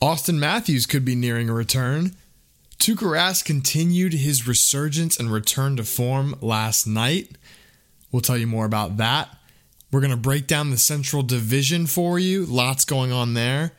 Auston 0.00 0.38
Matthews 0.38 0.86
could 0.86 1.04
be 1.04 1.16
nearing 1.16 1.48
a 1.48 1.52
return. 1.52 2.14
Tuukka 2.78 2.98
Rask 2.98 3.44
continued 3.44 4.12
his 4.12 4.46
resurgence 4.46 5.18
and 5.18 5.32
return 5.32 5.76
to 5.76 5.82
form 5.82 6.36
last 6.40 6.86
night. 6.86 7.36
We'll 8.12 8.22
tell 8.22 8.38
you 8.38 8.46
more 8.46 8.64
about 8.64 8.98
that. 8.98 9.28
We're 9.90 10.00
going 10.00 10.12
to 10.12 10.16
break 10.16 10.46
down 10.46 10.70
the 10.70 10.78
Central 10.78 11.22
Division 11.22 11.86
for 11.86 12.16
you. 12.18 12.46
Lots 12.46 12.84
going 12.84 13.10
on 13.10 13.34
there. 13.34 13.72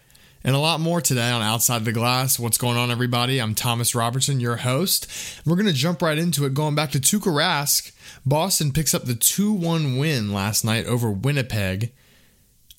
And 0.44 0.56
a 0.56 0.60
lot 0.60 0.82
more 0.82 1.00
today 1.00 1.30
on 1.30 1.42
Outside 1.42 1.86
the 1.86 1.94
Glass. 1.94 2.38
What's 2.38 2.58
going 2.58 2.78
on, 2.78 2.92
everybody? 2.92 3.40
I'm 3.40 3.56
Thomas 3.56 3.96
Robertson, 3.96 4.42
your 4.42 4.58
host. 4.58 5.08
We're 5.46 5.56
going 5.56 5.68
to 5.68 5.74
jump 5.74 6.02
right 6.02 6.18
into 6.18 6.46
it, 6.46 6.54
going 6.54 6.76
back 6.76 6.92
to 6.92 7.00
Tuukka 7.00 7.32
Rask. 7.32 7.94
Boston 8.26 8.74
picks 8.74 8.94
up 8.94 9.06
the 9.06 9.16
2 9.16 9.54
1 9.54 9.98
win 9.98 10.34
last 10.34 10.66
night 10.66 10.86
over 10.86 11.10
Winnipeg. 11.10 11.94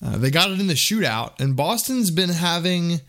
Uh, 0.03 0.17
they 0.17 0.29
got 0.29 0.51
it 0.51 0.59
in 0.59 0.67
the 0.67 0.73
shootout, 0.73 1.39
and 1.39 1.55
Boston's 1.55 2.11
been 2.11 2.29
having 2.29 3.01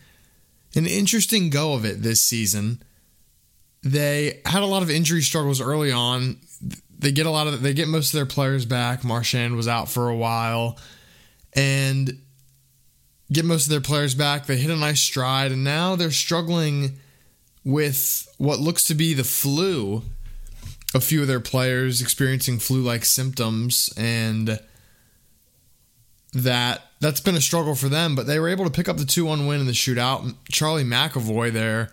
an 0.75 0.85
interesting 0.87 1.49
go 1.49 1.73
of 1.73 1.85
it 1.85 2.01
this 2.01 2.21
season. 2.21 2.81
They 3.83 4.41
had 4.45 4.63
a 4.63 4.67
lot 4.67 4.83
of 4.83 4.89
injury 4.89 5.21
struggles 5.21 5.61
early 5.61 5.91
on. 5.91 6.37
They 6.97 7.11
get 7.11 7.25
a 7.25 7.31
lot 7.31 7.47
of 7.47 7.61
they 7.61 7.73
get 7.73 7.87
most 7.87 8.13
of 8.13 8.17
their 8.17 8.25
players 8.25 8.65
back. 8.65 9.03
Marchand 9.03 9.55
was 9.55 9.67
out 9.67 9.89
for 9.89 10.09
a 10.09 10.15
while, 10.15 10.79
and 11.53 12.17
get 13.31 13.45
most 13.45 13.65
of 13.65 13.71
their 13.71 13.81
players 13.81 14.15
back. 14.15 14.45
They 14.45 14.57
hit 14.57 14.71
a 14.71 14.77
nice 14.77 15.01
stride, 15.01 15.51
and 15.51 15.63
now 15.63 15.95
they're 15.95 16.11
struggling 16.11 16.99
with 17.65 18.27
what 18.37 18.59
looks 18.59 18.85
to 18.85 18.95
be 18.95 19.13
the 19.13 19.23
flu. 19.23 20.03
A 20.95 21.01
few 21.01 21.21
of 21.21 21.27
their 21.27 21.39
players 21.39 22.01
experiencing 22.01 22.59
flu-like 22.59 23.03
symptoms, 23.03 23.91
and 23.97 24.59
that 26.33 26.81
that's 26.99 27.19
been 27.19 27.35
a 27.35 27.41
struggle 27.41 27.75
for 27.75 27.89
them. 27.89 28.15
But 28.15 28.27
they 28.27 28.39
were 28.39 28.49
able 28.49 28.65
to 28.65 28.71
pick 28.71 28.89
up 28.89 28.97
the 28.97 29.05
two-one 29.05 29.47
win 29.47 29.61
in 29.61 29.67
the 29.67 29.73
shootout. 29.73 30.35
Charlie 30.51 30.83
McAvoy, 30.83 31.51
their 31.51 31.91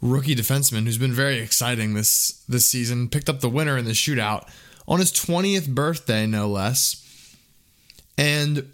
rookie 0.00 0.34
defenseman, 0.34 0.84
who's 0.84 0.98
been 0.98 1.12
very 1.12 1.38
exciting 1.38 1.94
this 1.94 2.42
this 2.48 2.66
season, 2.66 3.08
picked 3.08 3.28
up 3.28 3.40
the 3.40 3.48
winner 3.48 3.78
in 3.78 3.84
the 3.84 3.92
shootout 3.92 4.48
on 4.86 4.98
his 4.98 5.12
20th 5.12 5.68
birthday, 5.68 6.26
no 6.26 6.48
less. 6.48 7.36
And 8.18 8.72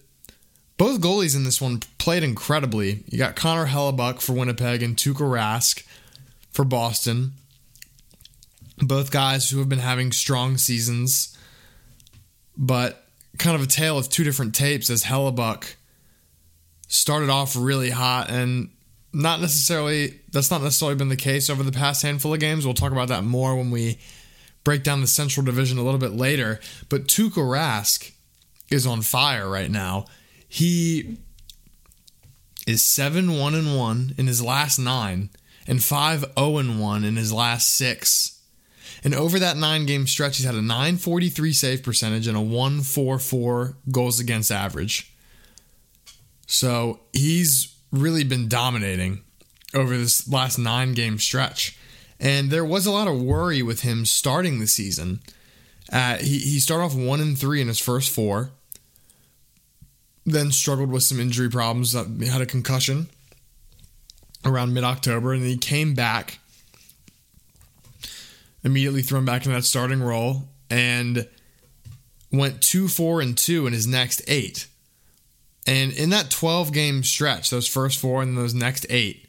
both 0.76 1.00
goalies 1.00 1.36
in 1.36 1.44
this 1.44 1.60
one 1.60 1.80
played 1.98 2.22
incredibly. 2.22 3.04
You 3.08 3.18
got 3.18 3.36
Connor 3.36 3.66
Hellebuyck 3.66 4.20
for 4.20 4.32
Winnipeg 4.32 4.82
and 4.82 4.96
Tuukka 4.96 5.28
Rask 5.28 5.84
for 6.50 6.64
Boston. 6.64 7.32
Both 8.78 9.10
guys 9.10 9.50
who 9.50 9.58
have 9.58 9.68
been 9.68 9.80
having 9.80 10.12
strong 10.12 10.56
seasons, 10.56 11.36
but 12.56 13.07
kind 13.38 13.56
of 13.56 13.62
a 13.62 13.66
tale 13.66 13.98
of 13.98 14.08
two 14.08 14.24
different 14.24 14.54
tapes 14.54 14.90
as 14.90 15.04
Hellebuyck 15.04 15.74
started 16.88 17.30
off 17.30 17.54
really 17.56 17.90
hot 17.90 18.30
and 18.30 18.70
not 19.12 19.40
necessarily 19.40 20.20
that's 20.32 20.50
not 20.50 20.62
necessarily 20.62 20.96
been 20.96 21.08
the 21.08 21.16
case 21.16 21.48
over 21.48 21.62
the 21.62 21.72
past 21.72 22.02
handful 22.02 22.34
of 22.34 22.40
games. 22.40 22.64
We'll 22.64 22.74
talk 22.74 22.92
about 22.92 23.08
that 23.08 23.24
more 23.24 23.56
when 23.56 23.70
we 23.70 23.98
break 24.64 24.82
down 24.82 25.00
the 25.00 25.06
Central 25.06 25.44
Division 25.44 25.78
a 25.78 25.82
little 25.82 26.00
bit 26.00 26.12
later. 26.12 26.60
But 26.88 27.06
Tuukka 27.06 27.36
Rask 27.36 28.12
is 28.70 28.86
on 28.86 29.02
fire 29.02 29.48
right 29.48 29.70
now. 29.70 30.06
He 30.46 31.18
is 32.66 32.84
7 32.84 33.38
1 33.38 33.54
and 33.54 33.78
1 33.78 34.14
in 34.18 34.26
his 34.26 34.42
last 34.42 34.78
nine 34.78 35.30
and 35.66 35.82
5 35.82 36.32
0 36.38 36.58
and 36.58 36.80
1 36.80 37.04
in 37.04 37.16
his 37.16 37.32
last 37.32 37.74
six. 37.74 38.37
And 39.04 39.14
over 39.14 39.38
that 39.38 39.56
nine 39.56 39.86
game 39.86 40.06
stretch, 40.06 40.36
he's 40.36 40.46
had 40.46 40.54
a 40.54 40.62
943 40.62 41.52
save 41.52 41.82
percentage 41.82 42.26
and 42.26 42.36
a 42.36 42.40
144 42.40 43.76
goals 43.90 44.20
against 44.20 44.50
average. 44.50 45.12
So 46.46 47.00
he's 47.12 47.74
really 47.92 48.24
been 48.24 48.48
dominating 48.48 49.22
over 49.74 49.96
this 49.96 50.30
last 50.30 50.58
nine 50.58 50.94
game 50.94 51.18
stretch. 51.18 51.78
And 52.18 52.50
there 52.50 52.64
was 52.64 52.86
a 52.86 52.90
lot 52.90 53.06
of 53.06 53.20
worry 53.20 53.62
with 53.62 53.82
him 53.82 54.04
starting 54.04 54.58
the 54.58 54.66
season. 54.66 55.20
Uh, 55.92 56.16
he, 56.16 56.38
he 56.38 56.58
started 56.58 56.84
off 56.84 56.94
one 56.94 57.20
and 57.20 57.38
three 57.38 57.60
in 57.60 57.68
his 57.68 57.78
first 57.78 58.10
four 58.10 58.50
then 60.32 60.52
struggled 60.52 60.90
with 60.90 61.02
some 61.02 61.20
injury 61.20 61.48
problems. 61.48 61.92
He 61.92 62.26
had 62.26 62.40
a 62.40 62.46
concussion 62.46 63.08
around 64.44 64.74
mid 64.74 64.84
October, 64.84 65.32
and 65.32 65.44
he 65.44 65.56
came 65.56 65.94
back, 65.94 66.38
immediately 68.64 69.02
thrown 69.02 69.24
back 69.24 69.46
in 69.46 69.52
that 69.52 69.64
starting 69.64 70.02
role, 70.02 70.48
and 70.70 71.28
went 72.30 72.60
two, 72.60 72.88
four, 72.88 73.20
and 73.20 73.36
two 73.36 73.66
in 73.66 73.72
his 73.72 73.86
next 73.86 74.22
eight. 74.28 74.66
And 75.66 75.92
in 75.92 76.10
that 76.10 76.30
12 76.30 76.72
game 76.72 77.02
stretch, 77.02 77.50
those 77.50 77.68
first 77.68 77.98
four 77.98 78.22
and 78.22 78.36
those 78.36 78.54
next 78.54 78.86
eight, 78.88 79.28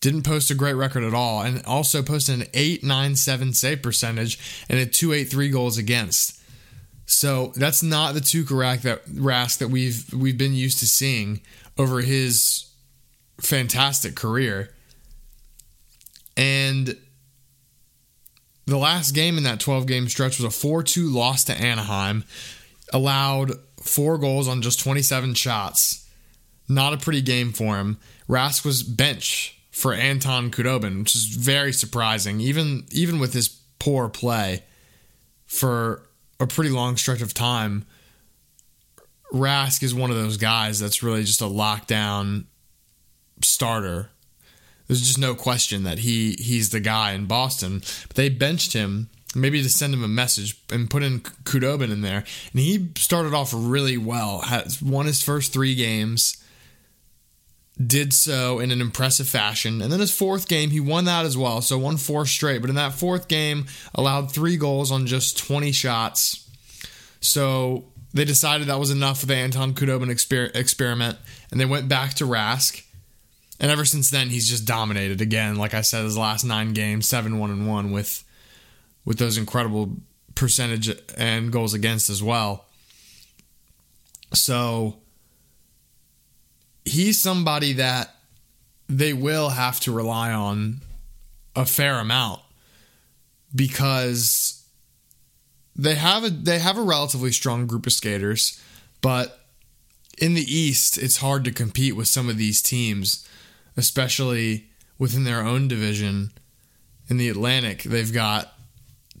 didn't 0.00 0.22
post 0.22 0.50
a 0.50 0.54
great 0.54 0.74
record 0.74 1.02
at 1.02 1.14
all, 1.14 1.42
and 1.42 1.64
also 1.64 2.02
posted 2.02 2.40
an 2.40 2.46
897 2.54 3.52
save 3.52 3.82
percentage 3.82 4.64
and 4.68 4.78
a 4.78 4.86
283 4.86 5.50
goals 5.50 5.76
against. 5.76 6.40
So 7.06 7.52
that's 7.56 7.82
not 7.82 8.14
the 8.14 8.20
Tuukka 8.20 8.82
that 8.82 9.04
Rask 9.06 9.58
that 9.58 9.68
we've 9.68 10.12
we've 10.12 10.38
been 10.38 10.54
used 10.54 10.78
to 10.80 10.86
seeing 10.86 11.40
over 11.78 12.02
his 12.02 12.70
fantastic 13.40 14.14
career. 14.14 14.74
And 16.36 16.96
the 18.68 18.78
last 18.78 19.12
game 19.12 19.38
in 19.38 19.44
that 19.44 19.60
12 19.60 19.86
game 19.86 20.08
stretch 20.08 20.38
was 20.38 20.44
a 20.44 20.56
4 20.56 20.82
2 20.82 21.08
loss 21.08 21.44
to 21.44 21.54
Anaheim. 21.54 22.24
Allowed 22.92 23.52
four 23.82 24.16
goals 24.18 24.48
on 24.48 24.62
just 24.62 24.80
27 24.80 25.34
shots. 25.34 26.08
Not 26.68 26.94
a 26.94 26.98
pretty 26.98 27.22
game 27.22 27.52
for 27.52 27.76
him. 27.76 27.98
Rask 28.28 28.64
was 28.64 28.82
bench 28.82 29.58
for 29.70 29.92
Anton 29.92 30.50
Khudobin, 30.50 31.00
which 31.00 31.14
is 31.14 31.24
very 31.24 31.72
surprising, 31.72 32.40
even 32.40 32.86
even 32.90 33.18
with 33.18 33.32
his 33.32 33.48
poor 33.78 34.08
play 34.08 34.64
for 35.46 36.02
a 36.38 36.46
pretty 36.46 36.70
long 36.70 36.96
stretch 36.96 37.22
of 37.22 37.34
time, 37.34 37.84
Rask 39.32 39.82
is 39.82 39.94
one 39.94 40.10
of 40.10 40.16
those 40.16 40.36
guys 40.36 40.78
that's 40.78 41.02
really 41.02 41.24
just 41.24 41.40
a 41.40 41.46
lockdown 41.46 42.44
starter. 43.42 44.10
There's 44.88 45.02
just 45.02 45.18
no 45.18 45.34
question 45.34 45.84
that 45.84 46.00
he 46.00 46.32
he's 46.32 46.70
the 46.70 46.80
guy 46.80 47.12
in 47.12 47.26
Boston. 47.26 47.82
But 48.08 48.16
they 48.16 48.28
benched 48.30 48.72
him 48.72 49.10
maybe 49.34 49.62
to 49.62 49.68
send 49.68 49.92
him 49.92 50.02
a 50.02 50.08
message 50.08 50.60
and 50.70 50.90
put 50.90 51.02
in 51.02 51.20
Khudobin 51.20 51.92
in 51.92 52.00
there, 52.00 52.24
and 52.52 52.60
he 52.60 52.90
started 52.96 53.34
off 53.34 53.52
really 53.54 53.98
well. 53.98 54.40
Has 54.40 54.82
won 54.82 55.06
his 55.06 55.22
first 55.22 55.52
three 55.52 55.74
games. 55.74 56.42
Did 57.80 58.12
so 58.12 58.58
in 58.58 58.72
an 58.72 58.80
impressive 58.80 59.28
fashion. 59.28 59.80
And 59.80 59.92
then 59.92 60.00
his 60.00 60.12
fourth 60.12 60.48
game, 60.48 60.70
he 60.70 60.80
won 60.80 61.04
that 61.04 61.24
as 61.24 61.38
well. 61.38 61.60
So 61.60 61.78
won 61.78 61.96
four 61.96 62.26
straight. 62.26 62.60
But 62.60 62.70
in 62.70 62.76
that 62.76 62.92
fourth 62.92 63.28
game, 63.28 63.66
allowed 63.94 64.32
three 64.32 64.56
goals 64.56 64.90
on 64.90 65.06
just 65.06 65.38
20 65.38 65.70
shots. 65.70 66.50
So 67.20 67.84
they 68.12 68.24
decided 68.24 68.66
that 68.66 68.80
was 68.80 68.90
enough 68.90 69.20
for 69.20 69.26
the 69.26 69.36
Anton 69.36 69.74
Khudobin 69.74 70.10
exper- 70.10 70.50
experiment. 70.56 71.18
And 71.52 71.60
they 71.60 71.66
went 71.66 71.88
back 71.88 72.14
to 72.14 72.24
Rask. 72.24 72.82
And 73.60 73.70
ever 73.70 73.84
since 73.84 74.10
then, 74.10 74.28
he's 74.28 74.48
just 74.48 74.64
dominated 74.64 75.20
again. 75.20 75.56
Like 75.56 75.74
I 75.74 75.80
said, 75.80 76.04
his 76.04 76.16
last 76.16 76.44
nine 76.44 76.72
games, 76.72 77.08
7 77.08 77.38
1 77.38 77.50
and 77.50 77.68
1 77.68 77.90
with, 77.90 78.24
with 79.04 79.18
those 79.18 79.36
incredible 79.36 79.96
percentage 80.34 80.88
and 81.16 81.50
goals 81.50 81.74
against 81.74 82.08
as 82.08 82.22
well. 82.22 82.66
So 84.32 84.98
he's 86.84 87.20
somebody 87.20 87.72
that 87.74 88.14
they 88.88 89.12
will 89.12 89.50
have 89.50 89.80
to 89.80 89.92
rely 89.92 90.32
on 90.32 90.80
a 91.56 91.66
fair 91.66 91.98
amount 91.98 92.40
because 93.54 94.64
they 95.74 95.94
have 95.94 96.24
a 96.24 96.30
they 96.30 96.58
have 96.58 96.78
a 96.78 96.82
relatively 96.82 97.32
strong 97.32 97.66
group 97.66 97.86
of 97.86 97.92
skaters, 97.92 98.62
but 99.00 99.40
in 100.18 100.34
the 100.34 100.42
East, 100.42 100.98
it's 100.98 101.18
hard 101.18 101.44
to 101.44 101.52
compete 101.52 101.94
with 101.94 102.08
some 102.08 102.28
of 102.28 102.36
these 102.36 102.60
teams, 102.60 103.27
especially 103.78 104.66
within 104.98 105.24
their 105.24 105.40
own 105.40 105.68
division. 105.68 106.32
In 107.08 107.16
the 107.16 107.30
Atlantic, 107.30 107.84
they've 107.84 108.12
got 108.12 108.52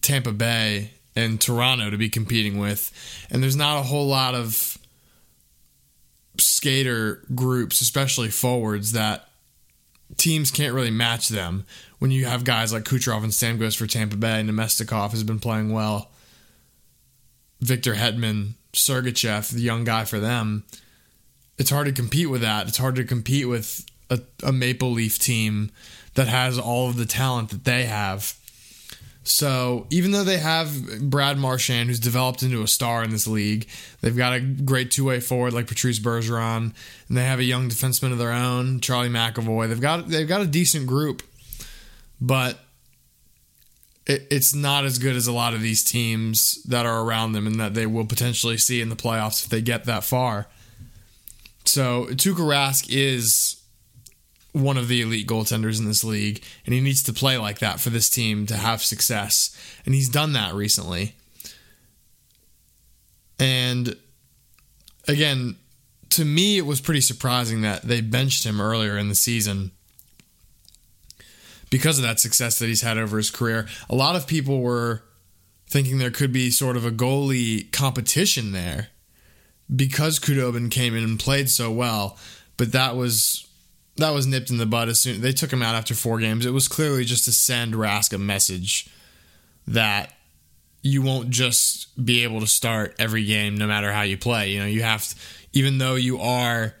Tampa 0.02 0.32
Bay 0.32 0.90
and 1.16 1.40
Toronto 1.40 1.88
to 1.88 1.96
be 1.96 2.10
competing 2.10 2.58
with, 2.58 2.92
and 3.30 3.42
there's 3.42 3.56
not 3.56 3.78
a 3.78 3.84
whole 3.84 4.06
lot 4.06 4.34
of 4.34 4.76
skater 6.38 7.22
groups, 7.34 7.80
especially 7.80 8.28
forwards, 8.28 8.92
that 8.92 9.28
teams 10.16 10.50
can't 10.50 10.74
really 10.74 10.90
match 10.90 11.28
them. 11.28 11.64
When 11.98 12.10
you 12.10 12.26
have 12.26 12.44
guys 12.44 12.72
like 12.72 12.84
Kucherov 12.84 13.24
and 13.24 13.32
Stamkos 13.32 13.76
for 13.76 13.86
Tampa 13.86 14.16
Bay, 14.16 14.42
Namestnikov 14.42 15.12
has 15.12 15.24
been 15.24 15.40
playing 15.40 15.72
well. 15.72 16.10
Victor 17.60 17.94
Hedman, 17.94 18.52
Sergachev, 18.72 19.50
the 19.50 19.60
young 19.60 19.84
guy 19.84 20.04
for 20.04 20.20
them. 20.20 20.64
It's 21.58 21.70
hard 21.70 21.86
to 21.86 21.92
compete 21.92 22.30
with 22.30 22.42
that. 22.42 22.68
It's 22.68 22.78
hard 22.78 22.94
to 22.96 23.04
compete 23.04 23.48
with 23.48 23.84
a, 24.10 24.20
a 24.42 24.52
Maple 24.52 24.90
Leaf 24.90 25.18
team 25.18 25.70
that 26.14 26.28
has 26.28 26.58
all 26.58 26.88
of 26.88 26.96
the 26.96 27.06
talent 27.06 27.50
that 27.50 27.64
they 27.64 27.84
have. 27.84 28.34
So 29.28 29.86
even 29.90 30.12
though 30.12 30.24
they 30.24 30.38
have 30.38 31.10
Brad 31.10 31.36
Marchand, 31.36 31.90
who's 31.90 32.00
developed 32.00 32.42
into 32.42 32.62
a 32.62 32.66
star 32.66 33.04
in 33.04 33.10
this 33.10 33.26
league, 33.26 33.68
they've 34.00 34.16
got 34.16 34.32
a 34.32 34.40
great 34.40 34.90
two 34.90 35.04
way 35.04 35.20
forward 35.20 35.52
like 35.52 35.66
Patrice 35.66 35.98
Bergeron, 35.98 36.72
and 37.08 37.16
they 37.16 37.24
have 37.24 37.38
a 37.38 37.44
young 37.44 37.68
defenseman 37.68 38.10
of 38.10 38.18
their 38.18 38.32
own, 38.32 38.80
Charlie 38.80 39.10
McAvoy. 39.10 39.68
They've 39.68 39.80
got 39.80 40.08
they've 40.08 40.26
got 40.26 40.40
a 40.40 40.46
decent 40.46 40.86
group, 40.86 41.22
but 42.18 42.58
it, 44.06 44.26
it's 44.30 44.54
not 44.54 44.86
as 44.86 44.98
good 44.98 45.14
as 45.14 45.26
a 45.26 45.32
lot 45.32 45.52
of 45.52 45.60
these 45.60 45.84
teams 45.84 46.62
that 46.62 46.86
are 46.86 47.02
around 47.02 47.32
them, 47.32 47.46
and 47.46 47.60
that 47.60 47.74
they 47.74 47.84
will 47.84 48.06
potentially 48.06 48.56
see 48.56 48.80
in 48.80 48.88
the 48.88 48.96
playoffs 48.96 49.44
if 49.44 49.50
they 49.50 49.60
get 49.60 49.84
that 49.84 50.04
far. 50.04 50.46
So 51.66 52.06
Tuukka 52.06 52.36
Rask 52.36 52.86
is 52.88 53.57
one 54.52 54.76
of 54.76 54.88
the 54.88 55.02
elite 55.02 55.26
goaltenders 55.26 55.78
in 55.78 55.86
this 55.86 56.04
league, 56.04 56.42
and 56.64 56.74
he 56.74 56.80
needs 56.80 57.02
to 57.04 57.12
play 57.12 57.36
like 57.36 57.58
that 57.58 57.80
for 57.80 57.90
this 57.90 58.08
team 58.08 58.46
to 58.46 58.56
have 58.56 58.82
success. 58.82 59.56
And 59.84 59.94
he's 59.94 60.08
done 60.08 60.32
that 60.32 60.54
recently. 60.54 61.14
And 63.38 63.96
again, 65.06 65.56
to 66.10 66.24
me, 66.24 66.58
it 66.58 66.66
was 66.66 66.80
pretty 66.80 67.00
surprising 67.00 67.60
that 67.62 67.82
they 67.82 68.00
benched 68.00 68.44
him 68.44 68.60
earlier 68.60 68.96
in 68.96 69.08
the 69.08 69.14
season 69.14 69.70
because 71.70 71.98
of 71.98 72.04
that 72.04 72.18
success 72.18 72.58
that 72.58 72.66
he's 72.66 72.82
had 72.82 72.98
over 72.98 73.16
his 73.18 73.30
career. 73.30 73.68
A 73.90 73.94
lot 73.94 74.16
of 74.16 74.26
people 74.26 74.60
were 74.60 75.02
thinking 75.68 75.98
there 75.98 76.10
could 76.10 76.32
be 76.32 76.50
sort 76.50 76.76
of 76.76 76.86
a 76.86 76.90
goalie 76.90 77.70
competition 77.72 78.52
there 78.52 78.88
because 79.74 80.18
Khudobin 80.18 80.70
came 80.70 80.96
in 80.96 81.04
and 81.04 81.20
played 81.20 81.50
so 81.50 81.70
well, 81.70 82.16
but 82.56 82.72
that 82.72 82.96
was 82.96 83.46
that 83.98 84.14
was 84.14 84.26
nipped 84.26 84.50
in 84.50 84.58
the 84.58 84.66
bud 84.66 84.88
as 84.88 85.00
soon 85.00 85.20
they 85.20 85.32
took 85.32 85.52
him 85.52 85.62
out 85.62 85.74
after 85.74 85.94
four 85.94 86.18
games. 86.18 86.46
It 86.46 86.52
was 86.52 86.68
clearly 86.68 87.04
just 87.04 87.24
to 87.26 87.32
send 87.32 87.74
Rask 87.74 88.12
a 88.12 88.18
message 88.18 88.88
that 89.66 90.12
you 90.82 91.02
won't 91.02 91.30
just 91.30 92.04
be 92.04 92.22
able 92.22 92.40
to 92.40 92.46
start 92.46 92.94
every 92.98 93.24
game 93.24 93.56
no 93.56 93.66
matter 93.66 93.92
how 93.92 94.02
you 94.02 94.16
play. 94.16 94.50
You 94.50 94.60
know, 94.60 94.66
you 94.66 94.82
have 94.82 95.06
to, 95.08 95.16
even 95.52 95.78
though 95.78 95.96
you 95.96 96.18
are 96.18 96.74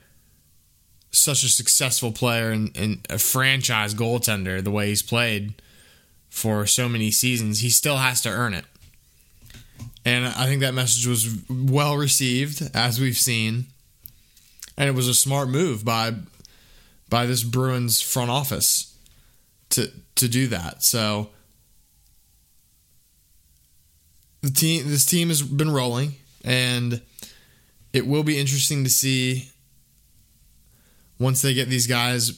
such 1.10 1.42
a 1.42 1.48
successful 1.48 2.12
player 2.12 2.50
and, 2.50 2.76
and 2.76 3.06
a 3.10 3.18
franchise 3.18 3.94
goaltender, 3.94 4.62
the 4.62 4.70
way 4.70 4.88
he's 4.88 5.02
played 5.02 5.60
for 6.28 6.66
so 6.66 6.88
many 6.88 7.10
seasons, 7.10 7.60
he 7.60 7.70
still 7.70 7.96
has 7.96 8.20
to 8.22 8.28
earn 8.28 8.54
it. 8.54 8.64
And 10.04 10.26
I 10.26 10.46
think 10.46 10.60
that 10.60 10.74
message 10.74 11.06
was 11.06 11.36
well 11.50 11.96
received, 11.96 12.62
as 12.74 13.00
we've 13.00 13.16
seen. 13.16 13.66
And 14.76 14.88
it 14.88 14.92
was 14.92 15.08
a 15.08 15.14
smart 15.14 15.48
move 15.48 15.84
by 15.84 16.14
by 17.08 17.26
this 17.26 17.42
Bruins 17.42 18.00
front 18.00 18.30
office 18.30 18.96
to 19.70 19.90
to 20.16 20.28
do 20.28 20.46
that. 20.48 20.82
So 20.82 21.30
the 24.42 24.50
team 24.50 24.88
this 24.88 25.04
team 25.04 25.28
has 25.28 25.42
been 25.42 25.70
rolling 25.70 26.12
and 26.44 27.00
it 27.92 28.06
will 28.06 28.22
be 28.22 28.38
interesting 28.38 28.84
to 28.84 28.90
see 28.90 29.48
once 31.18 31.42
they 31.42 31.54
get 31.54 31.68
these 31.68 31.86
guys 31.86 32.30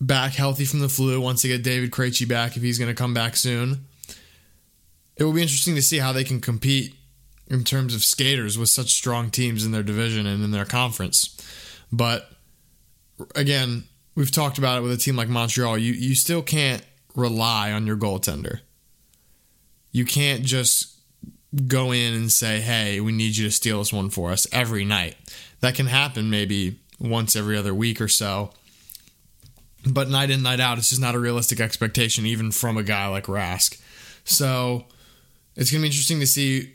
back 0.00 0.32
healthy 0.32 0.64
from 0.64 0.80
the 0.80 0.88
flu, 0.88 1.20
once 1.20 1.42
they 1.42 1.48
get 1.48 1.62
David 1.62 1.90
Krejci 1.90 2.26
back 2.28 2.56
if 2.56 2.62
he's 2.62 2.78
going 2.78 2.90
to 2.90 2.94
come 2.94 3.12
back 3.14 3.36
soon. 3.36 3.86
It 5.16 5.24
will 5.24 5.32
be 5.32 5.42
interesting 5.42 5.74
to 5.74 5.82
see 5.82 5.98
how 5.98 6.12
they 6.12 6.24
can 6.24 6.40
compete 6.40 6.94
in 7.48 7.64
terms 7.64 7.94
of 7.94 8.02
skaters 8.02 8.56
with 8.56 8.68
such 8.68 8.94
strong 8.94 9.28
teams 9.28 9.66
in 9.66 9.72
their 9.72 9.82
division 9.82 10.24
and 10.24 10.42
in 10.42 10.52
their 10.52 10.64
conference. 10.64 11.36
But 11.92 12.30
again, 13.34 13.84
we've 14.14 14.30
talked 14.30 14.58
about 14.58 14.78
it 14.78 14.82
with 14.82 14.92
a 14.92 14.96
team 14.96 15.16
like 15.16 15.28
Montreal. 15.28 15.78
You 15.78 15.92
you 15.92 16.14
still 16.14 16.42
can't 16.42 16.82
rely 17.14 17.72
on 17.72 17.86
your 17.86 17.96
goaltender. 17.96 18.60
You 19.92 20.04
can't 20.04 20.42
just 20.42 20.96
go 21.66 21.92
in 21.92 22.14
and 22.14 22.30
say, 22.30 22.60
"Hey, 22.60 23.00
we 23.00 23.12
need 23.12 23.36
you 23.36 23.46
to 23.46 23.50
steal 23.50 23.78
this 23.78 23.92
one 23.92 24.10
for 24.10 24.30
us 24.30 24.46
every 24.52 24.84
night." 24.84 25.16
That 25.60 25.74
can 25.74 25.86
happen 25.86 26.30
maybe 26.30 26.78
once 26.98 27.36
every 27.36 27.56
other 27.56 27.74
week 27.74 28.00
or 28.00 28.08
so. 28.08 28.52
But 29.86 30.10
night 30.10 30.30
in, 30.30 30.42
night 30.42 30.60
out, 30.60 30.78
it's 30.78 30.90
just 30.90 31.00
not 31.00 31.14
a 31.14 31.18
realistic 31.18 31.58
expectation, 31.58 32.26
even 32.26 32.50
from 32.50 32.76
a 32.76 32.82
guy 32.82 33.06
like 33.06 33.24
Rask. 33.24 33.80
So 34.24 34.84
it's 35.56 35.70
going 35.70 35.80
to 35.80 35.84
be 35.84 35.88
interesting 35.88 36.20
to 36.20 36.26
see 36.26 36.74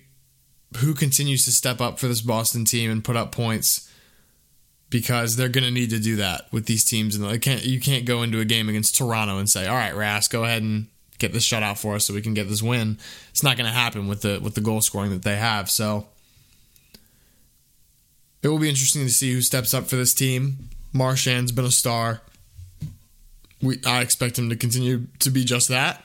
who 0.78 0.94
continues 0.94 1.46
to 1.46 1.52
step 1.52 1.80
up 1.80 2.00
for 2.00 2.08
this 2.08 2.22
Boston 2.22 2.66
team 2.66 2.90
and 2.90 3.04
put 3.04 3.16
up 3.16 3.32
points 3.32 3.90
because 4.90 5.36
they're 5.36 5.50
going 5.50 5.64
to 5.64 5.72
need 5.72 5.90
to 5.90 6.00
do 6.00 6.16
that 6.18 6.48
with 6.52 6.66
these 6.66 6.84
teams. 6.86 7.16
And 7.16 7.26
they 7.26 7.40
can't 7.40 7.64
you 7.66 7.80
can't 7.80 8.06
go 8.06 8.24
into 8.24 8.40
a 8.40 8.46
game 8.46 8.70
against 8.70 8.96
Toronto 8.96 9.38
and 9.38 9.50
say, 9.50 9.68
"All 9.68 9.76
right, 9.76 9.94
Rask, 9.94 10.30
go 10.30 10.44
ahead 10.44 10.62
and 10.62 10.88
get 11.18 11.34
this 11.34 11.48
shutout 11.48 11.78
for 11.78 11.96
us 11.96 12.06
so 12.06 12.14
we 12.14 12.22
can 12.22 12.34
get 12.34 12.50
this 12.50 12.64
win." 12.64 12.98
It's 13.30 13.44
not 13.44 13.58
going 13.58 13.68
to 13.68 13.74
happen 13.74 14.08
with 14.08 14.22
the 14.22 14.40
with 14.42 14.56
the 14.56 14.62
goal 14.62 14.82
scoring 14.82 15.12
that 15.12 15.24
they 15.24 15.38
have. 15.38 15.70
So 15.70 16.08
it 18.42 18.50
will 18.50 18.60
be 18.60 18.70
interesting 18.70 19.04
to 19.04 19.12
see 19.12 19.34
who 19.34 19.42
steps 19.42 19.74
up 19.74 19.86
for 19.86 19.96
this 19.96 20.14
team. 20.14 20.70
Marchand's 20.94 21.52
been 21.52 21.66
a 21.66 21.72
star. 21.72 22.22
We 23.62 23.80
I 23.86 24.02
expect 24.02 24.38
him 24.38 24.50
to 24.50 24.56
continue 24.56 25.08
to 25.20 25.30
be 25.30 25.44
just 25.44 25.68
that. 25.70 26.04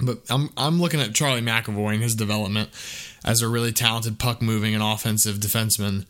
But 0.00 0.18
I'm 0.30 0.50
I'm 0.56 0.80
looking 0.80 1.00
at 1.00 1.14
Charlie 1.14 1.42
McAvoy 1.42 1.94
and 1.94 2.02
his 2.02 2.14
development 2.14 2.70
as 3.24 3.42
a 3.42 3.48
really 3.48 3.72
talented 3.72 4.18
puck 4.18 4.40
moving 4.40 4.74
and 4.74 4.82
offensive 4.82 5.36
defenseman 5.36 6.06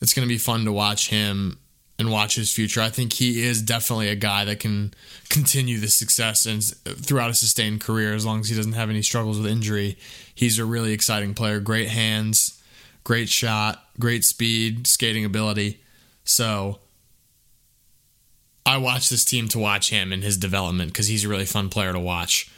it's 0.00 0.14
going 0.14 0.26
to 0.26 0.32
be 0.32 0.38
fun 0.38 0.64
to 0.64 0.72
watch 0.72 1.08
him 1.08 1.58
and 1.98 2.10
watch 2.10 2.34
his 2.34 2.52
future. 2.52 2.80
I 2.80 2.90
think 2.90 3.14
he 3.14 3.42
is 3.42 3.62
definitely 3.62 4.08
a 4.08 4.16
guy 4.16 4.44
that 4.44 4.60
can 4.60 4.92
continue 5.28 5.78
the 5.78 5.88
success 5.88 6.44
and 6.44 6.62
throughout 6.62 7.30
a 7.30 7.34
sustained 7.34 7.80
career 7.80 8.14
as 8.14 8.26
long 8.26 8.40
as 8.40 8.48
he 8.48 8.56
doesn't 8.56 8.74
have 8.74 8.90
any 8.90 9.02
struggles 9.02 9.38
with 9.38 9.50
injury. 9.50 9.96
He's 10.34 10.58
a 10.58 10.64
really 10.64 10.92
exciting 10.92 11.32
player, 11.34 11.58
great 11.60 11.88
hands, 11.88 12.62
great 13.04 13.28
shot, 13.28 13.82
great 13.98 14.24
speed, 14.24 14.86
skating 14.86 15.24
ability. 15.24 15.80
So 16.24 16.80
I 18.66 18.76
watch 18.78 19.08
this 19.08 19.24
team 19.24 19.48
to 19.48 19.58
watch 19.58 19.90
him 19.90 20.12
and 20.12 20.22
his 20.22 20.36
development 20.36 20.92
because 20.92 21.06
he's 21.06 21.24
a 21.24 21.28
really 21.28 21.46
fun 21.46 21.70
player 21.70 21.92
to 21.92 22.00
watch. 22.00 22.50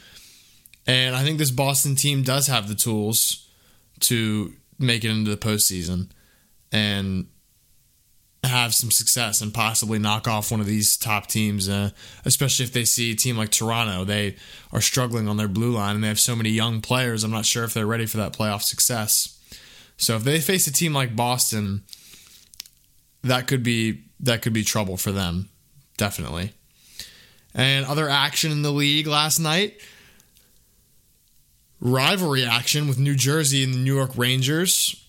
And 0.85 1.15
I 1.15 1.23
think 1.23 1.37
this 1.37 1.51
Boston 1.51 1.95
team 1.95 2.23
does 2.23 2.47
have 2.47 2.67
the 2.67 2.75
tools 2.75 3.47
to 4.01 4.53
make 4.79 5.03
it 5.03 5.11
into 5.11 5.29
the 5.29 5.37
postseason 5.37 6.09
and 6.71 7.27
have 8.43 8.73
some 8.73 8.91
success 8.91 9.41
and 9.41 9.53
possibly 9.53 9.99
knock 9.99 10.27
off 10.27 10.51
one 10.51 10.59
of 10.59 10.65
these 10.65 10.95
top 10.97 11.27
teams, 11.27 11.67
uh, 11.67 11.89
especially 12.25 12.63
if 12.63 12.71
they 12.71 12.85
see 12.85 13.11
a 13.11 13.15
team 13.15 13.37
like 13.37 13.51
Toronto. 13.51 14.05
They 14.05 14.37
are 14.71 14.81
struggling 14.81 15.27
on 15.27 15.37
their 15.37 15.47
blue 15.47 15.71
line 15.71 15.95
and 15.95 16.03
they 16.03 16.07
have 16.07 16.19
so 16.19 16.35
many 16.35 16.49
young 16.49 16.81
players. 16.81 17.23
I'm 17.23 17.31
not 17.31 17.45
sure 17.45 17.63
if 17.63 17.73
they're 17.73 17.85
ready 17.85 18.05
for 18.05 18.17
that 18.17 18.33
playoff 18.33 18.61
success. 18.61 19.37
So 19.97 20.15
if 20.15 20.23
they 20.23 20.39
face 20.39 20.67
a 20.67 20.71
team 20.71 20.93
like 20.93 21.15
Boston, 21.15 21.83
that 23.23 23.47
could 23.47 23.63
be 23.63 24.03
that 24.21 24.41
could 24.41 24.53
be 24.53 24.63
trouble 24.63 24.97
for 24.97 25.11
them, 25.11 25.49
definitely. 25.97 26.51
And 27.53 27.85
other 27.85 28.07
action 28.07 28.51
in 28.51 28.61
the 28.61 28.71
league 28.71 29.07
last 29.07 29.39
night. 29.39 29.79
Rivalry 31.81 32.43
action 32.43 32.87
with 32.87 32.99
New 32.99 33.15
Jersey 33.15 33.63
and 33.63 33.73
the 33.73 33.77
New 33.77 33.95
York 33.95 34.11
Rangers 34.17 35.05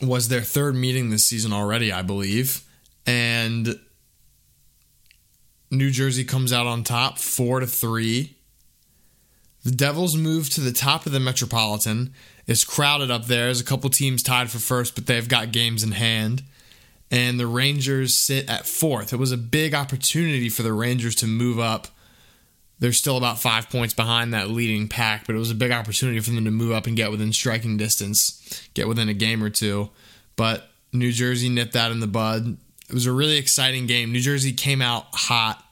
was 0.00 0.28
their 0.28 0.42
third 0.42 0.74
meeting 0.74 1.10
this 1.10 1.26
season 1.26 1.52
already, 1.52 1.92
I 1.92 2.02
believe. 2.02 2.64
And 3.06 3.78
New 5.70 5.90
Jersey 5.90 6.24
comes 6.24 6.52
out 6.52 6.66
on 6.66 6.84
top 6.84 7.18
4 7.18 7.60
to 7.60 7.66
3. 7.66 8.34
The 9.64 9.70
Devils 9.70 10.16
move 10.16 10.50
to 10.50 10.60
the 10.60 10.72
top 10.72 11.04
of 11.04 11.12
the 11.12 11.20
Metropolitan. 11.20 12.14
It's 12.46 12.64
crowded 12.64 13.10
up 13.10 13.26
there. 13.26 13.46
There's 13.46 13.60
a 13.60 13.64
couple 13.64 13.90
teams 13.90 14.22
tied 14.22 14.50
for 14.50 14.58
first, 14.58 14.94
but 14.94 15.06
they've 15.06 15.28
got 15.28 15.52
games 15.52 15.82
in 15.82 15.92
hand. 15.92 16.42
And 17.10 17.40
the 17.40 17.46
Rangers 17.46 18.16
sit 18.16 18.48
at 18.48 18.66
fourth. 18.66 19.12
It 19.12 19.18
was 19.18 19.32
a 19.32 19.36
big 19.36 19.74
opportunity 19.74 20.48
for 20.48 20.62
the 20.62 20.72
Rangers 20.72 21.14
to 21.16 21.26
move 21.26 21.58
up 21.58 21.88
they're 22.80 22.92
still 22.92 23.16
about 23.16 23.38
five 23.38 23.68
points 23.70 23.94
behind 23.94 24.32
that 24.32 24.50
leading 24.50 24.88
pack, 24.88 25.26
but 25.26 25.34
it 25.34 25.38
was 25.38 25.50
a 25.50 25.56
big 25.56 25.72
opportunity 25.72 26.20
for 26.20 26.30
them 26.30 26.44
to 26.44 26.50
move 26.50 26.72
up 26.72 26.86
and 26.86 26.96
get 26.96 27.10
within 27.10 27.32
striking 27.32 27.76
distance, 27.76 28.68
get 28.74 28.86
within 28.88 29.08
a 29.08 29.14
game 29.14 29.42
or 29.42 29.50
two. 29.50 29.90
But 30.36 30.68
New 30.92 31.12
Jersey 31.12 31.48
nipped 31.48 31.72
that 31.72 31.90
in 31.90 32.00
the 32.00 32.06
bud. 32.06 32.56
It 32.88 32.94
was 32.94 33.06
a 33.06 33.12
really 33.12 33.36
exciting 33.36 33.86
game. 33.86 34.12
New 34.12 34.20
Jersey 34.20 34.52
came 34.52 34.80
out 34.80 35.06
hot. 35.12 35.62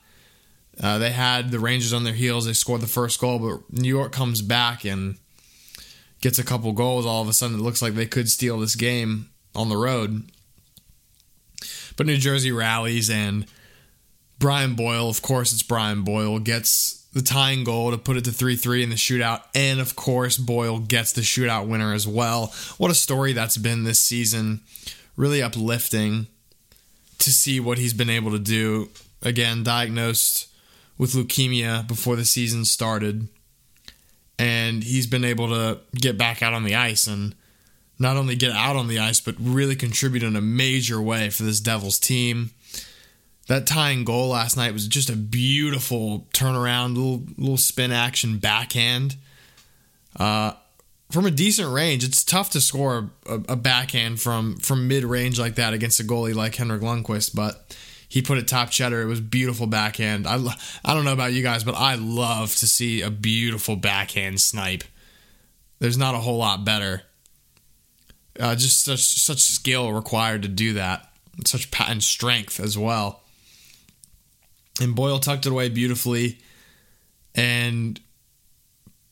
Uh, 0.83 0.99
they 0.99 1.11
had 1.11 1.51
the 1.51 1.59
Rangers 1.59 1.93
on 1.93 2.05
their 2.05 2.13
heels. 2.13 2.45
They 2.45 2.53
scored 2.53 2.83
the 2.83 2.87
first 2.87 3.21
goal, 3.21 3.39
but 3.39 3.73
New 3.73 3.89
York 3.89 4.13
comes 4.13 4.43
back 4.43 4.85
and 4.85 5.17
gets 6.21 6.39
a 6.39 6.45
couple 6.45 6.73
goals. 6.73 7.07
All 7.07 7.23
of 7.23 7.29
a 7.29 7.33
sudden, 7.33 7.59
it 7.59 7.63
looks 7.63 7.81
like 7.81 7.95
they 7.95 8.07
could 8.07 8.29
steal 8.29 8.59
this 8.59 8.75
game 8.75 9.31
on 9.55 9.69
the 9.69 9.77
road. 9.77 10.31
But 11.97 12.07
New 12.07 12.19
Jersey 12.19 12.53
rallies 12.53 13.09
and 13.09 13.47
Brian 14.39 14.75
Boyle, 14.75 15.09
of 15.09 15.23
course, 15.23 15.53
it's 15.53 15.63
Brian 15.63 16.03
Boyle, 16.03 16.39
gets 16.39 16.96
the 17.17 17.23
tying 17.23 17.65
goal 17.65 17.91
to 17.91 17.97
put 17.97 18.19
it 18.19 18.25
to 18.25 18.31
3 18.31 18.57
3 18.57 18.83
in 18.83 18.91
the 18.91 18.95
shootout. 18.95 19.41
And 19.55 19.81
of 19.81 19.97
course, 19.97 20.37
Boyle 20.37 20.79
gets 20.79 21.13
the 21.13 21.23
shootout 21.23 21.67
winner 21.67 21.95
as 21.95 22.07
well. 22.07 22.53
What 22.77 22.91
a 22.91 22.95
story 22.95 23.33
that's 23.33 23.57
been 23.57 23.85
this 23.85 23.99
season. 23.99 24.61
Really 25.17 25.43
uplifting 25.43 26.27
to 27.21 27.31
see 27.31 27.59
what 27.59 27.79
he's 27.79 27.95
been 27.95 28.11
able 28.11 28.33
to 28.33 28.39
do. 28.39 28.91
Again, 29.23 29.63
diagnosed 29.63 30.49
with 30.99 31.15
leukemia 31.15 31.89
before 31.89 32.17
the 32.17 32.27
season 32.27 32.67
started. 32.67 33.29
and 34.39 34.85
he's 34.85 35.07
been 35.07 35.25
able 35.25 35.49
to 35.49 35.81
get 35.95 36.19
back 36.19 36.43
out 36.43 36.53
on 36.53 36.65
the 36.65 36.75
ice 36.75 37.07
and 37.07 37.35
not 37.99 38.17
only 38.17 38.37
get 38.37 38.53
out 38.53 38.77
on 38.77 38.89
the 38.89 38.99
ice, 38.99 39.21
but 39.21 39.35
really 39.41 39.75
contribute 39.75 40.23
in 40.23 40.37
a 40.37 40.41
major 40.41 41.01
way 41.01 41.31
for 41.31 41.45
this 41.45 41.61
Devils 41.61 41.99
team. 41.99 42.51
That 43.49 43.67
tying 43.67 44.05
goal 44.05 44.31
last 44.31 44.57
night 44.57 44.73
was 44.73 44.88
just 44.88 45.09
a 45.09 45.17
beautiful 45.17 46.26
turnaround, 46.35 46.97
little 46.97 47.23
little 47.38 47.57
spin 47.57 47.93
action 47.93 48.38
backhand. 48.38 49.17
Uh, 50.19 50.53
from 51.11 51.26
a 51.26 51.31
decent 51.31 51.73
range, 51.73 52.03
it's 52.03 52.25
tough 52.25 52.50
to 52.50 52.61
score 52.61 53.11
a, 53.26 53.35
a 53.49 53.57
backhand 53.57 54.21
from 54.21 54.57
from 54.57 54.88
mid 54.88 55.05
range 55.05 55.38
like 55.38 55.55
that 55.57 55.75
against 55.75 56.00
a 56.00 56.03
goalie 56.03 56.35
like 56.35 56.57
Henrik 56.57 56.83
Lundqvist, 56.83 57.37
but 57.37 57.76
he 58.09 58.21
put 58.21 58.38
it 58.38 58.49
top 58.49 58.71
cheddar. 58.71 59.03
It 59.03 59.07
was 59.07 59.21
beautiful 59.21 59.69
backhand. 59.69 60.26
I 60.26 60.38
I 60.85 60.95
don't 60.95 61.05
know 61.05 61.12
about 61.12 61.33
you 61.33 61.43
guys, 61.43 61.62
but 61.62 61.76
I 61.76 61.95
love 61.95 62.55
to 62.57 62.67
see 62.67 63.03
a 63.03 63.11
beautiful 63.11 63.76
backhand 63.76 64.41
snipe. 64.41 64.83
There's 65.79 65.99
not 65.99 66.15
a 66.15 66.19
whole 66.19 66.38
lot 66.38 66.65
better. 66.65 67.03
Uh, 68.41 68.57
just 68.57 68.85
such 68.85 69.03
such 69.03 69.41
skill 69.41 69.93
required 69.93 70.43
to 70.43 70.49
do 70.49 70.73
that, 70.73 71.09
such 71.47 71.71
patent 71.71 72.03
strength 72.03 72.59
as 72.59 72.76
well. 72.76 73.23
And 74.80 74.95
Boyle 74.95 75.18
tucked 75.18 75.47
it 75.47 75.52
away 75.52 75.68
beautifully, 75.68 76.38
and 77.35 77.99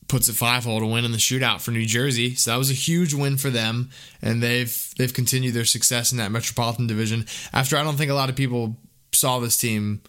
puts 0.07 0.29
it 0.29 0.33
five 0.33 0.63
hole 0.63 0.79
to 0.79 0.85
win 0.85 1.05
in 1.05 1.11
the 1.11 1.17
shootout 1.17 1.61
for 1.61 1.71
New 1.71 1.85
Jersey. 1.85 2.35
So 2.35 2.51
that 2.51 2.57
was 2.57 2.69
a 2.69 2.75
huge 2.75 3.13
win 3.13 3.37
for 3.37 3.49
them, 3.49 3.89
and 4.21 4.41
they've 4.41 4.93
they've 4.97 5.13
continued 5.13 5.53
their 5.53 5.65
success 5.65 6.11
in 6.11 6.17
that 6.19 6.31
Metropolitan 6.31 6.87
Division. 6.87 7.25
After 7.53 7.77
I 7.77 7.83
don't 7.83 7.97
think 7.97 8.11
a 8.11 8.15
lot 8.15 8.29
of 8.29 8.35
people 8.35 8.77
saw 9.11 9.39
this 9.39 9.57
team 9.57 10.01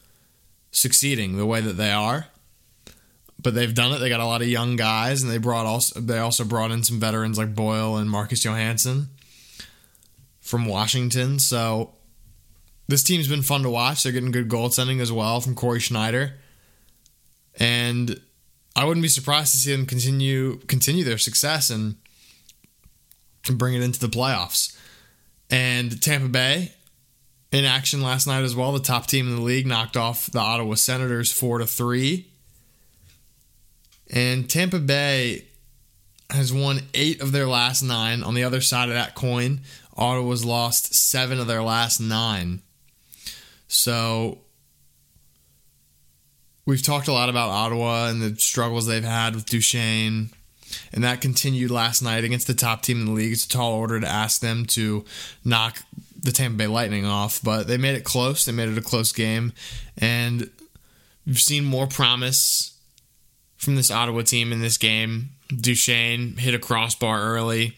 succeeding 0.70 1.36
the 1.36 1.46
way 1.46 1.60
that 1.60 1.74
they 1.74 1.90
are, 1.90 2.26
but 3.42 3.54
they've 3.54 3.74
done 3.74 3.92
it. 3.92 3.98
They 3.98 4.08
got 4.08 4.20
a 4.20 4.26
lot 4.26 4.42
of 4.42 4.48
young 4.48 4.76
guys, 4.76 5.22
and 5.22 5.30
they 5.30 5.38
brought 5.38 5.66
also 5.66 6.00
they 6.00 6.18
also 6.18 6.44
brought 6.44 6.70
in 6.70 6.82
some 6.84 7.00
veterans 7.00 7.38
like 7.38 7.54
Boyle 7.54 7.96
and 7.96 8.10
Marcus 8.10 8.44
Johansson 8.44 9.08
from 10.40 10.66
Washington. 10.66 11.38
So 11.38 11.94
this 12.88 13.02
team's 13.02 13.28
been 13.28 13.42
fun 13.42 13.62
to 13.62 13.70
watch. 13.70 14.02
They're 14.02 14.12
getting 14.12 14.30
good 14.30 14.48
goaltending 14.48 15.00
as 15.00 15.12
well 15.12 15.40
from 15.40 15.54
Cory 15.54 15.80
Schneider, 15.80 16.34
and 17.58 18.20
I 18.74 18.84
wouldn't 18.84 19.02
be 19.02 19.08
surprised 19.08 19.52
to 19.52 19.58
see 19.58 19.72
them 19.72 19.86
continue 19.86 20.58
continue 20.66 21.04
their 21.04 21.18
success 21.18 21.70
and 21.70 21.96
bring 23.50 23.74
it 23.74 23.82
into 23.82 24.00
the 24.00 24.08
playoffs. 24.08 24.76
And 25.50 26.02
Tampa 26.02 26.28
Bay 26.28 26.72
in 27.52 27.64
action 27.64 28.02
last 28.02 28.26
night 28.26 28.42
as 28.42 28.56
well. 28.56 28.72
The 28.72 28.80
top 28.80 29.06
team 29.06 29.28
in 29.28 29.36
the 29.36 29.42
league 29.42 29.66
knocked 29.66 29.96
off 29.96 30.26
the 30.26 30.40
Ottawa 30.40 30.74
Senators 30.74 31.32
four 31.32 31.58
to 31.58 31.66
three. 31.66 32.26
And 34.12 34.48
Tampa 34.48 34.78
Bay 34.78 35.46
has 36.30 36.52
won 36.52 36.80
eight 36.94 37.20
of 37.20 37.32
their 37.32 37.46
last 37.46 37.82
nine. 37.82 38.22
On 38.22 38.34
the 38.34 38.44
other 38.44 38.60
side 38.60 38.88
of 38.88 38.94
that 38.94 39.14
coin, 39.14 39.60
Ottawa's 39.96 40.44
lost 40.44 40.94
seven 40.94 41.40
of 41.40 41.46
their 41.46 41.62
last 41.62 42.00
nine. 42.00 42.62
So 43.68 44.38
we've 46.64 46.82
talked 46.82 47.08
a 47.08 47.12
lot 47.12 47.28
about 47.28 47.50
Ottawa 47.50 48.08
and 48.08 48.20
the 48.20 48.36
struggles 48.40 48.86
they've 48.86 49.04
had 49.04 49.34
with 49.34 49.46
Duchene. 49.46 50.30
And 50.92 51.04
that 51.04 51.20
continued 51.20 51.70
last 51.70 52.02
night 52.02 52.24
against 52.24 52.48
the 52.48 52.54
top 52.54 52.82
team 52.82 53.00
in 53.00 53.06
the 53.06 53.12
league. 53.12 53.32
It's 53.32 53.46
a 53.46 53.48
tall 53.48 53.74
order 53.74 54.00
to 54.00 54.06
ask 54.06 54.40
them 54.40 54.66
to 54.66 55.04
knock 55.44 55.78
the 56.20 56.32
Tampa 56.32 56.58
Bay 56.58 56.66
Lightning 56.66 57.06
off, 57.06 57.40
but 57.42 57.68
they 57.68 57.76
made 57.76 57.94
it 57.94 58.04
close. 58.04 58.44
They 58.44 58.52
made 58.52 58.68
it 58.68 58.78
a 58.78 58.82
close 58.82 59.12
game. 59.12 59.52
And 59.96 60.50
we've 61.24 61.40
seen 61.40 61.64
more 61.64 61.86
promise 61.86 62.76
from 63.56 63.76
this 63.76 63.90
Ottawa 63.90 64.22
team 64.22 64.52
in 64.52 64.60
this 64.60 64.76
game. 64.76 65.30
Duchene 65.48 66.36
hit 66.36 66.54
a 66.54 66.58
crossbar 66.58 67.22
early. 67.22 67.76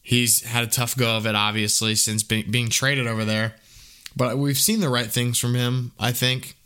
He's 0.00 0.44
had 0.44 0.62
a 0.62 0.68
tough 0.68 0.96
go 0.96 1.16
of 1.16 1.26
it, 1.26 1.34
obviously, 1.34 1.96
since 1.96 2.22
being 2.22 2.68
traded 2.70 3.08
over 3.08 3.24
there. 3.24 3.56
But 4.16 4.38
we've 4.38 4.58
seen 4.58 4.80
the 4.80 4.88
right 4.88 5.10
things 5.10 5.38
from 5.38 5.54
him, 5.54 5.92
I 6.00 6.12
think. 6.12 6.56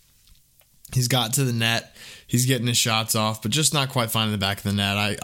He's 0.94 1.08
got 1.08 1.32
to 1.34 1.44
the 1.44 1.52
net. 1.52 1.94
He's 2.26 2.46
getting 2.46 2.66
his 2.66 2.76
shots 2.76 3.14
off, 3.14 3.42
but 3.42 3.50
just 3.50 3.74
not 3.74 3.90
quite 3.90 4.10
finding 4.10 4.32
the 4.32 4.38
back 4.38 4.58
of 4.58 4.62
the 4.62 4.72
net. 4.72 4.96
I, 4.96 5.16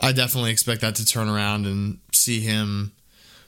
I, 0.00 0.12
definitely 0.12 0.50
expect 0.50 0.82
that 0.82 0.94
to 0.96 1.04
turn 1.04 1.28
around 1.28 1.66
and 1.66 1.98
see 2.12 2.40
him 2.40 2.92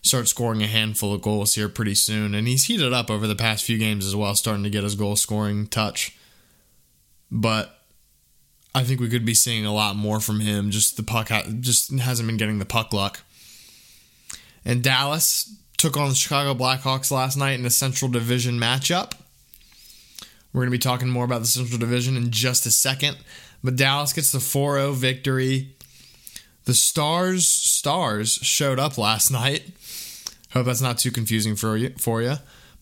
start 0.03 0.29
scoring 0.29 0.63
a 0.63 0.67
handful 0.67 1.15
of 1.15 1.23
goals 1.23 1.55
here 1.55 1.69
pretty 1.69 1.95
soon. 1.95 2.35
And 2.35 2.49
he's 2.49 2.65
heated 2.65 2.93
up 2.93 3.11
over 3.11 3.27
the 3.27 3.37
past 3.37 3.65
few 3.65 3.79
games 3.79 4.07
as 4.07 4.17
well, 4.17 4.35
starting 4.35 4.65
to 4.65 4.71
get 4.71 4.85
his 4.85 4.95
goal 4.95 5.17
scoring 5.17 5.67
touch. 5.67 6.17
But 7.31 7.79
I 8.75 8.85
think 8.85 9.01
we 9.01 9.09
could 9.09 9.25
be 9.25 9.35
seeing 9.35 9.65
a 9.65 9.73
lot 9.73 9.97
more 9.97 10.21
from 10.21 10.41
him. 10.41 10.71
Just 10.71 10.97
the 10.97 11.03
puck 11.03 11.31
just 11.61 11.93
hasn't 11.99 12.27
been 12.27 12.37
getting 12.37 12.59
the 12.59 12.65
puck 12.65 12.93
luck. 12.93 13.21
And 14.65 14.83
Dallas 14.83 15.57
took 15.83 15.97
on 15.97 16.09
the 16.09 16.15
Chicago 16.15 16.55
Blackhawks 16.55 17.11
last 17.11 17.37
night 17.37 17.59
in 17.59 17.67
a 17.67 17.71
Central 17.71 18.09
Division 18.09 18.57
matchup. 18.57 19.15
We're 20.53 20.61
going 20.61 20.69
to 20.69 20.71
be 20.71 20.79
talking 20.79 21.09
more 21.09 21.25
about 21.25 21.41
the 21.41 21.49
Central 21.49 21.77
Division 21.77 22.17
in 22.17 22.31
just 22.31 22.67
a 22.67 22.71
second. 22.71 23.17
But 23.65 23.75
Dallas 23.75 24.13
gets 24.13 24.31
the 24.31 24.39
4 24.39 24.77
0 24.77 24.93
victory. 24.93 25.75
The 26.67 26.75
Stars 26.75 27.49
Stars 27.49 28.31
showed 28.31 28.79
up 28.79 28.97
last 28.97 29.33
night. 29.33 29.73
Hope 30.53 30.67
that's 30.67 30.81
not 30.81 30.99
too 30.99 31.11
confusing 31.11 31.57
for 31.57 31.77
you 31.77 31.93
for 31.99 32.23
you. 32.23 32.35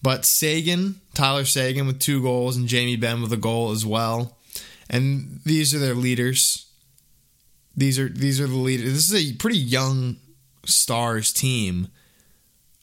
But 0.02 0.26
Seguin, 0.26 0.96
Tyler 1.14 1.46
Seguin 1.46 1.86
with 1.86 2.00
two 2.00 2.20
goals 2.20 2.58
and 2.58 2.68
Jamie 2.68 2.96
Benn 2.96 3.22
with 3.22 3.32
a 3.32 3.38
goal 3.38 3.70
as 3.70 3.86
well. 3.86 4.36
And 4.90 5.40
these 5.46 5.74
are 5.74 5.78
their 5.78 5.94
leaders. 5.94 6.66
These 7.74 7.98
are 7.98 8.10
these 8.10 8.42
are 8.42 8.46
the 8.46 8.56
leaders. 8.56 8.92
This 8.92 9.10
is 9.10 9.32
a 9.32 9.36
pretty 9.36 9.58
young 9.58 10.16
Stars 10.66 11.32
team, 11.32 11.88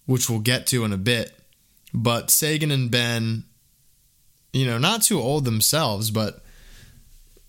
which 0.07 0.27
we'll 0.29 0.39
get 0.39 0.65
to 0.67 0.83
in 0.83 0.91
a 0.91 0.97
bit. 0.97 1.39
But 1.93 2.31
Seguin 2.31 2.71
and 2.71 2.89
Benn, 2.89 3.43
you 4.51 4.65
know, 4.65 4.79
not 4.79 5.03
too 5.03 5.19
old 5.19 5.45
themselves, 5.45 6.09
but 6.09 6.43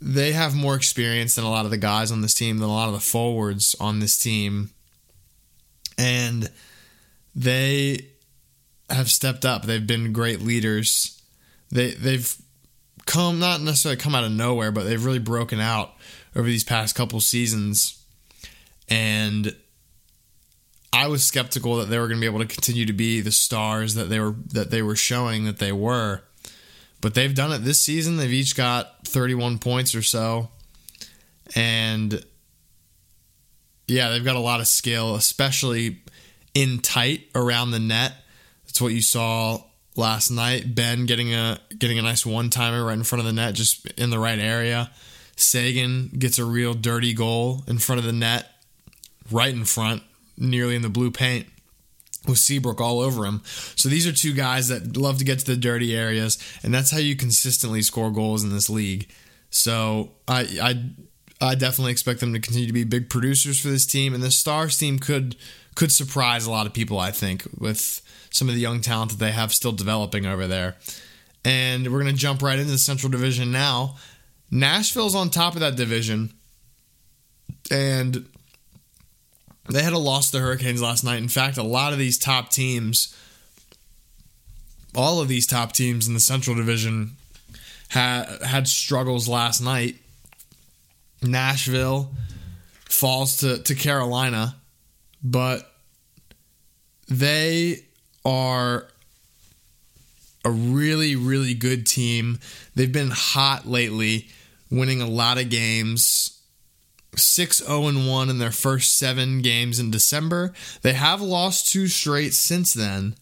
they 0.00 0.32
have 0.32 0.54
more 0.54 0.76
experience 0.76 1.34
than 1.34 1.44
a 1.44 1.50
lot 1.50 1.64
of 1.64 1.70
the 1.70 1.78
guys 1.78 2.12
on 2.12 2.20
this 2.20 2.34
team, 2.34 2.58
than 2.58 2.68
a 2.68 2.72
lot 2.72 2.88
of 2.88 2.94
the 2.94 3.00
forwards 3.00 3.74
on 3.80 4.00
this 4.00 4.18
team. 4.18 4.70
And 5.96 6.50
they 7.34 8.06
have 8.90 9.08
stepped 9.10 9.44
up. 9.44 9.64
They've 9.64 9.86
been 9.86 10.12
great 10.12 10.40
leaders. 10.40 11.20
They 11.70 11.92
they've 11.92 12.36
come 13.06 13.38
not 13.38 13.60
necessarily 13.60 14.00
come 14.00 14.14
out 14.14 14.24
of 14.24 14.32
nowhere, 14.32 14.70
but 14.70 14.84
they've 14.84 15.04
really 15.04 15.18
broken 15.18 15.60
out 15.60 15.92
over 16.36 16.46
these 16.46 16.64
past 16.64 16.94
couple 16.94 17.20
seasons. 17.20 18.02
And 18.88 19.54
I 20.92 21.06
was 21.08 21.24
skeptical 21.24 21.76
that 21.76 21.86
they 21.86 21.98
were 21.98 22.08
going 22.08 22.18
to 22.18 22.20
be 22.20 22.26
able 22.26 22.40
to 22.40 22.46
continue 22.46 22.86
to 22.86 22.92
be 22.92 23.20
the 23.20 23.32
stars 23.32 23.94
that 23.94 24.04
they 24.04 24.18
were 24.18 24.34
that 24.52 24.70
they 24.70 24.82
were 24.82 24.96
showing 24.96 25.44
that 25.44 25.58
they 25.58 25.72
were. 25.72 26.22
But 27.00 27.14
they've 27.14 27.34
done 27.34 27.52
it 27.52 27.58
this 27.58 27.80
season. 27.80 28.16
They've 28.16 28.32
each 28.32 28.56
got 28.56 29.06
31 29.06 29.58
points 29.58 29.94
or 29.94 30.02
so. 30.02 30.50
And 31.54 32.24
yeah, 33.86 34.10
they've 34.10 34.24
got 34.24 34.36
a 34.36 34.40
lot 34.40 34.60
of 34.60 34.66
skill, 34.66 35.14
especially 35.14 36.02
in 36.54 36.80
tight 36.80 37.28
around 37.34 37.70
the 37.70 37.78
net. 37.78 38.14
That's 38.66 38.80
what 38.80 38.92
you 38.92 39.02
saw 39.02 39.62
last 39.96 40.30
night. 40.30 40.74
Benn 40.74 41.06
getting 41.06 41.32
a 41.34 41.58
getting 41.78 41.98
a 41.98 42.02
nice 42.02 42.26
one 42.26 42.50
timer 42.50 42.84
right 42.84 42.96
in 42.96 43.04
front 43.04 43.20
of 43.20 43.26
the 43.26 43.32
net, 43.32 43.54
just 43.54 43.86
in 43.92 44.10
the 44.10 44.18
right 44.18 44.38
area. 44.38 44.90
Seguin 45.36 46.10
gets 46.18 46.38
a 46.38 46.44
real 46.44 46.74
dirty 46.74 47.14
goal 47.14 47.62
in 47.68 47.78
front 47.78 48.00
of 48.00 48.04
the 48.04 48.12
net, 48.12 48.50
right 49.30 49.54
in 49.54 49.64
front, 49.64 50.02
nearly 50.38 50.76
in 50.76 50.82
the 50.82 50.88
blue 50.88 51.10
paint 51.10 51.46
with 52.26 52.38
Seabrook 52.38 52.80
all 52.80 53.00
over 53.00 53.24
him. 53.24 53.42
So 53.44 53.88
these 53.88 54.06
are 54.06 54.12
two 54.12 54.32
guys 54.32 54.68
that 54.68 54.96
love 54.96 55.18
to 55.18 55.24
get 55.24 55.38
to 55.40 55.46
the 55.46 55.56
dirty 55.56 55.96
areas, 55.96 56.38
and 56.62 56.72
that's 56.72 56.90
how 56.90 56.98
you 56.98 57.16
consistently 57.16 57.82
score 57.82 58.10
goals 58.10 58.44
in 58.44 58.50
this 58.50 58.70
league. 58.70 59.08
So 59.50 60.12
I 60.26 60.40
I 61.40 61.50
I 61.50 61.54
definitely 61.54 61.92
expect 61.92 62.20
them 62.20 62.32
to 62.32 62.40
continue 62.40 62.66
to 62.66 62.72
be 62.72 62.84
big 62.84 63.08
producers 63.08 63.60
for 63.60 63.68
this 63.68 63.86
team, 63.86 64.14
and 64.14 64.22
the 64.22 64.30
Stars 64.30 64.76
team 64.78 64.98
could 64.98 65.36
could 65.74 65.92
surprise 65.92 66.46
a 66.46 66.50
lot 66.50 66.66
of 66.66 66.72
people. 66.72 66.98
I 66.98 67.10
think 67.10 67.46
with 67.56 68.02
some 68.30 68.48
of 68.48 68.54
the 68.54 68.60
young 68.60 68.80
talent 68.80 69.12
that 69.12 69.18
they 69.18 69.32
have 69.32 69.52
still 69.52 69.72
developing 69.72 70.26
over 70.26 70.46
there. 70.46 70.76
And 71.44 71.90
we're 71.90 72.00
gonna 72.00 72.12
jump 72.12 72.42
right 72.42 72.58
into 72.58 72.72
the 72.72 72.78
Central 72.78 73.10
Division 73.10 73.50
now. 73.50 73.96
Nashville's 74.50 75.14
on 75.14 75.30
top 75.30 75.54
of 75.54 75.60
that 75.60 75.76
division, 75.76 76.32
and 77.70 78.26
they 79.68 79.82
had 79.82 79.92
a 79.92 79.98
loss 79.98 80.30
to 80.30 80.38
the 80.38 80.42
Hurricanes 80.42 80.80
last 80.80 81.04
night. 81.04 81.18
In 81.18 81.28
fact, 81.28 81.58
a 81.58 81.62
lot 81.62 81.92
of 81.92 81.98
these 81.98 82.18
top 82.18 82.50
teams, 82.50 83.14
all 84.96 85.20
of 85.20 85.28
these 85.28 85.46
top 85.46 85.72
teams 85.72 86.08
in 86.08 86.14
the 86.14 86.20
Central 86.20 86.56
Division, 86.56 87.16
had 87.88 88.42
had 88.42 88.68
struggles 88.68 89.28
last 89.28 89.60
night. 89.60 89.96
Nashville 91.22 92.10
falls 92.88 93.38
to, 93.38 93.58
to 93.58 93.74
Carolina, 93.74 94.56
but 95.22 95.70
they 97.08 97.84
are 98.24 98.86
a 100.44 100.50
really, 100.50 101.16
really 101.16 101.54
good 101.54 101.86
team. 101.86 102.38
They've 102.74 102.92
been 102.92 103.10
hot 103.10 103.66
lately, 103.66 104.28
winning 104.70 105.02
a 105.02 105.08
lot 105.08 105.38
of 105.38 105.50
games 105.50 106.37
6 107.18 107.58
0 107.64 107.80
1 107.80 108.30
in 108.30 108.38
their 108.38 108.50
first 108.50 108.98
seven 108.98 109.42
games 109.42 109.78
in 109.78 109.90
December. 109.90 110.52
They 110.82 110.94
have 110.94 111.20
lost 111.20 111.68
two 111.68 111.88
straight 111.88 112.34
since 112.34 112.72
then, 112.72 113.16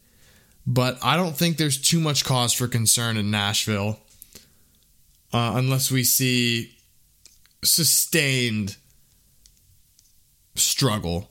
but 0.66 0.98
I 1.02 1.16
don't 1.16 1.36
think 1.36 1.56
there's 1.56 1.80
too 1.80 2.00
much 2.00 2.24
cause 2.24 2.52
for 2.52 2.68
concern 2.68 3.16
in 3.16 3.30
Nashville 3.30 4.00
uh, 5.32 5.52
unless 5.54 5.90
we 5.90 6.04
see 6.04 6.76
sustained 7.62 8.76
struggle 10.54 11.30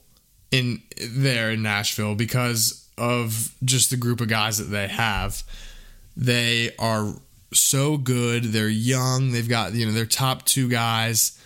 in 0.50 0.82
there 1.00 1.50
in 1.50 1.62
Nashville 1.62 2.14
because 2.14 2.88
of 2.96 3.54
just 3.64 3.90
the 3.90 3.96
group 3.96 4.20
of 4.20 4.28
guys 4.28 4.58
that 4.58 4.64
they 4.64 4.88
have. 4.88 5.42
They 6.16 6.70
are 6.78 7.14
so 7.52 7.96
good. 7.96 8.44
They're 8.44 8.68
young. 8.68 9.32
They've 9.32 9.48
got, 9.48 9.74
you 9.74 9.86
know, 9.86 9.92
their 9.92 10.06
top 10.06 10.44
two 10.44 10.68
guys 10.68 11.38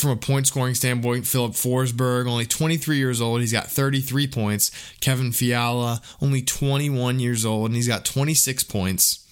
from 0.00 0.10
a 0.10 0.16
point 0.16 0.46
scoring 0.46 0.74
standpoint, 0.74 1.26
Filip 1.26 1.52
Forsberg, 1.52 2.26
only 2.28 2.46
23 2.46 2.96
years 2.96 3.20
old. 3.20 3.40
He's 3.40 3.52
got 3.52 3.66
33 3.66 4.26
points. 4.26 4.70
Kevin 5.00 5.32
Fiala, 5.32 6.00
only 6.20 6.42
21 6.42 7.20
years 7.20 7.44
old, 7.44 7.66
and 7.66 7.76
he's 7.76 7.88
got 7.88 8.04
26 8.04 8.64
points. 8.64 9.24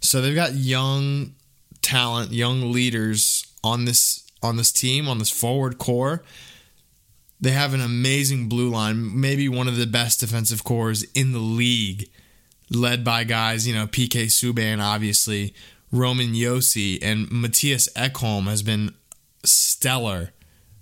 So 0.00 0.20
they've 0.20 0.34
got 0.34 0.54
young 0.54 1.34
talent, 1.82 2.32
young 2.32 2.72
leaders 2.72 3.46
on 3.62 3.84
this 3.84 4.26
on 4.42 4.56
this 4.56 4.72
team, 4.72 5.08
on 5.08 5.18
this 5.18 5.30
forward 5.30 5.78
core. 5.78 6.22
They 7.40 7.50
have 7.50 7.74
an 7.74 7.80
amazing 7.80 8.48
blue 8.48 8.70
line, 8.70 9.18
maybe 9.18 9.48
one 9.48 9.68
of 9.68 9.76
the 9.76 9.86
best 9.86 10.20
defensive 10.20 10.64
cores 10.64 11.02
in 11.14 11.32
the 11.32 11.38
league, 11.38 12.08
led 12.70 13.04
by 13.04 13.24
guys, 13.24 13.66
you 13.66 13.74
know, 13.74 13.86
PK 13.86 14.26
Subban, 14.26 14.82
obviously, 14.82 15.54
Roman 15.90 16.32
Josi, 16.32 16.98
and 17.02 17.28
Mattias 17.28 17.90
Ekholm 17.94 18.44
has 18.44 18.62
been 18.62 18.94
stellar 19.44 20.30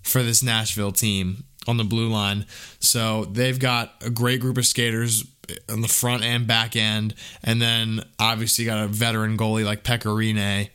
for 0.02 0.22
this 0.22 0.42
Nashville 0.42 0.92
team 0.92 1.44
on 1.66 1.76
the 1.76 1.84
blue 1.84 2.08
line. 2.08 2.46
So 2.80 3.26
they've 3.26 3.58
got 3.58 3.94
a 4.04 4.10
great 4.10 4.40
group 4.40 4.58
of 4.58 4.66
skaters 4.66 5.24
on 5.68 5.80
the 5.80 5.88
front 5.88 6.22
and 6.24 6.46
back 6.46 6.76
end, 6.76 7.14
and 7.42 7.60
then 7.60 8.04
obviously 8.18 8.64
got 8.64 8.84
a 8.84 8.88
veteran 8.88 9.36
goalie 9.36 9.64
like 9.64 9.84
Pekka 9.84 10.04
Rinne. 10.04 10.70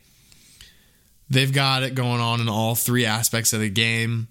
They've 1.30 1.52
got 1.52 1.82
it 1.82 1.94
going 1.94 2.20
on 2.20 2.40
in 2.40 2.48
all 2.48 2.74
three 2.74 3.06
aspects 3.06 3.52
of 3.52 3.60
the 3.60 3.70
game. 3.70 4.28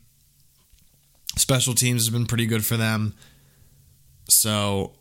Special 1.35 1.73
teams 1.73 2.03
has 2.03 2.09
been 2.09 2.27
pretty 2.27 2.45
good 2.45 2.65
for 2.65 2.77
them. 2.77 3.15
So 4.29 4.93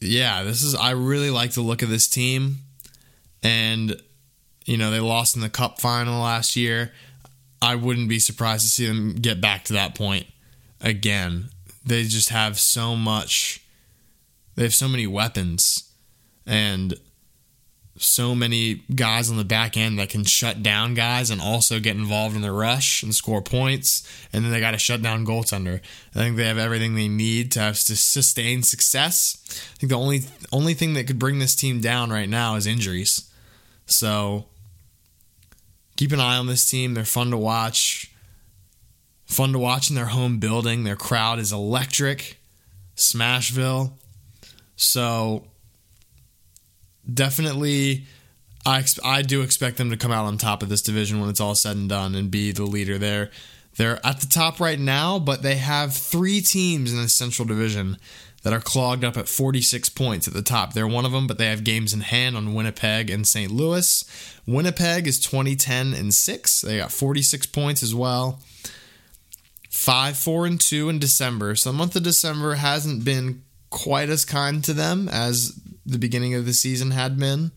yeah, 0.00 0.42
this 0.42 0.62
is 0.62 0.74
I 0.74 0.90
really 0.90 1.30
like 1.30 1.52
the 1.52 1.60
look 1.60 1.82
of 1.82 1.88
this 1.88 2.08
team. 2.08 2.58
And 3.42 4.00
you 4.64 4.76
know, 4.76 4.90
they 4.90 5.00
lost 5.00 5.34
in 5.34 5.42
the 5.42 5.50
cup 5.50 5.80
final 5.80 6.22
last 6.22 6.54
year. 6.54 6.92
I 7.62 7.76
wouldn't 7.76 8.08
be 8.08 8.18
surprised 8.18 8.64
to 8.64 8.70
see 8.70 8.86
them 8.86 9.14
get 9.14 9.40
back 9.40 9.64
to 9.64 9.72
that 9.74 9.94
point 9.94 10.26
again. 10.80 11.50
They 11.84 12.02
just 12.02 12.28
have 12.28 12.58
so 12.58 12.96
much 12.96 13.62
they 14.54 14.64
have 14.64 14.74
so 14.74 14.88
many 14.88 15.06
weapons 15.06 15.90
and 16.46 16.94
so 17.96 18.34
many 18.34 18.82
guys 18.94 19.30
on 19.30 19.36
the 19.36 19.44
back 19.44 19.76
end 19.76 19.98
that 19.98 20.08
can 20.08 20.24
shut 20.24 20.62
down 20.62 20.94
guys 20.94 21.30
and 21.30 21.40
also 21.40 21.78
get 21.78 21.96
involved 21.96 22.34
in 22.34 22.42
the 22.42 22.50
rush 22.50 23.02
and 23.02 23.14
score 23.14 23.42
points. 23.42 24.02
And 24.32 24.44
then 24.44 24.50
they 24.50 24.60
got 24.60 24.74
a 24.74 24.78
shut 24.78 25.02
down 25.02 25.24
goaltender. 25.24 25.80
I 26.14 26.18
think 26.18 26.36
they 26.36 26.46
have 26.46 26.58
everything 26.58 26.94
they 26.94 27.08
need 27.08 27.52
to 27.52 27.60
have 27.60 27.78
to 27.84 27.96
sustain 27.96 28.62
success. 28.62 29.38
I 29.48 29.78
think 29.78 29.90
the 29.90 29.98
only 29.98 30.22
only 30.50 30.74
thing 30.74 30.94
that 30.94 31.06
could 31.06 31.18
bring 31.18 31.38
this 31.38 31.54
team 31.54 31.80
down 31.80 32.10
right 32.10 32.28
now 32.28 32.56
is 32.56 32.66
injuries. 32.66 33.30
So 33.86 34.46
keep 35.96 36.12
an 36.12 36.20
eye 36.20 36.36
on 36.36 36.46
this 36.46 36.68
team. 36.68 36.94
They're 36.94 37.04
fun 37.04 37.30
to 37.30 37.36
watch. 37.36 38.10
Fun 39.26 39.52
to 39.52 39.58
watch 39.58 39.88
in 39.88 39.96
their 39.96 40.06
home 40.06 40.38
building. 40.38 40.84
Their 40.84 40.96
crowd 40.96 41.38
is 41.38 41.52
electric. 41.52 42.38
Smashville. 42.96 43.92
So 44.76 45.44
definitely 47.12 48.04
I 48.64 48.84
I 49.04 49.22
do 49.22 49.42
expect 49.42 49.76
them 49.76 49.90
to 49.90 49.96
come 49.96 50.12
out 50.12 50.24
on 50.24 50.38
top 50.38 50.62
of 50.62 50.68
this 50.68 50.82
division 50.82 51.20
when 51.20 51.30
it's 51.30 51.40
all 51.40 51.54
said 51.54 51.76
and 51.76 51.88
done 51.88 52.14
and 52.14 52.30
be 52.30 52.52
the 52.52 52.64
leader 52.64 52.98
there. 52.98 53.30
They're 53.76 54.04
at 54.04 54.20
the 54.20 54.26
top 54.26 54.60
right 54.60 54.78
now, 54.78 55.18
but 55.18 55.42
they 55.42 55.56
have 55.56 55.94
three 55.94 56.40
teams 56.42 56.92
in 56.92 57.00
the 57.00 57.08
Central 57.08 57.48
Division 57.48 57.96
that 58.42 58.52
are 58.52 58.60
clogged 58.60 59.04
up 59.04 59.16
at 59.16 59.28
46 59.28 59.88
points 59.90 60.26
at 60.26 60.34
the 60.34 60.42
top. 60.42 60.72
They're 60.72 60.86
one 60.86 61.04
of 61.04 61.12
them, 61.12 61.26
but 61.26 61.38
they 61.38 61.46
have 61.46 61.64
games 61.64 61.92
in 61.92 62.00
hand 62.00 62.36
on 62.36 62.54
Winnipeg 62.54 63.08
and 63.10 63.26
St. 63.26 63.50
Louis. 63.50 64.04
Winnipeg 64.46 65.06
is 65.06 65.20
2010 65.20 65.94
and 65.94 66.12
6. 66.12 66.60
They 66.60 66.78
got 66.78 66.92
46 66.92 67.46
points 67.46 67.82
as 67.82 67.94
well. 67.94 68.40
5 69.70 70.16
4 70.16 70.46
and 70.46 70.60
2 70.60 70.88
in 70.88 70.98
December. 70.98 71.54
So 71.56 71.70
the 71.70 71.78
month 71.78 71.96
of 71.96 72.02
December 72.02 72.56
hasn't 72.56 73.04
been 73.04 73.42
quite 73.70 74.10
as 74.10 74.24
kind 74.24 74.62
to 74.64 74.72
them 74.72 75.08
as 75.08 75.58
the 75.86 75.98
beginning 75.98 76.34
of 76.34 76.44
the 76.44 76.52
season 76.52 76.90
had 76.90 77.18
been. 77.18 77.52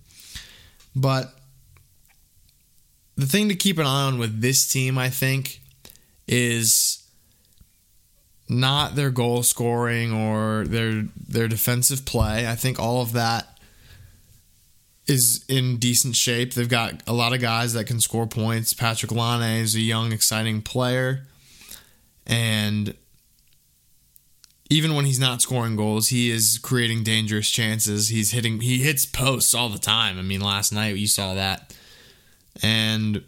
But 0.96 1.34
the 3.16 3.26
thing 3.26 3.50
to 3.50 3.56
keep 3.56 3.78
an 3.78 3.86
eye 3.86 4.06
on 4.06 4.18
with 4.18 4.42
this 4.42 4.68
team, 4.68 4.98
I 4.98 5.10
think, 5.10 5.62
is 6.28 6.95
not 8.48 8.96
their 8.96 9.10
goal 9.10 9.44
scoring 9.44 10.14
or 10.14 10.66
their 10.66 11.06
their 11.28 11.48
defensive 11.48 12.06
play. 12.06 12.48
I 12.48 12.56
think 12.56 12.80
all 12.80 13.02
of 13.02 13.14
that 13.14 13.56
is 15.08 15.46
in 15.48 15.78
decent 15.78 16.16
shape. 16.16 16.54
They've 16.54 16.70
got 16.70 17.02
a 17.08 17.14
lot 17.14 17.34
of 17.34 17.42
guys 17.42 17.74
that 17.74 17.86
can 17.86 18.00
score 18.00 18.28
points. 18.28 18.74
Patrik 18.74 19.12
Laine 19.12 19.62
is 19.62 19.76
a 19.76 19.82
young, 19.82 20.12
exciting 20.12 20.62
player. 20.62 21.28
And 22.26 22.96
even 24.70 24.96
when 24.96 25.06
he's 25.06 25.20
not 25.20 25.42
scoring 25.42 25.76
goals, 25.76 26.10
he 26.10 26.32
is 26.32 26.60
creating 26.62 27.04
dangerous 27.04 27.50
chances. 27.50 28.10
He's 28.10 28.32
hitting 28.32 28.62
he 28.62 28.80
hits 28.80 29.06
posts 29.06 29.54
all 29.54 29.70
the 29.70 29.80
time. 29.80 30.18
I 30.18 30.24
mean, 30.24 30.42
last 30.42 30.72
night 30.72 30.96
you 30.96 31.08
saw 31.08 31.34
that. 31.36 31.76
And 32.64 33.24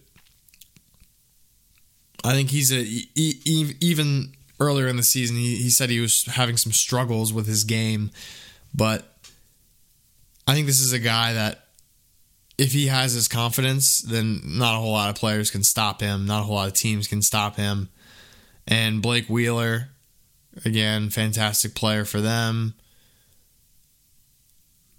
I 2.23 2.33
think 2.33 2.49
he's 2.49 2.71
a 2.71 2.83
even 3.15 4.33
earlier 4.59 4.87
in 4.87 4.95
the 4.97 5.03
season 5.03 5.35
he, 5.35 5.57
he 5.57 5.69
said 5.69 5.89
he 5.89 5.99
was 5.99 6.25
having 6.25 6.57
some 6.57 6.71
struggles 6.71 7.31
with 7.33 7.47
his 7.47 7.63
game, 7.63 8.11
but 8.73 9.17
I 10.47 10.53
think 10.53 10.67
this 10.67 10.79
is 10.79 10.93
a 10.93 10.99
guy 10.99 11.33
that 11.33 11.65
if 12.57 12.71
he 12.71 12.87
has 12.87 13.13
his 13.13 13.27
confidence, 13.27 13.99
then 13.99 14.41
not 14.43 14.75
a 14.75 14.79
whole 14.79 14.93
lot 14.93 15.09
of 15.09 15.15
players 15.15 15.51
can 15.51 15.63
stop 15.63 16.01
him. 16.01 16.25
Not 16.25 16.39
a 16.39 16.43
whole 16.43 16.55
lot 16.55 16.67
of 16.67 16.73
teams 16.73 17.07
can 17.07 17.21
stop 17.21 17.55
him. 17.55 17.89
And 18.67 18.99
Blake 18.99 19.27
Wheeler, 19.27 19.89
Again, 20.65 21.09
fantastic 21.09 21.75
player 21.75 22.05
for 22.05 22.21
them. 22.21 22.73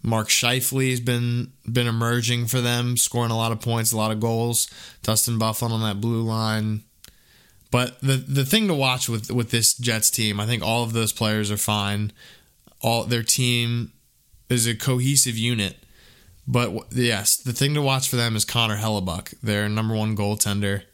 Mark 0.03 0.29
Scheifele 0.29 0.91
has 0.91 1.01
been 1.01 1.53
been 1.71 1.89
emerging 1.89 2.47
for 2.47 2.61
them, 2.61 2.97
scoring 2.97 3.33
a 3.33 3.37
lot 3.37 3.53
of 3.53 3.61
points, 3.61 3.93
a 3.93 3.97
lot 3.97 4.13
of 4.13 4.21
goals. 4.21 4.71
Dustin 5.03 5.39
Byfuglien 5.39 5.73
on 5.73 5.83
that 5.83 6.01
blue 6.01 6.23
line. 6.23 6.85
But 7.71 8.01
the 8.01 8.17
the 8.17 8.45
thing 8.45 8.67
to 8.69 8.75
watch 8.75 9.09
with 9.09 9.31
with 9.31 9.51
this 9.51 9.75
Jets 9.75 10.11
team, 10.11 10.41
I 10.41 10.47
think 10.47 10.63
all 10.63 10.85
of 10.85 10.93
those 10.93 11.13
players 11.13 11.51
are 11.51 11.59
fine. 11.59 12.13
All 12.81 13.05
their 13.05 13.23
team 13.23 13.93
is 14.49 14.67
a 14.67 14.75
cohesive 14.75 15.37
unit. 15.37 15.77
But 16.47 16.93
yes, 16.93 17.37
the 17.37 17.53
thing 17.53 17.75
to 17.75 17.83
watch 17.83 18.09
for 18.09 18.17
them 18.17 18.35
is 18.35 18.47
Connor 18.47 18.79
Hellebuyck, 18.79 19.35
their 19.43 19.69
number 19.69 19.95
one 19.95 20.17
goaltender. 20.17 20.85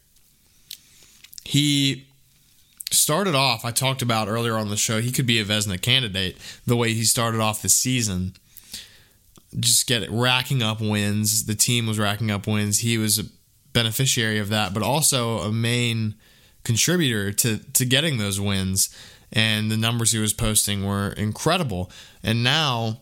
He 1.45 2.07
started 2.91 3.35
off, 3.35 3.63
I 3.63 3.71
talked 3.71 4.01
about 4.01 4.27
earlier 4.27 4.57
on 4.57 4.69
the 4.69 4.75
show, 4.75 4.99
he 4.99 5.11
could 5.11 5.25
be 5.25 5.39
a 5.39 5.45
Vezina 5.45 5.81
candidate 5.81 6.37
the 6.65 6.75
way 6.75 6.93
he 6.93 7.03
started 7.03 7.39
off 7.39 7.61
the 7.61 7.69
season. 7.69 8.33
Just 9.57 9.87
get 9.87 10.03
it, 10.03 10.09
racking 10.11 10.61
up 10.61 10.81
wins. 10.81 11.45
The 11.45 11.55
team 11.55 11.87
was 11.87 11.97
racking 11.97 12.31
up 12.31 12.47
wins. 12.47 12.79
He 12.79 12.97
was 12.97 13.17
a 13.17 13.23
beneficiary 13.71 14.39
of 14.39 14.49
that, 14.49 14.73
but 14.73 14.83
also 14.83 15.39
a 15.39 15.51
main 15.51 16.15
contributor 16.65 17.31
to, 17.31 17.59
to 17.59 17.85
getting 17.85 18.17
those 18.17 18.39
wins. 18.39 18.93
And 19.31 19.71
the 19.71 19.77
numbers 19.77 20.11
he 20.11 20.19
was 20.19 20.33
posting 20.33 20.85
were 20.85 21.11
incredible. 21.11 21.91
And 22.21 22.43
now, 22.43 22.99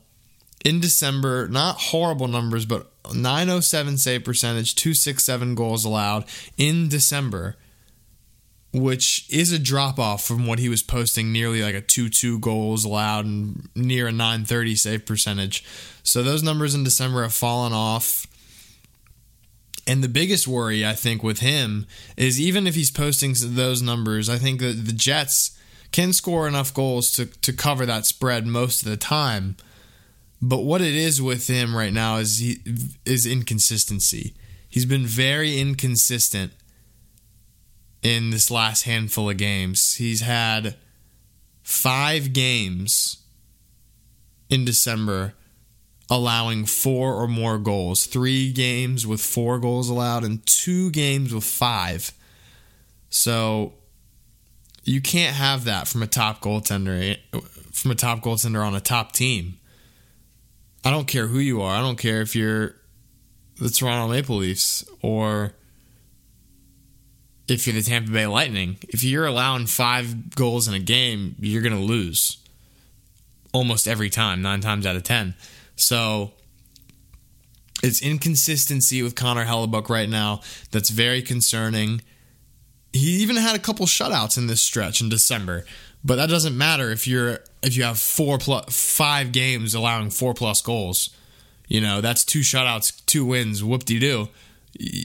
in 0.63 0.80
December, 0.80 1.47
not 1.47 1.78
horrible 1.78 2.28
numbers, 2.28 2.65
but 2.65 2.91
907 3.13 3.97
save 3.97 4.23
percentage, 4.23 4.76
267 4.76 5.56
goals 5.56 5.84
allowed 5.84 6.26
in 6.58 6.88
December 6.88 7.58
which 8.73 9.28
is 9.30 9.52
a 9.52 9.60
drop 9.60 9.99
off 9.99 10.26
from 10.26 10.47
what 10.47 10.58
he 10.58 10.67
was 10.67 10.82
posting 10.82 11.32
nearly 11.32 11.62
like 11.62 11.76
a 11.76 11.82
2-2 11.82 12.41
goals 12.41 12.84
allowed 12.84 13.23
and 13.23 13.69
near 13.76 14.08
a 14.08 14.12
930 14.12 14.76
save 14.76 15.06
percentage. 15.06 15.63
So 16.02 16.23
those 16.23 16.41
numbers 16.41 16.73
in 16.73 16.84
December 16.84 17.21
have 17.21 17.34
fallen 17.34 17.71
off. 17.71 18.26
And 19.86 20.04
the 20.04 20.10
biggest 20.10 20.48
worry 20.48 20.86
I 20.86 20.93
think 20.93 21.24
with 21.24 21.39
him 21.39 21.86
is 22.15 22.39
even 22.39 22.67
if 22.67 22.76
he's 22.76 22.91
posting 22.91 23.34
those 23.38 23.82
numbers, 23.82 24.30
I 24.30 24.38
think 24.38 24.62
that 24.62 24.86
the 24.86 24.93
Jets 24.93 25.58
can 25.91 26.13
score 26.13 26.48
enough 26.48 26.74
goals 26.74 27.12
to 27.13 27.26
to 27.26 27.54
cover 27.54 27.86
that 27.86 28.06
spread 28.06 28.48
most 28.48 28.84
of 28.84 28.89
the 28.89 28.98
time. 28.98 29.56
But 30.41 30.63
what 30.63 30.82
it 30.82 30.93
is 30.93 31.22
with 31.22 31.48
him 31.48 31.76
right 31.76 31.93
now 31.93 32.17
is 32.17 32.39
he 32.39 32.58
is 33.06 33.26
inconsistency. 33.26 34.34
He's 34.67 34.86
been 34.86 35.06
very 35.06 35.60
inconsistent 35.60 36.52
in 38.02 38.32
this 38.32 38.52
last 38.52 38.84
handful 38.84 39.30
of 39.30 39.38
games. 39.38 39.96
He's 39.96 40.22
had 40.22 40.76
five 41.62 42.34
games 42.34 43.24
in 44.50 44.65
December 44.65 45.34
allowing 46.13 46.63
four 46.63 47.15
or 47.15 47.28
more 47.28 47.58
goals. 47.58 48.06
Three 48.06 48.52
games 48.52 49.08
with 49.08 49.19
four 49.19 49.58
goals 49.58 49.89
allowed, 49.89 50.23
and 50.23 50.45
two 50.45 50.91
games 50.91 51.34
with 51.34 51.43
five. 51.43 52.12
So 53.10 53.73
you 54.84 55.02
can't 55.02 55.36
have 55.36 55.65
that 55.65 55.88
from 55.88 56.04
a 56.04 56.08
top 56.08 56.39
goaltender 56.39 57.17
from 57.71 57.89
a 57.89 57.95
top 57.95 58.21
goaltender 58.21 58.63
on 58.63 58.76
a 58.76 58.80
top 58.80 59.12
team. 59.12 59.58
I 60.86 60.91
don't 60.91 61.08
care 61.08 61.28
who 61.28 61.39
you 61.39 61.63
are. 61.63 61.76
I 61.76 61.82
don't 61.82 61.97
care 61.97 62.21
if 62.21 62.36
you're 62.36 62.76
the 63.60 63.69
Toronto 63.69 64.13
Maple 64.13 64.36
Leafs 64.36 64.86
or 65.02 65.54
if 67.47 67.65
you're 67.65 67.76
the 67.76 67.82
Tampa 67.82 68.12
Bay 68.12 68.28
Lightning. 68.28 68.78
If 68.89 69.04
you're 69.04 69.26
allowing 69.26 69.65
five 69.65 70.36
goals 70.36 70.67
in 70.67 70.76
a 70.76 70.80
game, 70.80 71.36
you're 71.39 71.63
going 71.63 71.73
to 71.73 71.80
lose 71.80 72.38
almost 73.52 73.88
every 73.88 74.12
time, 74.12 74.43
nine 74.43 74.62
times 74.62 74.86
out 74.86 74.95
of 74.95 75.04
10. 75.04 75.34
So 75.84 76.32
it's 77.84 78.02
inconsistency 78.02 79.04
with 79.04 79.15
Connor 79.15 79.46
Hellebuyck 79.46 79.89
right 79.89 80.08
now 80.08 80.39
that's 80.72 80.89
very 80.89 81.22
concerning. 81.22 82.02
He 82.93 83.22
even 83.22 83.36
had 83.36 83.56
a 83.56 83.60
couple 83.60 83.86
shutouts 83.86 84.38
in 84.38 84.48
this 84.48 84.62
stretch 84.62 85.02
in 85.02 85.10
December, 85.10 85.65
but 86.04 86.15
that 86.15 86.30
doesn't 86.30 86.58
matter 86.58 86.89
if 86.89 87.06
you're 87.06 87.39
if 87.62 87.76
you 87.76 87.84
have 87.84 88.00
four 88.00 88.38
plus 88.38 88.65
five 88.96 89.32
games 89.34 89.74
allowing 89.74 90.10
four 90.10 90.34
plus 90.34 90.62
goals. 90.62 91.10
You 91.67 91.82
know 91.82 92.00
that's 92.00 92.24
two 92.24 92.39
shutouts, 92.41 93.06
two 93.06 93.26
wins. 93.26 93.63
Whoop 93.63 93.84
de 93.84 94.00
doo 94.00 94.30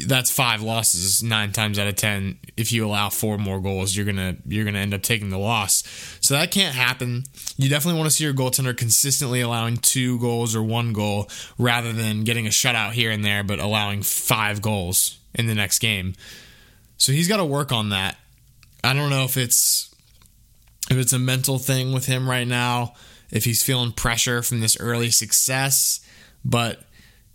that's 0.07 0.31
five 0.31 0.63
losses 0.63 1.23
nine 1.23 1.53
times 1.53 1.79
out 1.79 1.87
of 1.87 1.97
ten. 1.97 2.39
If 2.57 2.73
you 2.73 2.87
allow 2.87 3.11
four 3.11 3.37
more 3.37 3.61
goals, 3.61 3.95
you're 3.95 4.07
gonna 4.07 4.37
you're 4.47 4.65
gonna 4.65 4.79
end 4.79 4.95
up 4.95 5.03
taking 5.03 5.31
the 5.31 5.39
loss. 5.39 5.83
So 6.21 6.35
that 6.35 6.51
can't 6.51 6.75
happen. 6.75 7.25
You 7.57 7.69
definitely 7.69 7.99
want 7.99 8.11
to 8.11 8.17
see 8.17 8.25
your 8.25 8.33
goaltender 8.33 8.77
consistently 8.77 9.41
allowing 9.41 9.77
two 9.77 10.19
goals 10.21 10.57
or 10.57 10.63
one 10.63 10.93
goal 10.93 11.29
rather 11.59 11.93
than 11.93 12.25
getting 12.25 12.47
a 12.47 12.51
shutout 12.51 12.93
here 12.93 13.11
and 13.11 13.25
there, 13.25 13.45
but 13.45 13.59
allowing 13.59 14.03
five 14.03 14.63
goals 14.63 15.19
in 15.35 15.47
the 15.47 15.55
next 15.55 15.81
game. 15.81 16.15
So 16.97 17.13
he's 17.13 17.29
got 17.29 17.37
to 17.37 17.45
work 17.45 17.71
on 17.71 17.91
that. 17.91 18.17
I 18.83 18.95
don't 18.95 19.11
know 19.11 19.25
if 19.25 19.37
it's 19.37 19.95
if 20.91 20.97
it's 20.97 21.13
a 21.13 21.19
mental 21.19 21.59
thing 21.59 21.93
with 21.93 22.07
him 22.07 22.29
right 22.29 22.49
now, 22.49 22.95
if 23.31 23.45
he's 23.45 23.63
feeling 23.63 23.93
pressure 23.93 24.43
from 24.43 24.61
this 24.61 24.79
early 24.81 25.11
success, 25.11 26.01
but 26.43 26.81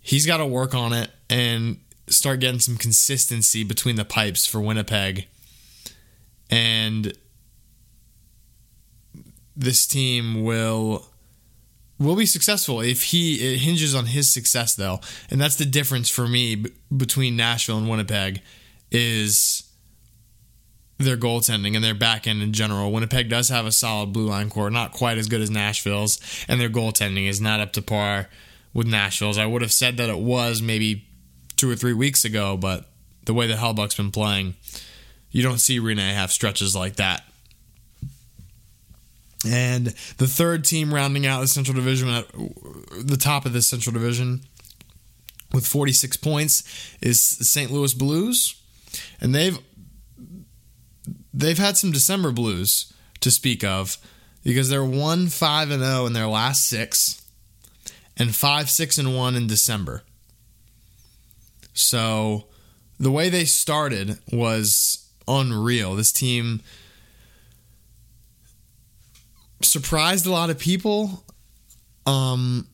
he's 0.00 0.26
got 0.26 0.38
to 0.38 0.46
work 0.46 0.74
on 0.74 0.92
it 0.92 1.10
and 1.30 1.78
start 2.08 2.40
getting 2.40 2.60
some 2.60 2.76
consistency 2.76 3.64
between 3.64 3.96
the 3.96 4.04
pipes 4.04 4.46
for 4.46 4.60
Winnipeg. 4.60 5.26
And 6.50 7.16
this 9.56 9.86
team 9.86 10.44
will 10.44 11.06
will 11.98 12.16
be 12.16 12.26
successful 12.26 12.80
if 12.80 13.04
he 13.04 13.36
it 13.36 13.58
hinges 13.58 13.94
on 13.94 14.06
his 14.06 14.32
success 14.32 14.74
though. 14.74 15.00
And 15.30 15.40
that's 15.40 15.56
the 15.56 15.64
difference 15.64 16.10
for 16.10 16.26
me 16.26 16.56
b- 16.56 16.70
between 16.94 17.36
Nashville 17.36 17.78
and 17.78 17.88
Winnipeg 17.88 18.42
is 18.90 19.68
their 20.98 21.16
goaltending 21.16 21.74
and 21.74 21.84
their 21.84 21.94
back 21.94 22.26
end 22.26 22.42
in 22.42 22.52
general. 22.52 22.92
Winnipeg 22.92 23.28
does 23.28 23.48
have 23.48 23.66
a 23.66 23.72
solid 23.72 24.12
blue 24.12 24.26
line 24.26 24.50
core, 24.50 24.70
not 24.70 24.92
quite 24.92 25.18
as 25.18 25.28
good 25.28 25.40
as 25.40 25.50
Nashville's, 25.50 26.20
and 26.48 26.60
their 26.60 26.68
goaltending 26.68 27.28
is 27.28 27.40
not 27.40 27.60
up 27.60 27.72
to 27.72 27.82
par 27.82 28.28
with 28.72 28.86
Nashville's. 28.86 29.38
I 29.38 29.46
would 29.46 29.62
have 29.62 29.72
said 29.72 29.96
that 29.96 30.10
it 30.10 30.18
was 30.18 30.62
maybe 30.62 31.06
two 31.64 31.70
or 31.70 31.76
three 31.76 31.94
weeks 31.94 32.26
ago, 32.26 32.58
but 32.58 32.84
the 33.24 33.32
way 33.32 33.46
that 33.46 33.56
Hellebuyck's 33.56 33.94
been 33.94 34.10
playing, 34.10 34.54
you 35.30 35.42
don't 35.42 35.56
see 35.56 35.80
Rinne 35.80 36.12
have 36.12 36.30
stretches 36.30 36.76
like 36.76 36.96
that. 36.96 37.24
And 39.48 39.86
the 40.18 40.26
third 40.26 40.66
team 40.66 40.92
rounding 40.92 41.24
out 41.26 41.40
the 41.40 41.48
Central 41.48 41.74
Division 41.74 42.10
at 42.10 42.26
the 43.00 43.16
top 43.18 43.46
of 43.46 43.54
the 43.54 43.62
Central 43.62 43.94
Division 43.94 44.42
with 45.54 45.66
46 45.66 46.18
points 46.18 46.64
is 47.00 47.22
St. 47.22 47.70
Louis 47.70 47.94
Blues, 47.94 48.60
and 49.18 49.34
they've 49.34 49.58
they've 51.32 51.56
had 51.56 51.78
some 51.78 51.92
December 51.92 52.30
blues 52.30 52.92
to 53.20 53.30
speak 53.30 53.64
of 53.64 53.96
because 54.42 54.68
they're 54.68 54.84
1 54.84 55.28
5 55.28 55.70
and 55.70 55.82
0 55.82 56.04
in 56.04 56.12
their 56.12 56.26
last 56.26 56.68
6 56.68 57.22
and 58.18 58.34
5 58.34 58.68
6 58.68 58.98
and 58.98 59.16
1 59.16 59.34
in 59.34 59.46
December. 59.46 60.02
So 61.74 62.46
the 62.98 63.10
way 63.10 63.28
they 63.28 63.44
started 63.44 64.18
was 64.32 65.10
unreal. 65.28 65.94
This 65.96 66.12
team 66.12 66.62
surprised 69.62 70.26
a 70.26 70.30
lot 70.30 70.50
of 70.50 70.58
people. 70.58 71.24
Um, 72.06 72.68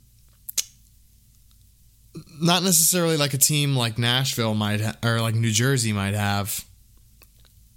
not 2.41 2.63
necessarily 2.63 3.17
like 3.17 3.35
a 3.35 3.39
team 3.39 3.77
like 3.77 3.99
Nashville 3.99 4.55
might 4.55 4.81
ha- 4.81 4.97
or 5.03 5.21
like 5.21 5.35
New 5.35 5.51
Jersey 5.51 5.93
might 5.93 6.15
have, 6.15 6.65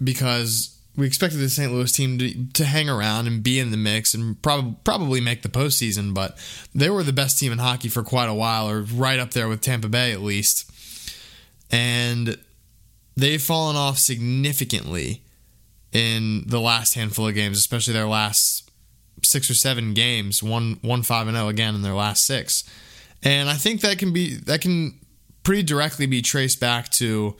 because 0.02 0.78
we 0.96 1.06
expected 1.06 1.38
the 1.38 1.48
St. 1.48 1.72
Louis 1.72 1.90
team 1.90 2.18
to, 2.18 2.52
to 2.52 2.64
hang 2.64 2.88
around 2.88 3.26
and 3.26 3.42
be 3.42 3.58
in 3.58 3.70
the 3.70 3.76
mix 3.76 4.14
and 4.14 4.40
prob- 4.42 4.82
probably 4.84 5.20
make 5.20 5.42
the 5.42 5.48
postseason. 5.48 6.12
But 6.14 6.36
they 6.74 6.90
were 6.90 7.02
the 7.02 7.12
best 7.12 7.38
team 7.38 7.52
in 7.52 7.58
hockey 7.58 7.88
for 7.88 8.02
quite 8.02 8.28
a 8.28 8.34
while, 8.34 8.68
or 8.68 8.82
right 8.82 9.18
up 9.18 9.30
there 9.30 9.48
with 9.48 9.60
Tampa 9.60 9.88
Bay 9.88 10.12
at 10.12 10.20
least 10.20 10.70
and 11.70 12.38
they've 13.16 13.42
fallen 13.42 13.76
off 13.76 13.98
significantly 13.98 15.22
in 15.92 16.44
the 16.46 16.60
last 16.60 16.94
handful 16.94 17.28
of 17.28 17.34
games, 17.34 17.58
especially 17.58 17.92
their 17.92 18.06
last 18.06 18.70
six 19.22 19.48
or 19.48 19.54
seven 19.54 19.94
games, 19.94 20.42
one 20.42 20.78
one 20.82 21.02
five 21.02 21.28
and 21.28 21.36
zero 21.36 21.48
again 21.48 21.74
in 21.74 21.82
their 21.82 21.94
last 21.94 22.26
six, 22.26 22.64
and 23.22 23.48
I 23.48 23.54
think 23.54 23.80
that 23.80 23.98
can 23.98 24.12
be 24.12 24.34
that 24.34 24.60
can 24.60 24.98
pretty 25.42 25.62
directly 25.62 26.06
be 26.06 26.22
traced 26.22 26.60
back 26.60 26.90
to 26.90 27.36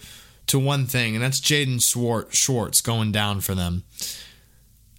to 0.47 0.59
one 0.59 0.87
thing, 0.87 1.15
and 1.15 1.25
that's 1.25 1.41
Jaden 1.41 1.83
Schwartz 1.83 2.81
going 2.81 3.13
down 3.13 3.41
for 3.41 3.55
them. 3.55 3.83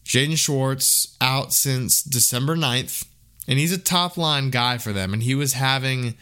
Jaden 0.03 0.37
Schwartz 0.37 1.15
out 1.19 1.53
since 1.53 2.03
December 2.03 2.55
9th, 2.55 3.05
and 3.47 3.57
he's 3.57 3.71
a 3.71 3.77
top 3.77 4.17
line 4.17 4.49
guy 4.49 4.77
for 4.77 4.93
them, 4.93 5.13
and 5.13 5.23
he 5.23 5.35
was 5.35 5.53
having 5.53 6.15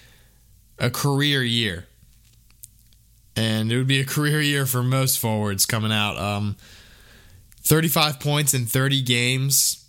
a 0.79 0.89
career 0.89 1.43
year 1.43 1.87
and 3.35 3.71
it 3.71 3.77
would 3.77 3.87
be 3.87 3.99
a 3.99 4.05
career 4.05 4.41
year 4.41 4.65
for 4.65 4.83
most 4.83 5.19
forwards 5.19 5.65
coming 5.65 5.91
out. 5.91 6.17
Um, 6.17 6.55
35 7.61 8.19
points 8.19 8.53
in 8.53 8.65
30 8.65 9.01
games. 9.01 9.79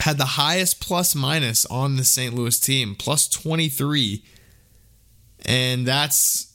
Had 0.00 0.18
the 0.18 0.24
highest 0.24 0.80
plus 0.80 1.14
minus 1.14 1.64
on 1.66 1.96
the 1.96 2.04
St. 2.04 2.34
Louis 2.34 2.58
team, 2.58 2.96
plus 2.96 3.28
23. 3.28 4.24
And 5.46 5.86
that's 5.86 6.52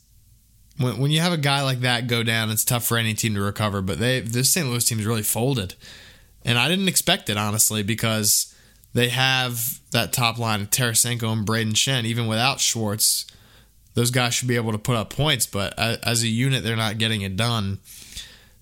when, 0.78 0.98
when 0.98 1.12
you 1.12 1.22
have 1.22 1.32
a 1.32 1.38
guy 1.38 1.64
like 1.64 1.80
that 1.82 2.08
go 2.08 2.24
down, 2.24 2.50
it's 2.50 2.66
tough 2.66 2.86
for 2.86 2.98
any 2.98 3.14
team 3.14 3.36
to 3.36 3.42
recover. 3.42 3.82
But 3.82 4.00
they 4.00 4.20
this 4.20 4.52
St. 4.52 4.68
Louis 4.68 4.84
team 4.84 5.00
is 5.00 5.06
really 5.06 5.24
folded. 5.24 5.76
And 6.44 6.58
I 6.58 6.68
didn't 6.68 6.88
expect 6.90 7.30
it, 7.30 7.38
honestly, 7.38 7.84
because 7.84 8.54
they 8.94 9.10
have 9.10 9.80
that 9.92 10.12
top 10.12 10.38
line 10.38 10.62
of 10.62 10.70
Tarasenko 10.70 11.32
and 11.32 11.46
Brayden 11.48 11.74
Schenn, 11.74 12.04
even 12.06 12.28
without 12.28 12.60
Schwartz 12.60 13.26
those 13.98 14.12
guys 14.12 14.36
should 14.36 14.48
be 14.48 14.58
able 14.58 14.74
to 14.74 14.78
put 14.78 14.96
up 14.96 15.10
points, 15.10 15.48
but 15.48 15.74
as 15.80 16.22
a 16.22 16.28
unit, 16.28 16.64
they're 16.64 16.76
not 16.76 17.00
getting 17.00 17.22
it 17.22 17.36
done. 17.36 17.80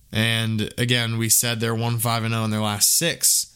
And 0.10 0.74
again, 0.78 1.18
we 1.18 1.28
said 1.28 1.60
they're 1.60 1.76
1 1.76 2.00
5 2.00 2.30
0 2.30 2.44
in 2.46 2.52
their 2.52 2.62
last 2.62 2.98
six, 2.98 3.54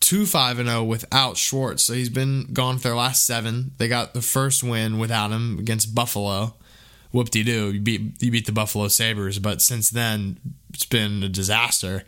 2 0.00 0.26
5 0.26 0.56
0 0.56 0.82
without 0.82 1.36
Schwartz. 1.36 1.84
So 1.84 1.92
he's 1.92 2.08
been 2.08 2.52
gone 2.52 2.78
for 2.78 2.88
their 2.88 2.96
last 2.96 3.24
seven. 3.24 3.70
They 3.78 3.86
got 3.86 4.12
the 4.12 4.20
first 4.20 4.64
win 4.64 4.98
without 4.98 5.30
him 5.30 5.60
against 5.60 5.94
Buffalo. 5.94 6.56
Whoop 7.12 7.30
de 7.30 7.44
doo. 7.44 7.70
You 7.70 7.80
beat, 7.80 8.20
you 8.20 8.32
beat 8.32 8.46
the 8.46 8.52
Buffalo 8.52 8.88
Sabres, 8.88 9.38
but 9.38 9.62
since 9.62 9.90
then, 9.90 10.40
it's 10.74 10.84
been 10.84 11.22
a 11.22 11.28
disaster. 11.28 12.02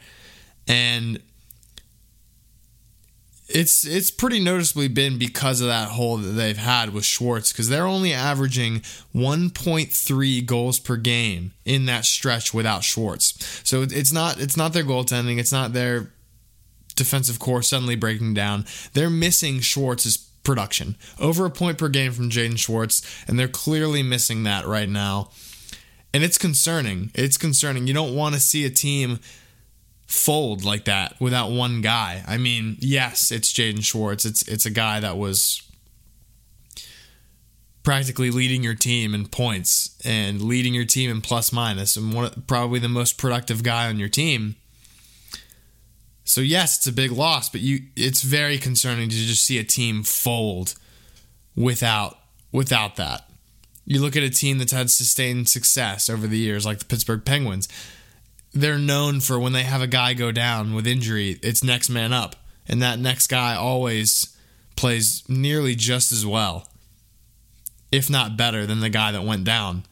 And 0.67 1.23
it's 3.55 3.87
it's 3.87 4.11
pretty 4.11 4.41
noticeably 4.41 4.89
been 4.89 5.19
because 5.19 5.61
of 5.61 5.69
that 5.69 5.89
hole 5.89 6.17
that 6.17 6.33
they've 6.33 6.57
had 6.57 6.93
with 6.93 7.05
Schwartz 7.05 7.53
because 7.53 7.69
they're 7.69 7.87
only 7.87 8.13
averaging 8.13 8.81
1.3 9.15 10.47
goals 10.47 10.79
per 10.79 10.97
game 10.97 11.53
in 11.65 11.87
that 11.87 12.05
stretch 12.05 12.55
without 12.55 12.85
Schwartz. 12.85 13.63
So 13.65 13.83
it's 13.83 14.13
not 14.13 14.41
it's 14.41 14.57
not 14.57 14.73
their 14.73 14.85
goaltending, 14.85 15.39
it's 15.39 15.53
not 15.53 15.73
their 15.73 16.13
defensive 16.95 17.39
core 17.39 17.63
suddenly 17.63 17.97
breaking 17.97 18.35
down. 18.35 18.67
They're 18.93 19.11
missing 19.11 19.61
Schwartz's 19.61 20.17
production. 20.43 20.97
Over 21.19 21.45
a 21.45 21.51
point 21.51 21.79
per 21.79 21.89
game 21.89 22.13
from 22.13 22.31
Jaden 22.31 22.59
Schwartz, 22.59 23.03
and 23.27 23.39
they're 23.39 23.49
clearly 23.49 24.03
missing 24.03 24.45
that 24.45 24.67
right 24.67 24.89
now. 24.89 25.31
And 26.13 26.25
it's 26.25 26.39
concerning. 26.39 27.11
It's 27.15 27.37
concerning. 27.37 27.87
You 27.87 27.95
don't 27.95 28.17
want 28.17 28.35
to 28.35 28.41
see 28.41 28.65
a 28.65 28.71
team 28.71 29.21
fold 30.11 30.65
like 30.65 30.87
that 30.87 31.15
without 31.21 31.53
one 31.53 31.81
guy. 31.81 32.25
I 32.27 32.37
mean, 32.37 32.77
yes, 32.81 33.31
it's 33.31 33.53
Jaden 33.53 33.85
Schwartz. 33.85 34.25
It's 34.25 34.43
it's 34.49 34.67
a 34.67 34.71
guy 34.71 34.99
that 35.01 35.17
was 35.17 35.63
practically 37.85 38.31
leading 38.31 38.63
your 38.63 38.75
team 38.75 39.15
in 39.15 39.27
points 39.27 39.97
and 40.05 40.43
leading 40.43 40.75
your 40.75 40.85
team 40.85 41.11
in 41.11 41.21
plus 41.21 41.53
minus 41.53 41.97
and 41.97 42.13
one, 42.13 42.43
probably 42.47 42.79
the 42.79 42.89
most 42.89 43.19
productive 43.19 43.63
guy 43.63 43.89
on 43.89 43.99
your 43.99 44.09
team. 44.09 44.57
So 46.25 46.41
yes, 46.41 46.79
it's 46.79 46.87
a 46.89 46.93
big 46.93 47.13
loss, 47.13 47.49
but 47.49 47.61
you 47.61 47.81
it's 47.97 48.23
very 48.23 48.59
concerning 48.59 49.09
to 49.09 49.15
just 49.15 49.45
see 49.45 49.59
a 49.59 49.65
team 49.65 50.03
fold 50.03 50.75
without 51.55 52.19
without 52.51 52.97
that. 52.97 53.31
You 53.87 54.01
look 54.01 54.17
at 54.17 54.23
a 54.25 54.31
team 54.31 54.59
that's 54.59 54.73
had 54.73 54.91
sustained 54.91 55.49
success 55.49 56.11
over 56.11 56.27
the 56.27 56.39
years 56.39 56.67
like 56.67 56.81
the 56.81 56.85
Pittsburgh 56.85 57.25
Penguins. 57.25 57.69
They're 58.53 58.79
known 58.79 59.21
for 59.21 59.39
when 59.39 59.53
they 59.53 59.63
have 59.63 59.81
a 59.81 59.87
guy 59.87 60.15
go 60.15 60.33
down 60.33 60.75
with 60.75 60.87
injury, 60.87 61.39
it's 61.43 61.63
next 61.63 61.89
man 61.89 62.13
up, 62.13 62.37
and 62.67 62.83
that 62.83 62.99
next 62.99 63.29
guy 63.29 63.55
always 63.55 64.37
plays 64.77 65.23
nearly 65.29 65.75
just 65.75 66.11
as 66.11 66.27
well 66.27 66.67
if 67.93 68.09
not 68.09 68.37
better 68.37 68.67
than 68.67 68.81
the 68.81 68.89
guy 68.89 69.13
that 69.13 69.25
went 69.25 69.45
down. 69.45 69.85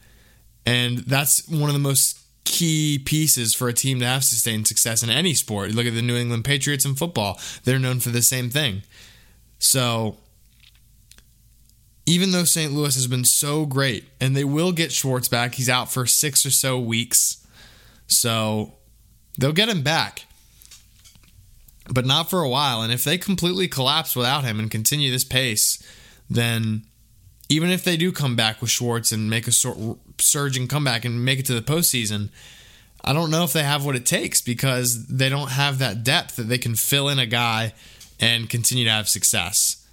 And 0.65 0.99
that's 0.99 1.47
one 1.47 1.69
of 1.69 1.73
the 1.73 1.79
most 1.79 2.19
key 2.45 2.99
pieces 3.03 3.53
for 3.53 3.67
a 3.67 3.73
team 3.73 3.99
to 3.99 4.05
have 4.05 4.23
sustained 4.23 4.67
success 4.67 5.03
in 5.03 5.09
any 5.09 5.33
sport. 5.33 5.71
Look 5.71 5.85
at 5.85 5.93
the 5.93 6.01
New 6.01 6.15
England 6.15 6.45
Patriots 6.45 6.85
in 6.85 6.95
football, 6.95 7.39
they're 7.63 7.79
known 7.79 7.99
for 7.99 8.09
the 8.09 8.21
same 8.21 8.49
thing. 8.49 8.83
So, 9.59 10.17
even 12.05 12.31
though 12.31 12.45
St. 12.45 12.71
Louis 12.71 12.95
has 12.95 13.07
been 13.07 13.25
so 13.25 13.65
great, 13.65 14.05
and 14.19 14.35
they 14.35 14.43
will 14.43 14.71
get 14.71 14.91
Schwartz 14.91 15.27
back, 15.27 15.55
he's 15.55 15.69
out 15.69 15.91
for 15.91 16.05
six 16.05 16.45
or 16.45 16.49
so 16.49 16.79
weeks. 16.79 17.38
So, 18.09 18.73
they'll 19.37 19.53
get 19.53 19.69
him 19.69 19.81
back. 19.81 20.25
But 21.91 22.05
not 22.05 22.29
for 22.29 22.41
a 22.41 22.49
while. 22.49 22.81
And 22.81 22.93
if 22.93 23.03
they 23.03 23.17
completely 23.17 23.67
collapse 23.67 24.15
without 24.15 24.43
him 24.43 24.59
and 24.59 24.69
continue 24.69 25.09
this 25.09 25.23
pace, 25.23 25.81
then 26.29 26.83
even 27.49 27.71
if 27.71 27.83
they 27.83 27.97
do 27.97 28.11
come 28.11 28.35
back 28.35 28.61
with 28.61 28.69
Schwartz 28.69 29.11
and 29.11 29.29
make 29.29 29.47
a 29.47 29.51
surging 30.19 30.67
comeback 30.67 31.03
and 31.03 31.25
make 31.25 31.39
it 31.39 31.45
to 31.47 31.55
the 31.55 31.61
postseason, 31.61 32.29
I 33.03 33.13
don't 33.13 33.31
know 33.31 33.43
if 33.43 33.53
they 33.53 33.63
have 33.63 33.83
what 33.83 33.95
it 33.95 34.05
takes 34.05 34.39
because 34.41 35.07
they 35.07 35.29
don't 35.29 35.51
have 35.51 35.79
that 35.79 36.03
depth 36.03 36.35
that 36.35 36.43
they 36.43 36.59
can 36.59 36.75
fill 36.75 37.09
in 37.09 37.17
a 37.17 37.25
guy 37.25 37.73
and 38.19 38.49
continue 38.49 38.85
to 38.85 38.91
have 38.91 39.09
success. 39.09 39.87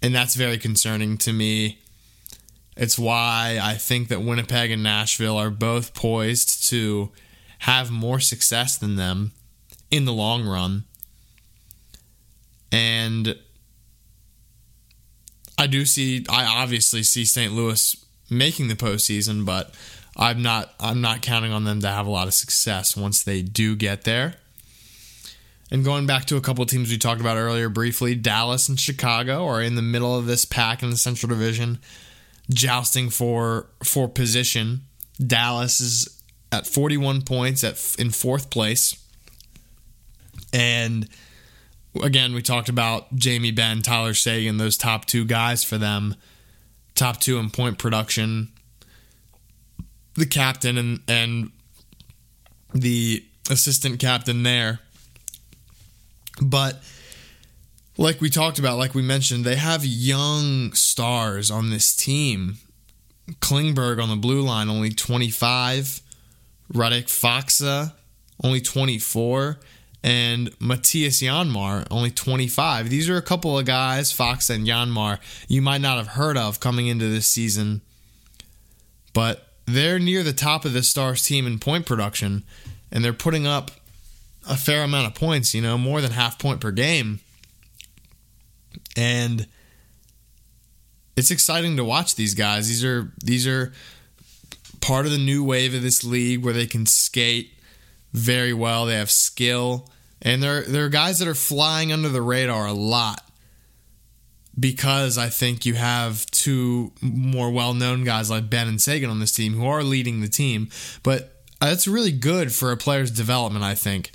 And 0.00 0.14
that's 0.14 0.34
very 0.34 0.56
concerning 0.56 1.18
to 1.18 1.32
me. 1.32 1.78
It's 2.76 2.98
why 2.98 3.58
I 3.62 3.74
think 3.74 4.08
that 4.08 4.22
Winnipeg 4.22 4.70
and 4.70 4.82
Nashville 4.82 5.36
are 5.36 5.50
both 5.50 5.92
poised 5.92 6.66
to 6.70 7.10
have 7.62 7.92
more 7.92 8.18
success 8.18 8.76
than 8.76 8.96
them 8.96 9.30
in 9.88 10.04
the 10.04 10.12
long 10.12 10.44
run. 10.44 10.82
And 12.72 13.36
I 15.56 15.68
do 15.68 15.84
see. 15.84 16.26
I 16.28 16.44
obviously 16.44 17.04
see 17.04 17.24
St. 17.24 17.52
Louis 17.52 17.94
making 18.28 18.66
the 18.66 18.74
postseason, 18.74 19.46
but 19.46 19.72
I'm 20.16 20.42
not. 20.42 20.74
I'm 20.80 21.00
not 21.00 21.22
counting 21.22 21.52
on 21.52 21.62
them 21.62 21.80
to 21.82 21.88
have 21.88 22.06
a 22.06 22.10
lot 22.10 22.26
of 22.26 22.34
success 22.34 22.96
once 22.96 23.22
they 23.22 23.42
do 23.42 23.76
get 23.76 24.02
there. 24.02 24.34
And 25.70 25.84
going 25.84 26.04
back 26.04 26.24
to 26.26 26.36
a 26.36 26.40
couple 26.40 26.66
teams 26.66 26.90
we 26.90 26.98
talked 26.98 27.20
about 27.20 27.36
earlier 27.36 27.68
briefly, 27.68 28.16
Dallas 28.16 28.68
and 28.68 28.78
Chicago 28.78 29.46
are 29.46 29.62
in 29.62 29.76
the 29.76 29.82
middle 29.82 30.18
of 30.18 30.26
this 30.26 30.44
pack 30.44 30.82
in 30.82 30.90
the 30.90 30.96
Central 30.96 31.30
Division, 31.30 31.78
jousting 32.50 33.08
for 33.08 33.68
for 33.84 34.08
position. 34.08 34.80
Dallas 35.24 35.80
is 35.80 36.21
at 36.52 36.66
41 36.66 37.22
points 37.22 37.64
at 37.64 37.96
in 37.98 38.10
fourth 38.10 38.50
place, 38.50 38.96
and 40.52 41.08
again, 42.02 42.34
we 42.34 42.42
talked 42.42 42.68
about 42.68 43.14
Jamie 43.14 43.50
Benn, 43.50 43.82
Tyler 43.82 44.14
Seguin, 44.14 44.58
those 44.58 44.76
top 44.76 45.06
two 45.06 45.24
guys 45.24 45.64
for 45.64 45.78
them, 45.78 46.14
top 46.94 47.20
two 47.20 47.38
in 47.38 47.50
point 47.50 47.78
production. 47.78 48.48
The 50.14 50.26
captain 50.26 50.76
and 50.76 51.00
and 51.08 51.50
the 52.74 53.24
assistant 53.50 53.98
captain 53.98 54.42
there. 54.42 54.80
But 56.40 56.82
like 57.96 58.20
we 58.20 58.28
talked 58.28 58.58
about, 58.58 58.78
like 58.78 58.94
we 58.94 59.02
mentioned, 59.02 59.44
they 59.44 59.56
have 59.56 59.84
young 59.84 60.72
stars 60.74 61.50
on 61.50 61.70
this 61.70 61.96
team. 61.96 62.58
Klingberg 63.40 64.02
on 64.02 64.08
the 64.08 64.16
blue 64.16 64.42
line, 64.42 64.68
only 64.68 64.90
25. 64.90 66.02
Radek 66.72 67.04
Faksa, 67.04 67.92
only 68.42 68.60
24 68.60 69.58
and 70.04 70.50
Mattias 70.58 71.22
Janmark, 71.22 71.86
only 71.90 72.10
25. 72.10 72.90
These 72.90 73.08
are 73.08 73.16
a 73.16 73.22
couple 73.22 73.58
of 73.58 73.64
guys, 73.64 74.10
Fox 74.10 74.50
and 74.50 74.66
Janmar, 74.66 75.18
you 75.48 75.62
might 75.62 75.80
not 75.80 75.98
have 75.98 76.08
heard 76.08 76.36
of 76.36 76.60
coming 76.60 76.88
into 76.88 77.08
this 77.08 77.26
season, 77.26 77.82
but 79.12 79.46
they're 79.66 79.98
near 79.98 80.22
the 80.22 80.32
top 80.32 80.64
of 80.64 80.72
the 80.72 80.82
Stars 80.82 81.24
team 81.24 81.46
in 81.46 81.58
point 81.58 81.86
production, 81.86 82.42
and 82.90 83.04
they're 83.04 83.12
putting 83.12 83.46
up 83.46 83.70
a 84.48 84.56
fair 84.56 84.82
amount 84.82 85.06
of 85.06 85.14
points, 85.14 85.54
you 85.54 85.62
know, 85.62 85.78
more 85.78 86.00
than 86.00 86.10
half 86.10 86.38
point 86.38 86.60
per 86.60 86.72
game. 86.72 87.20
And 88.96 89.46
it's 91.16 91.30
exciting 91.30 91.76
to 91.76 91.84
watch 91.84 92.16
these 92.16 92.34
guys. 92.34 92.68
These 92.68 92.84
are 92.84 93.12
these 93.22 93.46
are 93.46 93.72
part 94.82 95.06
of 95.06 95.12
the 95.12 95.18
new 95.18 95.42
wave 95.42 95.74
of 95.74 95.80
this 95.80 96.04
league 96.04 96.44
where 96.44 96.52
they 96.52 96.66
can 96.66 96.84
skate 96.84 97.54
very 98.12 98.52
well. 98.52 98.84
They 98.84 98.96
have 98.96 99.10
skill, 99.10 99.88
and 100.20 100.42
they're 100.42 100.62
they're 100.62 100.90
guys 100.90 101.18
that 101.20 101.28
are 101.28 101.34
flying 101.34 101.90
under 101.90 102.10
the 102.10 102.20
radar 102.20 102.66
a 102.66 102.74
lot 102.74 103.22
because 104.58 105.16
I 105.16 105.28
think 105.28 105.64
you 105.64 105.74
have 105.74 106.26
two 106.26 106.92
more 107.00 107.50
well-known 107.50 108.04
guys 108.04 108.28
like 108.28 108.50
Benn 108.50 108.68
and 108.68 108.80
Seguin 108.80 109.08
on 109.08 109.18
this 109.18 109.32
team 109.32 109.54
who 109.54 109.66
are 109.66 109.82
leading 109.82 110.20
the 110.20 110.28
team. 110.28 110.68
But 111.02 111.44
uh, 111.60 111.70
that's 111.70 111.88
really 111.88 112.12
good 112.12 112.52
for 112.52 112.70
a 112.70 112.76
player's 112.76 113.10
development, 113.10 113.64
I 113.64 113.74
think, 113.74 114.10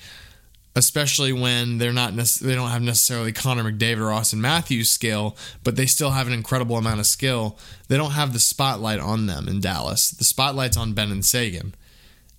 especially 0.77 1.33
when 1.33 1.79
they're 1.79 1.91
not 1.91 2.13
nec- 2.13 2.35
they 2.35 2.53
don't 2.53 2.69
have 2.69 2.83
necessarily 2.83 3.31
Connor 3.33 3.63
McDavid 3.63 3.97
or 3.97 4.11
Auston 4.11 4.37
Matthews 4.37 4.91
skill, 4.91 5.35
but 5.63 5.75
they 5.75 5.87
still 5.87 6.11
have 6.11 6.27
an 6.27 6.33
incredible 6.33 6.77
amount 6.77 6.99
of 6.99 7.07
skill. 7.07 7.57
They 7.87 7.97
don't 7.97 8.11
have 8.11 8.31
the 8.31 8.39
spotlight 8.39 8.99
on 8.99 9.25
them 9.25 9.47
in 9.47 9.59
Dallas. 9.59 10.11
The 10.11 10.23
spotlight's 10.23 10.77
on 10.77 10.93
Benn 10.93 11.11
and 11.11 11.25
Seguin, 11.25 11.73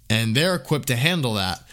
and 0.08 0.36
they're 0.36 0.54
equipped 0.54 0.86
to 0.86 0.96
handle 0.96 1.34
that. 1.34 1.64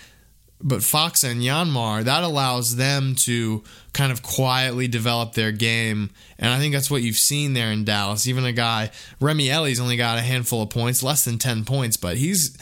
But 0.60 0.84
Fox 0.84 1.24
and 1.24 1.42
Janmark, 1.42 2.06
that 2.06 2.24
allows 2.24 2.78
them 2.78 3.14
to 3.20 3.64
kind 3.94 4.12
of 4.12 4.24
quietly 4.24 4.88
develop 4.88 5.34
their 5.34 5.52
game. 5.52 6.10
And 6.40 6.52
I 6.52 6.58
think 6.58 6.74
that's 6.74 6.90
what 6.90 7.04
you've 7.04 7.18
seen 7.18 7.54
there 7.54 7.72
in 7.72 7.86
Dallas. 7.86 8.28
Even 8.28 8.46
a 8.46 8.54
guy, 8.54 8.90
Remi 9.20 9.52
Elie's 9.52 9.80
only 9.80 9.98
got 9.98 10.18
a 10.18 10.22
handful 10.22 10.64
of 10.64 10.72
points, 10.72 11.04
less 11.04 11.26
than 11.26 11.38
10 11.38 11.66
points, 11.66 11.98
but 11.98 12.18
he's 12.18 12.58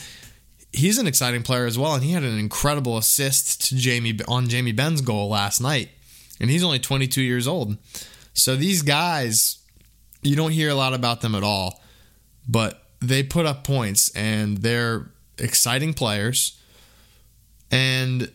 he's 0.74 0.98
an 0.98 1.08
exciting 1.08 1.44
player 1.44 1.66
as 1.66 1.78
well. 1.78 1.94
And 1.94 2.04
he 2.04 2.12
had 2.12 2.24
an 2.24 2.38
incredible 2.38 2.98
assist 2.98 3.68
to 3.68 3.76
Jamie 3.76 4.18
on 4.28 4.50
Jamie 4.50 4.72
Benn's 4.72 5.02
goal 5.02 5.30
last 5.30 5.62
night. 5.62 5.90
And 6.40 6.50
he's 6.50 6.64
only 6.64 6.80
22 6.80 7.22
years 7.22 7.48
old. 7.48 7.78
So 8.34 8.56
these 8.56 8.82
guys, 8.82 9.60
you 10.22 10.36
don't 10.36 10.52
hear 10.52 10.70
a 10.70 10.76
lot 10.76 10.94
about 10.94 11.22
them 11.22 11.36
at 11.36 11.44
all, 11.44 11.82
but 12.48 12.84
they 13.00 13.22
put 13.24 13.46
up 13.46 13.64
points 13.64 14.14
and 14.16 14.58
they're 14.58 15.12
exciting 15.38 15.94
players. 15.94 16.60
And 17.72 18.32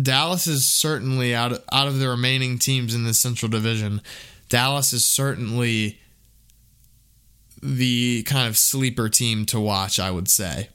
Dallas 0.00 0.46
is 0.46 0.66
certainly 0.66 1.34
out 1.34 1.52
of, 1.52 1.64
out 1.72 1.86
of 1.86 1.98
the 1.98 2.08
remaining 2.08 2.58
teams 2.58 2.94
in 2.94 3.04
the 3.04 3.14
Central 3.14 3.48
Division. 3.48 4.02
Dallas 4.48 4.92
is 4.92 5.04
certainly 5.04 5.98
the 7.64 8.22
kind 8.24 8.46
of 8.46 8.58
sleeper 8.58 9.08
team 9.08 9.46
to 9.46 9.58
watch, 9.58 9.98
I 9.98 10.10
would 10.10 10.28
say, 10.28 10.68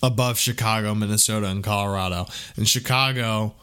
above 0.00 0.38
Chicago, 0.38 0.94
Minnesota, 0.94 1.48
and 1.48 1.64
Colorado. 1.64 2.26
And 2.56 2.68
Chicago 2.68 3.54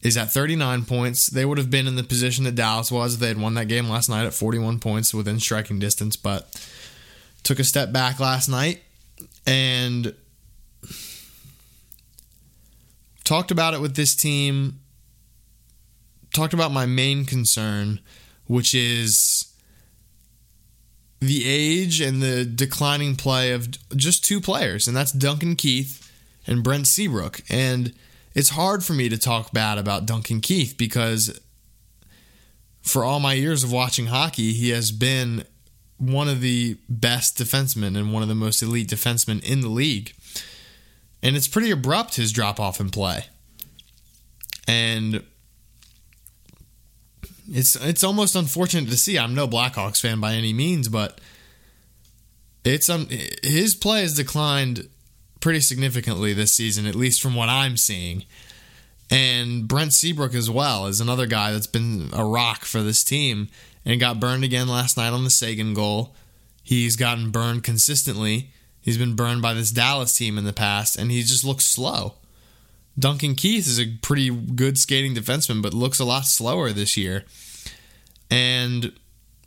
is 0.00 0.16
at 0.16 0.30
39 0.30 0.86
points. 0.86 1.26
They 1.26 1.44
would 1.44 1.58
have 1.58 1.70
been 1.70 1.86
in 1.86 1.96
the 1.96 2.02
position 2.02 2.44
that 2.44 2.54
Dallas 2.54 2.90
was 2.90 3.14
if 3.14 3.20
they 3.20 3.28
had 3.28 3.40
won 3.40 3.52
that 3.54 3.68
game 3.68 3.88
last 3.88 4.08
night 4.08 4.24
at 4.24 4.32
41 4.32 4.80
points 4.80 5.12
within 5.12 5.38
striking 5.38 5.78
distance, 5.78 6.16
but 6.16 6.48
took 7.42 7.58
a 7.58 7.64
step 7.64 7.92
back 7.92 8.18
last 8.18 8.48
night 8.48 8.82
and 9.46 10.14
talked 13.24 13.50
about 13.50 13.74
it 13.74 13.82
with 13.82 13.94
this 13.94 14.14
team. 14.16 14.80
Talked 16.32 16.54
about 16.54 16.72
my 16.72 16.86
main 16.86 17.26
concern, 17.26 18.00
which 18.46 18.74
is 18.74 19.53
the 21.26 21.44
age 21.46 22.00
and 22.00 22.22
the 22.22 22.44
declining 22.44 23.16
play 23.16 23.52
of 23.52 23.68
just 23.96 24.24
two 24.24 24.40
players, 24.40 24.86
and 24.86 24.96
that's 24.96 25.12
Duncan 25.12 25.56
Keith 25.56 26.10
and 26.46 26.62
Brent 26.62 26.86
Seabrook. 26.86 27.42
And 27.48 27.92
it's 28.34 28.50
hard 28.50 28.84
for 28.84 28.92
me 28.92 29.08
to 29.08 29.18
talk 29.18 29.52
bad 29.52 29.78
about 29.78 30.06
Duncan 30.06 30.40
Keith 30.40 30.74
because 30.76 31.40
for 32.82 33.04
all 33.04 33.20
my 33.20 33.32
years 33.32 33.64
of 33.64 33.72
watching 33.72 34.06
hockey, 34.06 34.52
he 34.52 34.70
has 34.70 34.92
been 34.92 35.44
one 35.98 36.28
of 36.28 36.40
the 36.40 36.76
best 36.88 37.38
defensemen 37.38 37.96
and 37.96 38.12
one 38.12 38.22
of 38.22 38.28
the 38.28 38.34
most 38.34 38.62
elite 38.62 38.88
defensemen 38.88 39.42
in 39.42 39.60
the 39.60 39.68
league. 39.68 40.12
And 41.22 41.36
it's 41.36 41.48
pretty 41.48 41.70
abrupt 41.70 42.16
his 42.16 42.32
drop 42.32 42.60
off 42.60 42.80
in 42.80 42.90
play. 42.90 43.26
And 44.68 45.22
It's 47.50 47.76
it's 47.76 48.04
almost 48.04 48.36
unfortunate 48.36 48.88
to 48.90 48.96
see. 48.96 49.18
I'm 49.18 49.34
no 49.34 49.46
Blackhawks 49.46 50.00
fan 50.00 50.20
by 50.20 50.34
any 50.34 50.52
means, 50.52 50.88
but 50.88 51.20
it's 52.64 52.88
um 52.88 53.08
his 53.42 53.74
play 53.74 54.00
has 54.00 54.14
declined 54.14 54.88
pretty 55.40 55.60
significantly 55.60 56.32
this 56.32 56.54
season, 56.54 56.86
at 56.86 56.94
least 56.94 57.20
from 57.20 57.34
what 57.34 57.48
I'm 57.48 57.76
seeing. 57.76 58.24
And 59.10 59.68
Brent 59.68 59.92
Seabrook 59.92 60.34
as 60.34 60.48
well 60.48 60.86
is 60.86 61.00
another 61.00 61.26
guy 61.26 61.52
that's 61.52 61.66
been 61.66 62.08
a 62.14 62.24
rock 62.24 62.64
for 62.64 62.82
this 62.82 63.04
team 63.04 63.48
and 63.84 64.00
got 64.00 64.18
burned 64.18 64.44
again 64.44 64.66
last 64.66 64.96
night 64.96 65.12
on 65.12 65.24
the 65.24 65.30
Seguin 65.30 65.74
goal. 65.74 66.14
He's 66.62 66.96
gotten 66.96 67.30
burned 67.30 67.62
consistently. 67.62 68.50
He's 68.80 68.96
been 68.96 69.14
burned 69.14 69.42
by 69.42 69.52
this 69.52 69.70
Dallas 69.70 70.16
team 70.16 70.38
in 70.38 70.44
the 70.44 70.52
past, 70.52 70.96
and 70.96 71.10
he 71.10 71.22
just 71.22 71.44
looks 71.44 71.64
slow. 71.64 72.14
Duncan 72.98 73.34
Keith 73.34 73.66
is 73.66 73.80
a 73.80 73.96
pretty 74.02 74.30
good 74.30 74.78
skating 74.78 75.14
defenseman, 75.14 75.62
but 75.62 75.74
looks 75.74 75.98
a 75.98 76.04
lot 76.04 76.26
slower 76.26 76.70
this 76.70 76.96
year. 76.96 77.24
And 78.30 78.92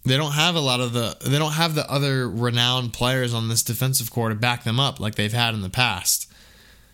they 0.03 0.17
don't 0.17 0.33
have 0.33 0.55
a 0.55 0.61
lot 0.61 0.79
of 0.79 0.93
the 0.93 1.17
they 1.25 1.37
don't 1.37 1.53
have 1.53 1.75
the 1.75 1.89
other 1.91 2.29
renowned 2.29 2.93
players 2.93 3.33
on 3.33 3.49
this 3.49 3.63
defensive 3.63 4.11
core 4.11 4.29
to 4.29 4.35
back 4.35 4.63
them 4.63 4.79
up 4.79 4.99
like 4.99 5.15
they've 5.15 5.33
had 5.33 5.53
in 5.53 5.61
the 5.61 5.69
past. 5.69 6.31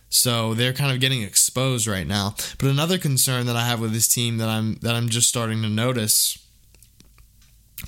So 0.08 0.54
they're 0.54 0.72
kind 0.72 0.92
of 0.92 1.00
getting 1.00 1.22
exposed 1.22 1.86
right 1.86 2.06
now. 2.06 2.34
But 2.58 2.68
another 2.68 2.98
concern 2.98 3.46
that 3.46 3.56
I 3.56 3.66
have 3.66 3.80
with 3.80 3.92
this 3.92 4.08
team 4.08 4.38
that 4.38 4.48
I'm 4.48 4.76
that 4.82 4.94
I'm 4.94 5.08
just 5.08 5.28
starting 5.28 5.62
to 5.62 5.68
notice 5.68 6.43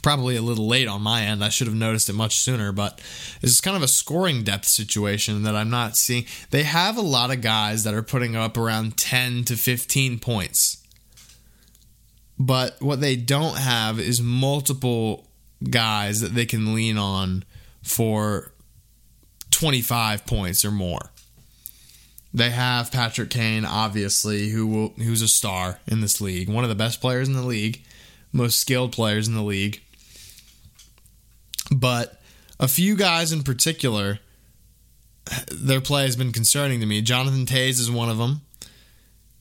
probably 0.03 0.37
a 0.37 0.43
little 0.43 0.67
late 0.67 0.89
on 0.89 1.03
my 1.03 1.23
end. 1.23 1.45
I 1.45 1.49
should 1.49 1.67
have 1.67 1.77
noticed 1.77 2.09
it 2.09 2.15
much 2.15 2.37
sooner, 2.37 2.73
but 2.73 3.01
it's 3.43 3.61
kind 3.61 3.77
of 3.77 3.83
a 3.83 3.89
scoring 3.89 4.43
depth 4.43 4.67
situation 4.67 5.43
that 5.43 5.57
I'm 5.57 5.71
not 5.71 5.97
seeing. 5.97 6.27
They 6.51 6.65
have 6.65 6.97
a 6.97 7.03
lot 7.03 7.31
of 7.31 7.41
guys 7.41 7.85
that 7.85 7.95
are 7.95 8.03
putting 8.03 8.37
up 8.37 8.57
around 8.57 8.97
10 8.97 9.45
to 9.45 9.57
15 9.57 10.19
points. 10.19 10.83
But 12.39 12.77
what 12.81 13.01
they 13.01 13.17
don't 13.17 13.57
have 13.57 13.99
is 13.99 14.21
multiple 14.21 15.27
guys 15.71 16.21
that 16.21 16.35
they 16.35 16.45
can 16.45 16.75
lean 16.75 16.99
on 16.99 17.45
for 17.83 18.53
25 19.51 20.27
points 20.27 20.65
or 20.65 20.71
more. 20.71 21.11
They 22.35 22.51
have 22.51 22.93
Patrick 22.93 23.31
Kane, 23.31 23.65
obviously, 23.65 24.51
who 24.51 24.67
will, 24.67 24.89
who's 24.99 25.23
a 25.23 25.29
star 25.29 25.81
in 25.87 26.03
this 26.03 26.21
league, 26.21 26.51
one 26.51 26.65
of 26.65 26.69
the 26.69 26.75
best 26.75 27.01
players 27.01 27.29
in 27.29 27.35
the 27.35 27.41
league, 27.41 27.83
most 28.33 28.61
skilled 28.61 28.93
players 28.93 29.27
in 29.27 29.35
the 29.35 29.43
league. 29.43 29.81
But 31.71 32.21
a 32.59 32.69
few 32.69 32.97
guys 32.97 33.33
in 33.33 33.43
particular, 33.43 34.21
their 35.53 35.81
play 35.81 36.05
has 36.05 36.17
been 36.17 36.33
concerning 36.33 36.81
to 36.81 36.87
me. 36.87 37.03
Jonathan 37.03 37.47
Toews 37.47 37.81
is 37.81 37.91
one 37.91 38.09
of 38.09 38.19
them. 38.19 38.43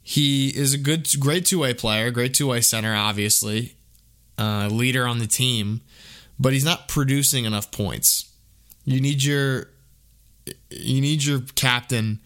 He 0.02 0.50
is 0.50 0.74
a 0.74 0.78
good, 0.78 1.08
great 1.20 1.46
two 1.46 1.60
way 1.60 1.74
player, 1.74 2.12
great 2.12 2.34
two 2.34 2.48
way 2.48 2.62
center, 2.62 2.94
obviously, 2.96 3.76
uh, 4.38 4.68
leader 4.72 5.08
on 5.08 5.20
the 5.20 5.28
team, 5.28 5.82
but 6.40 6.54
he's 6.54 6.66
not 6.66 6.88
producing 6.88 7.46
enough 7.46 7.72
points. 7.72 8.32
You 8.84 9.02
need 9.02 9.24
your, 9.24 9.70
you 10.70 11.02
need 11.02 11.24
your 11.24 11.42
captain, 11.56 12.20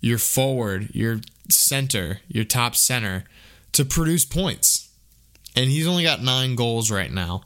your 0.00 0.18
forward, 0.18 0.88
your 0.92 1.20
center, 1.48 2.20
your 2.26 2.44
top 2.44 2.74
center 2.74 3.24
to 3.72 3.84
produce 3.84 4.24
points, 4.24 4.90
and 5.54 5.70
he's 5.70 5.86
only 5.86 6.02
got 6.02 6.22
nine 6.22 6.56
goals 6.56 6.90
right 6.90 7.12
now 7.12 7.44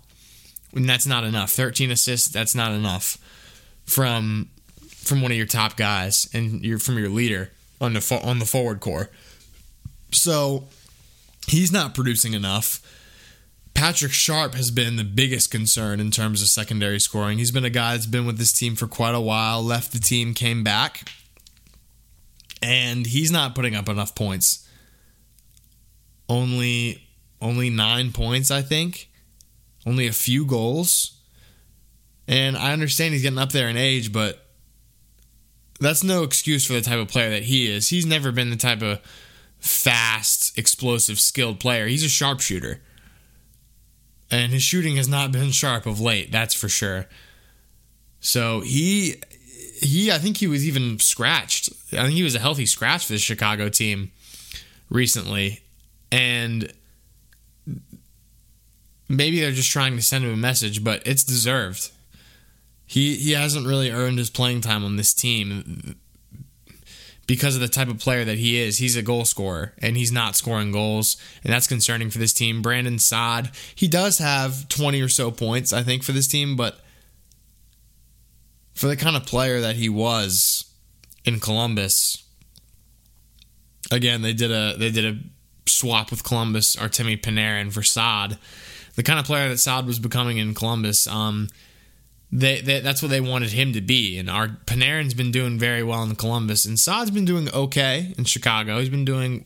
and 0.74 0.88
that's 0.88 1.06
not 1.06 1.24
enough. 1.24 1.50
13 1.50 1.90
assists, 1.90 2.28
that's 2.28 2.54
not 2.54 2.72
enough 2.72 3.18
from 3.84 4.50
from 4.88 5.22
one 5.22 5.30
of 5.30 5.36
your 5.36 5.46
top 5.46 5.76
guys 5.76 6.28
and 6.34 6.64
you're 6.64 6.80
from 6.80 6.98
your 6.98 7.08
leader 7.08 7.52
on 7.80 7.92
the 7.92 8.20
on 8.24 8.38
the 8.38 8.44
forward 8.44 8.80
core. 8.80 9.10
So 10.12 10.64
he's 11.46 11.72
not 11.72 11.94
producing 11.94 12.34
enough. 12.34 12.82
Patrick 13.74 14.12
Sharp 14.12 14.54
has 14.54 14.70
been 14.70 14.96
the 14.96 15.04
biggest 15.04 15.50
concern 15.50 16.00
in 16.00 16.10
terms 16.10 16.40
of 16.40 16.48
secondary 16.48 16.98
scoring. 16.98 17.38
He's 17.38 17.50
been 17.50 17.64
a 17.64 17.70
guy 17.70 17.92
that's 17.92 18.06
been 18.06 18.24
with 18.24 18.38
this 18.38 18.52
team 18.52 18.74
for 18.74 18.86
quite 18.86 19.14
a 19.14 19.20
while, 19.20 19.62
left 19.62 19.92
the 19.92 19.98
team, 19.98 20.32
came 20.32 20.64
back, 20.64 21.10
and 22.62 23.06
he's 23.06 23.30
not 23.30 23.54
putting 23.54 23.76
up 23.76 23.88
enough 23.88 24.14
points. 24.14 24.66
Only 26.28 27.06
only 27.40 27.68
9 27.68 28.12
points, 28.12 28.50
I 28.50 28.62
think 28.62 29.08
only 29.86 30.06
a 30.06 30.12
few 30.12 30.44
goals. 30.44 31.20
And 32.28 32.56
I 32.56 32.72
understand 32.72 33.14
he's 33.14 33.22
getting 33.22 33.38
up 33.38 33.52
there 33.52 33.68
in 33.68 33.76
age, 33.76 34.12
but 34.12 34.44
that's 35.78 36.02
no 36.02 36.22
excuse 36.22 36.66
for 36.66 36.72
the 36.72 36.80
type 36.80 36.98
of 36.98 37.08
player 37.08 37.30
that 37.30 37.44
he 37.44 37.70
is. 37.70 37.88
He's 37.88 38.06
never 38.06 38.32
been 38.32 38.50
the 38.50 38.56
type 38.56 38.82
of 38.82 39.00
fast, 39.60 40.58
explosive, 40.58 41.20
skilled 41.20 41.60
player. 41.60 41.86
He's 41.86 42.04
a 42.04 42.08
sharpshooter. 42.08 42.80
And 44.30 44.52
his 44.52 44.62
shooting 44.62 44.96
has 44.96 45.08
not 45.08 45.30
been 45.30 45.52
sharp 45.52 45.86
of 45.86 46.00
late, 46.00 46.32
that's 46.32 46.54
for 46.54 46.68
sure. 46.68 47.06
So 48.18 48.60
he 48.60 49.16
he 49.80 50.10
I 50.10 50.18
think 50.18 50.38
he 50.38 50.48
was 50.48 50.66
even 50.66 50.98
scratched. 50.98 51.70
I 51.92 52.02
think 52.02 52.14
he 52.14 52.24
was 52.24 52.34
a 52.34 52.40
healthy 52.40 52.66
scratch 52.66 53.06
for 53.06 53.12
the 53.12 53.18
Chicago 53.18 53.68
team 53.68 54.10
recently. 54.90 55.60
And 56.10 56.72
maybe 59.08 59.40
they're 59.40 59.52
just 59.52 59.70
trying 59.70 59.96
to 59.96 60.02
send 60.02 60.24
him 60.24 60.32
a 60.32 60.36
message, 60.36 60.82
but 60.82 61.02
it's 61.06 61.24
deserved. 61.24 61.90
He 62.86 63.16
he 63.16 63.32
hasn't 63.32 63.66
really 63.66 63.90
earned 63.90 64.18
his 64.18 64.30
playing 64.30 64.60
time 64.60 64.84
on 64.84 64.96
this 64.96 65.12
team 65.12 65.96
because 67.26 67.56
of 67.56 67.60
the 67.60 67.68
type 67.68 67.88
of 67.88 67.98
player 67.98 68.24
that 68.24 68.38
he 68.38 68.60
is. 68.60 68.78
He's 68.78 68.96
a 68.96 69.02
goal 69.02 69.24
scorer 69.24 69.72
and 69.78 69.96
he's 69.96 70.12
not 70.12 70.36
scoring 70.36 70.70
goals, 70.70 71.16
and 71.42 71.52
that's 71.52 71.66
concerning 71.66 72.10
for 72.10 72.18
this 72.18 72.32
team. 72.32 72.62
Brandon 72.62 72.98
Saad, 72.98 73.50
he 73.74 73.88
does 73.88 74.18
have 74.18 74.68
20 74.68 75.00
or 75.00 75.08
so 75.08 75.30
points, 75.30 75.72
I 75.72 75.82
think, 75.82 76.04
for 76.04 76.12
this 76.12 76.28
team, 76.28 76.54
but 76.54 76.78
for 78.74 78.86
the 78.86 78.96
kind 78.96 79.16
of 79.16 79.26
player 79.26 79.60
that 79.60 79.76
he 79.76 79.88
was 79.88 80.70
in 81.24 81.40
Columbus, 81.40 82.24
again, 83.90 84.22
they 84.22 84.32
did 84.32 84.52
a 84.52 84.76
they 84.78 84.92
did 84.92 85.04
a 85.04 85.18
swap 85.68 86.12
with 86.12 86.22
Columbus, 86.22 86.76
Artemi 86.76 87.20
Panarin 87.20 87.72
for 87.72 87.82
Saad 87.82 88.38
the 88.96 89.02
kind 89.02 89.20
of 89.20 89.26
player 89.26 89.48
that 89.48 89.58
Saad 89.58 89.86
was 89.86 89.98
becoming 89.98 90.38
in 90.38 90.54
Columbus. 90.54 91.06
Um, 91.06 91.48
they, 92.32 92.60
they, 92.60 92.80
that's 92.80 93.02
what 93.02 93.10
they 93.10 93.20
wanted 93.20 93.52
him 93.52 93.72
to 93.74 93.80
be. 93.80 94.18
And 94.18 94.28
our 94.28 94.48
Panarin's 94.48 95.14
been 95.14 95.30
doing 95.30 95.58
very 95.58 95.82
well 95.82 96.02
in 96.02 96.16
Columbus, 96.16 96.64
and 96.64 96.78
Saad's 96.78 97.10
been 97.10 97.24
doing 97.24 97.48
okay 97.52 98.12
in 98.18 98.24
Chicago. 98.24 98.80
He's 98.80 98.88
been 98.88 99.04
doing 99.04 99.44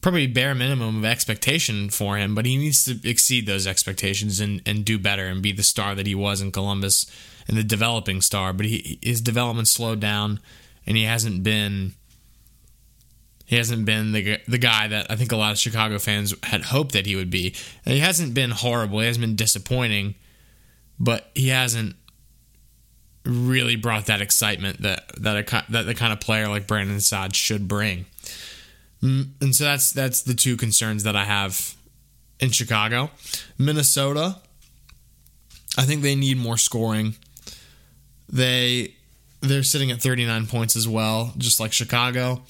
probably 0.00 0.26
bare 0.26 0.54
minimum 0.54 0.98
of 0.98 1.04
expectation 1.04 1.90
for 1.90 2.16
him, 2.16 2.34
but 2.34 2.46
he 2.46 2.56
needs 2.56 2.84
to 2.84 3.08
exceed 3.08 3.46
those 3.46 3.66
expectations 3.66 4.40
and, 4.40 4.62
and 4.66 4.84
do 4.84 4.98
better 4.98 5.26
and 5.26 5.42
be 5.42 5.52
the 5.52 5.62
star 5.62 5.94
that 5.94 6.06
he 6.06 6.14
was 6.14 6.40
in 6.40 6.50
Columbus 6.50 7.10
and 7.46 7.56
the 7.56 7.62
developing 7.62 8.20
star. 8.20 8.52
But 8.52 8.66
he, 8.66 8.98
his 9.02 9.20
development 9.20 9.68
slowed 9.68 10.00
down, 10.00 10.40
and 10.86 10.96
he 10.96 11.04
hasn't 11.04 11.42
been 11.42 11.94
he 13.52 13.58
hasn't 13.58 13.84
been 13.84 14.12
the 14.12 14.40
the 14.48 14.56
guy 14.56 14.88
that 14.88 15.10
I 15.10 15.16
think 15.16 15.30
a 15.30 15.36
lot 15.36 15.52
of 15.52 15.58
Chicago 15.58 15.98
fans 15.98 16.34
had 16.42 16.62
hoped 16.62 16.92
that 16.92 17.04
he 17.04 17.16
would 17.16 17.28
be. 17.28 17.54
He 17.84 17.98
hasn't 17.98 18.32
been 18.32 18.50
horrible. 18.50 19.00
He 19.00 19.06
hasn't 19.06 19.20
been 19.20 19.36
disappointing, 19.36 20.14
but 20.98 21.30
he 21.34 21.48
hasn't 21.48 21.94
really 23.26 23.76
brought 23.76 24.06
that 24.06 24.22
excitement 24.22 24.80
that 24.80 25.04
that 25.18 25.52
a, 25.52 25.70
that 25.70 25.82
the 25.82 25.94
kind 25.94 26.14
of 26.14 26.20
player 26.20 26.48
like 26.48 26.66
Brandon 26.66 26.98
Saad 26.98 27.36
should 27.36 27.68
bring. 27.68 28.06
Mm, 29.02 29.32
and 29.42 29.54
so 29.54 29.64
that's 29.64 29.90
that's 29.90 30.22
the 30.22 30.32
two 30.32 30.56
concerns 30.56 31.02
that 31.02 31.14
I 31.14 31.26
have 31.26 31.74
in 32.40 32.52
Chicago. 32.52 33.10
Minnesota, 33.58 34.36
I 35.76 35.82
think 35.82 36.00
they 36.00 36.14
need 36.14 36.38
more 36.38 36.56
scoring. 36.56 37.16
They 38.30 38.94
they're 39.42 39.62
sitting 39.62 39.90
at 39.90 40.00
39 40.00 40.46
points 40.46 40.74
as 40.74 40.88
well, 40.88 41.34
just 41.36 41.60
like 41.60 41.74
Chicago. 41.74 42.44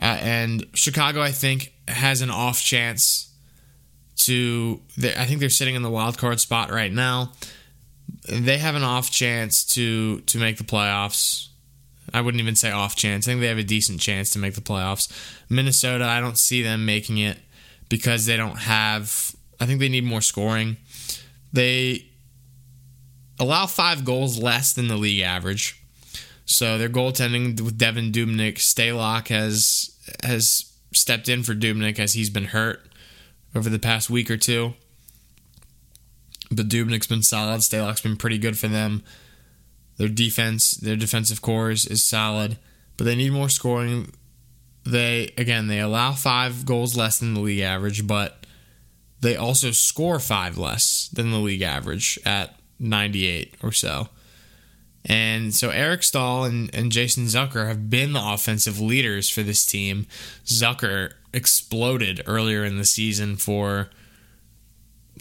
Uh, 0.00 0.18
and 0.20 0.66
Chicago, 0.74 1.20
I 1.20 1.30
think, 1.30 1.72
has 1.88 2.22
an 2.22 2.30
off 2.30 2.60
chance 2.60 3.32
to. 4.16 4.80
I 4.98 5.26
think 5.26 5.40
they're 5.40 5.50
sitting 5.50 5.74
in 5.74 5.82
the 5.82 5.90
wild 5.90 6.18
card 6.18 6.40
spot 6.40 6.70
right 6.70 6.92
now. 6.92 7.32
They 8.28 8.58
have 8.58 8.74
an 8.74 8.82
off 8.82 9.10
chance 9.10 9.64
to 9.74 10.20
to 10.22 10.38
make 10.38 10.56
the 10.56 10.64
playoffs. 10.64 11.48
I 12.12 12.20
wouldn't 12.22 12.40
even 12.40 12.56
say 12.56 12.70
off 12.70 12.96
chance. 12.96 13.26
I 13.26 13.32
think 13.32 13.40
they 13.40 13.48
have 13.48 13.58
a 13.58 13.62
decent 13.62 14.00
chance 14.00 14.30
to 14.30 14.38
make 14.38 14.54
the 14.54 14.60
playoffs. 14.60 15.08
Minnesota, 15.48 16.04
I 16.04 16.20
don't 16.20 16.38
see 16.38 16.62
them 16.62 16.84
making 16.84 17.18
it 17.18 17.38
because 17.88 18.26
they 18.26 18.36
don't 18.36 18.58
have. 18.58 19.34
I 19.60 19.66
think 19.66 19.80
they 19.80 19.88
need 19.88 20.04
more 20.04 20.22
scoring. 20.22 20.76
They 21.52 22.06
allow 23.38 23.66
five 23.66 24.04
goals 24.04 24.38
less 24.38 24.72
than 24.72 24.88
the 24.88 24.96
league 24.96 25.22
average. 25.22 25.79
So 26.50 26.76
their 26.78 26.88
goaltending 26.88 27.60
with 27.60 27.78
Devin 27.78 28.10
Dubnyk, 28.10 28.56
Stalock 28.56 29.28
has 29.28 29.96
has 30.24 30.72
stepped 30.92 31.28
in 31.28 31.44
for 31.44 31.54
Dubnyk 31.54 32.00
as 32.00 32.14
he's 32.14 32.28
been 32.28 32.46
hurt 32.46 32.88
over 33.54 33.70
the 33.70 33.78
past 33.78 34.10
week 34.10 34.28
or 34.28 34.36
two. 34.36 34.74
But 36.50 36.68
Dubnyk's 36.68 37.06
been 37.06 37.22
solid. 37.22 37.60
Stalock's 37.60 38.00
been 38.00 38.16
pretty 38.16 38.36
good 38.36 38.58
for 38.58 38.66
them. 38.66 39.04
Their 39.96 40.08
defense, 40.08 40.72
their 40.72 40.96
defensive 40.96 41.40
cores 41.40 41.86
is 41.86 42.02
solid, 42.02 42.58
but 42.96 43.04
they 43.04 43.14
need 43.14 43.30
more 43.30 43.48
scoring. 43.48 44.12
They 44.84 45.32
again 45.38 45.68
they 45.68 45.78
allow 45.78 46.14
five 46.14 46.66
goals 46.66 46.96
less 46.96 47.20
than 47.20 47.34
the 47.34 47.40
league 47.40 47.60
average, 47.60 48.08
but 48.08 48.44
they 49.20 49.36
also 49.36 49.70
score 49.70 50.18
five 50.18 50.58
less 50.58 51.10
than 51.12 51.30
the 51.30 51.38
league 51.38 51.62
average 51.62 52.18
at 52.26 52.58
98 52.80 53.54
or 53.62 53.70
so. 53.70 54.08
And 55.04 55.54
so 55.54 55.70
Eric 55.70 56.02
Staal 56.02 56.44
and, 56.44 56.74
and 56.74 56.92
Jason 56.92 57.24
Zucker 57.24 57.66
have 57.66 57.88
been 57.88 58.12
the 58.12 58.22
offensive 58.22 58.80
leaders 58.80 59.30
for 59.30 59.42
this 59.42 59.64
team. 59.64 60.06
Zucker 60.44 61.14
exploded 61.32 62.22
earlier 62.26 62.64
in 62.64 62.76
the 62.76 62.84
season 62.84 63.36
for 63.36 63.88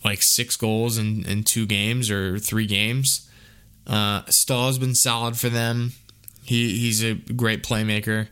like 0.04 0.22
six 0.22 0.56
goals 0.56 0.98
in, 0.98 1.26
in 1.26 1.44
two 1.44 1.66
games 1.66 2.12
or 2.12 2.40
three 2.40 2.66
games. 2.66 3.30
Uh, 3.88 4.24
Staal 4.30 4.68
has 4.68 4.80
been 4.80 4.96
solid 4.96 5.38
for 5.38 5.50
them. 5.50 5.94
He 6.44 6.78
he's 6.78 7.04
a 7.04 7.16
great 7.16 7.64
playmaker. 7.64 8.28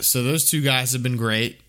So 0.00 0.22
those 0.22 0.48
two 0.48 0.60
guys 0.62 0.92
have 0.92 1.02
been 1.02 1.16
great, 1.16 1.60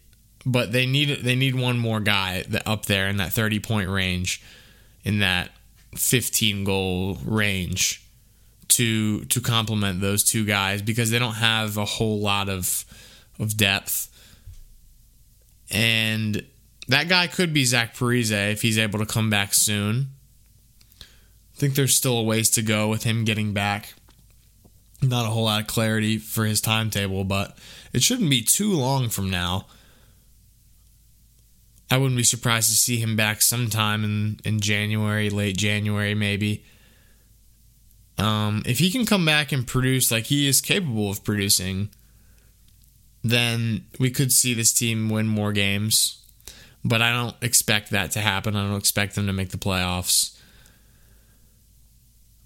but 0.46 0.72
they 0.72 0.86
need 0.86 1.24
they 1.24 1.36
need 1.36 1.56
one 1.56 1.78
more 1.78 2.00
guy 2.00 2.44
up 2.66 2.86
there 2.86 3.08
in 3.08 3.18
that 3.18 3.34
30 3.34 3.60
point 3.60 3.90
range 3.90 4.42
in 5.04 5.20
that 5.20 5.52
15 5.96 6.64
goal 6.64 7.18
range 7.26 8.02
to 8.68 9.24
to 9.26 9.40
complement 9.42 10.02
those 10.02 10.24
two 10.24 10.46
guys 10.46 10.82
because 10.82 11.10
they 11.10 11.20
don't 11.20 11.36
have 11.36 11.78
a 11.78 11.86
whole 11.86 12.20
lot 12.20 12.50
of 12.50 12.86
of 13.40 13.58
depth. 13.58 14.12
And 15.72 16.46
that 16.88 17.08
guy 17.08 17.28
could 17.28 17.54
be 17.54 17.66
Zach 17.66 17.96
Parise 17.96 18.52
if 18.52 18.62
he's 18.62 18.78
able 18.78 19.00
to 19.00 19.06
come 19.06 19.30
back 19.30 19.54
soon. 19.54 20.08
I 21.02 21.58
think 21.58 21.76
there's 21.76 21.96
still 21.96 22.18
a 22.18 22.24
ways 22.24 22.50
to 22.52 22.62
go 22.62 22.90
with 22.90 23.04
him 23.04 23.24
getting 23.24 23.54
back. 23.54 23.94
Not 25.02 25.26
a 25.26 25.30
whole 25.30 25.46
lot 25.46 25.62
of 25.62 25.68
clarity 25.68 26.18
for 26.18 26.46
his 26.46 26.62
timetable, 26.62 27.24
but 27.24 27.58
it 27.94 28.04
shouldn't 28.04 28.30
be 28.30 28.42
too 28.42 28.74
long 28.74 29.10
from 29.10 29.30
now. 29.30 29.68
I 31.90 31.98
wouldn't 31.98 32.18
be 32.18 32.24
surprised 32.24 32.70
to 32.70 32.76
see 32.76 32.98
him 32.98 33.16
back 33.16 33.42
sometime 33.42 34.04
in, 34.04 34.40
in 34.44 34.60
January, 34.60 35.30
late 35.30 35.58
January, 35.58 36.16
maybe. 36.16 36.66
Um, 38.18 38.64
if 38.66 38.80
he 38.80 38.90
can 38.90 39.06
come 39.06 39.26
back 39.26 39.52
and 39.52 39.68
produce 39.68 40.12
like 40.12 40.26
he 40.26 40.48
is 40.48 40.62
capable 40.62 41.10
of 41.10 41.24
producing, 41.24 41.90
then 43.24 43.86
we 44.00 44.10
could 44.10 44.32
see 44.32 44.54
this 44.54 44.74
team 44.74 45.10
win 45.10 45.28
more 45.28 45.52
games. 45.52 46.24
But 46.84 47.02
I 47.02 47.12
don't 47.12 47.36
expect 47.42 47.90
that 47.92 48.12
to 48.12 48.20
happen. 48.20 48.56
I 48.56 48.68
don't 48.68 48.78
expect 48.78 49.16
them 49.16 49.28
to 49.28 49.34
make 49.34 49.50
the 49.50 49.58
playoffs. 49.58 50.40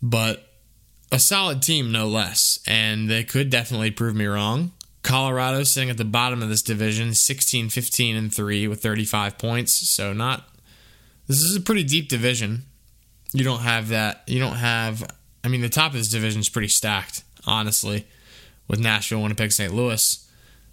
But 0.02 0.48
a 1.12 1.20
solid 1.20 1.62
team, 1.62 1.92
no 1.92 2.08
less. 2.08 2.60
And 2.66 3.10
they 3.10 3.24
could 3.24 3.50
definitely 3.50 3.92
prove 3.92 4.16
me 4.16 4.26
wrong. 4.26 4.72
Colorado 5.04 5.64
sitting 5.64 5.90
at 5.90 5.98
the 5.98 6.06
bottom 6.06 6.44
of 6.44 6.50
this 6.50 6.62
division, 6.62 7.14
16, 7.14 7.70
15, 7.70 8.16
and 8.16 8.34
3 8.34 8.68
with 8.68 8.82
35 8.82 9.38
points. 9.38 9.74
So 9.74 10.14
not 10.14 10.50
this 11.28 11.42
is 11.42 11.56
a 11.56 11.62
pretty 11.62 11.84
deep 11.84 12.10
division. 12.10 12.64
You 13.32 13.44
don't 13.44 13.62
have 13.62 13.90
that 13.90 14.24
you 14.28 14.40
don't 14.40 14.58
have 14.58 15.04
I 15.44 15.48
mean 15.48 15.62
the 15.62 15.70
top 15.70 15.92
of 15.92 15.98
this 15.98 16.10
division 16.10 16.42
is 16.42 16.50
pretty 16.50 16.68
stacked, 16.68 17.24
honestly, 17.46 18.08
with 18.68 18.80
Nashville, 18.80 19.22
Winnipeg, 19.22 19.52
St. 19.52 19.74
Louis. 19.74 20.28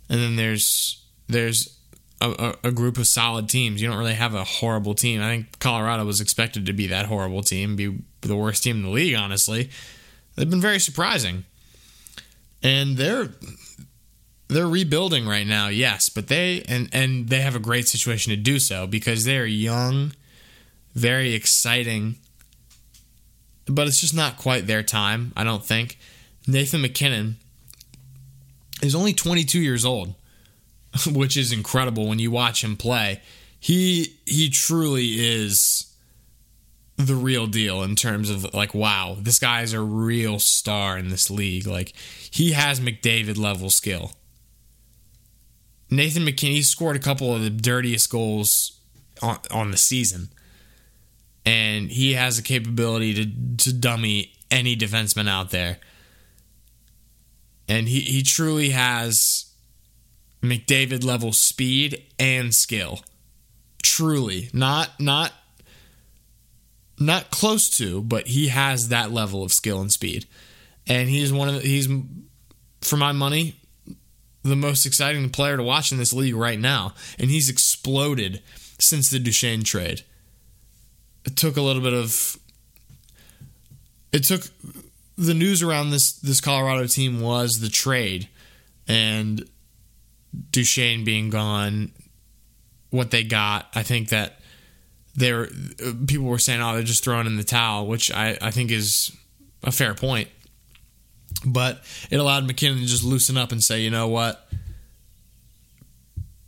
And 0.09 0.20
then 0.20 0.37
there's 0.37 1.05
there's 1.29 1.77
a, 2.20 2.55
a, 2.64 2.72
group 2.72 2.99
of 2.99 3.07
solid 3.07 3.49
teams. 3.49 3.83
You 3.83 3.89
don't 3.89 3.99
really 3.99 4.14
have 4.14 4.35
a 4.35 4.45
horrible 4.45 4.95
team. 4.95 5.20
I 5.20 5.37
think 5.37 5.59
Colorado 5.59 6.05
was 6.05 6.20
expected 6.20 6.66
to 6.66 6.72
be 6.72 6.87
that 6.87 7.07
horrible 7.07 7.43
team, 7.43 7.77
be 7.77 7.99
the 8.22 8.37
worst 8.37 8.62
team 8.62 8.77
in 8.77 8.83
the 8.83 8.91
league, 8.91 9.14
honestly. 9.14 9.70
They've 10.35 10.49
been 10.49 10.61
very 10.61 10.79
surprising. 10.79 11.45
And 12.62 12.97
they're 12.97 13.29
they're 14.49 14.69
rebuilding 14.69 15.27
right 15.27 15.47
now, 15.47 15.69
yes, 15.69 16.09
but 16.09 16.29
they 16.29 16.63
and 16.69 16.89
and 16.93 17.29
they 17.29 17.41
have 17.41 17.57
a 17.57 17.61
great 17.61 17.89
situation 17.89 18.31
to 18.31 18.37
do 18.37 18.59
so 18.59 18.87
because 18.87 19.25
they're 19.25 19.47
young, 19.47 20.13
very 20.95 21.35
exciting, 21.35 22.17
but 23.67 23.89
it's 23.89 24.01
just 24.01 24.15
not 24.15 24.37
quite 24.37 24.67
their 24.67 24.83
time, 24.83 25.33
I 25.37 25.45
don't 25.45 25.65
think. 25.65 25.99
Nathan 26.47 26.83
MacKinnon 26.83 27.37
is 28.83 28.95
only 28.95 29.13
22 29.13 29.61
years 29.61 29.85
old, 29.85 30.15
which 31.07 31.37
is 31.37 31.53
incredible 31.53 32.09
when 32.09 32.21
you 32.21 32.31
watch 32.31 32.63
him 32.63 32.77
play. 32.77 33.21
He 33.59 34.17
he 34.27 34.49
truly 34.49 35.15
is 35.15 35.93
the 36.97 37.15
real 37.15 37.47
deal 37.47 37.83
in 37.83 37.97
terms 37.97 38.31
of 38.31 38.55
like 38.55 38.75
wow, 38.75 39.17
this 39.19 39.41
guy 39.41 39.63
is 39.63 39.73
a 39.73 39.81
real 39.81 40.39
star 40.39 40.97
in 40.97 41.09
this 41.09 41.31
league. 41.31 41.67
Like 41.67 41.93
he 42.31 42.53
has 42.53 42.79
McDavid 42.79 43.37
level 43.37 43.71
skill. 43.71 44.13
Nathan 45.91 46.24
MacKinnon 46.24 46.62
scored 46.62 46.97
a 46.97 47.01
couple 47.01 47.34
of 47.34 47.43
the 47.43 47.51
dirtiest 47.51 48.11
goals 48.11 48.80
on, 49.22 49.39
on 49.51 49.70
the 49.70 49.76
season. 49.76 50.30
And 51.45 51.91
he 51.91 52.14
has 52.14 52.37
the 52.37 52.43
capability 52.43 53.14
to, 53.14 53.64
to 53.64 53.72
dummy 53.72 54.32
any 54.51 54.76
defenseman 54.76 55.28
out 55.28 55.51
there. 55.51 55.78
And 57.68 57.89
he, 57.89 58.01
he 58.01 58.22
truly 58.22 58.70
has 58.70 59.53
McDavid 60.43 61.05
level 61.05 61.32
speed 61.32 62.05
and 62.18 62.55
skill. 62.55 63.01
Truly. 63.82 64.51
Not 64.53 64.91
not 64.99 65.32
not 66.99 67.30
close 67.30 67.68
to, 67.78 68.03
but 68.03 68.28
he 68.28 68.49
has 68.49 68.89
that 68.89 69.12
level 69.12 69.43
of 69.43 69.53
skill 69.53 69.80
and 69.80 69.93
speed. 69.93 70.26
And 70.87 71.09
he's 71.09 71.32
one 71.32 71.49
of 71.49 71.55
the, 71.57 71.61
he's 71.61 71.89
for 72.80 72.97
my 72.97 73.12
money 73.12 73.57
the 74.47 74.57
most 74.57 74.87
exciting 74.87 75.29
player 75.31 75.57
to 75.57 75.63
watch 75.63 75.93
in 75.93 75.99
this 75.99 76.13
league 76.13 76.35
right 76.35 76.59
now, 76.59 76.95
and 77.19 77.31
he's 77.31 77.49
exploded 77.49 78.43
since 78.79 79.11
the 79.11 79.19
Duchene 79.19 79.65
trade. 79.65 80.03
It 81.25 81.37
took 81.37 81.57
a 81.57 81.63
little 81.63 81.83
bit 81.83 81.93
of 81.93 82.39
it 84.13 84.25
took 84.25 84.43
the 85.19 85.35
news 85.35 85.63
around 85.63 85.91
this 85.91 86.13
this 86.13 86.41
Colorado 86.41 86.87
team 86.87 87.21
was 87.21 87.61
the 87.61 87.69
trade 87.69 88.29
and 88.87 89.49
Duchene 90.51 91.05
being 91.05 91.31
gone, 91.31 91.93
what 92.91 93.11
they 93.11 93.25
got. 93.25 93.69
I 93.75 93.83
think 93.83 94.11
that 94.11 94.41
there 95.15 95.49
people 96.07 96.27
were 96.27 96.39
saying, 96.39 96.61
"Oh, 96.61 96.75
they're 96.75 96.83
just 96.83 97.03
throwing 97.03 97.27
in 97.27 97.37
the 97.37 97.45
towel," 97.45 97.87
which 97.87 98.11
I 98.11 98.39
I 98.41 98.51
think 98.51 98.71
is 98.71 99.11
a 99.63 99.73
fair 99.73 99.95
point. 99.95 100.29
But 101.45 101.82
it 102.11 102.16
allowed 102.16 102.47
MacKinnon 102.47 102.78
to 102.78 102.87
just 102.87 103.05
loosen 103.05 103.37
up 103.37 103.53
and 103.53 103.62
say, 103.62 103.80
you 103.80 103.91
know 103.91 104.09
what? 104.09 104.49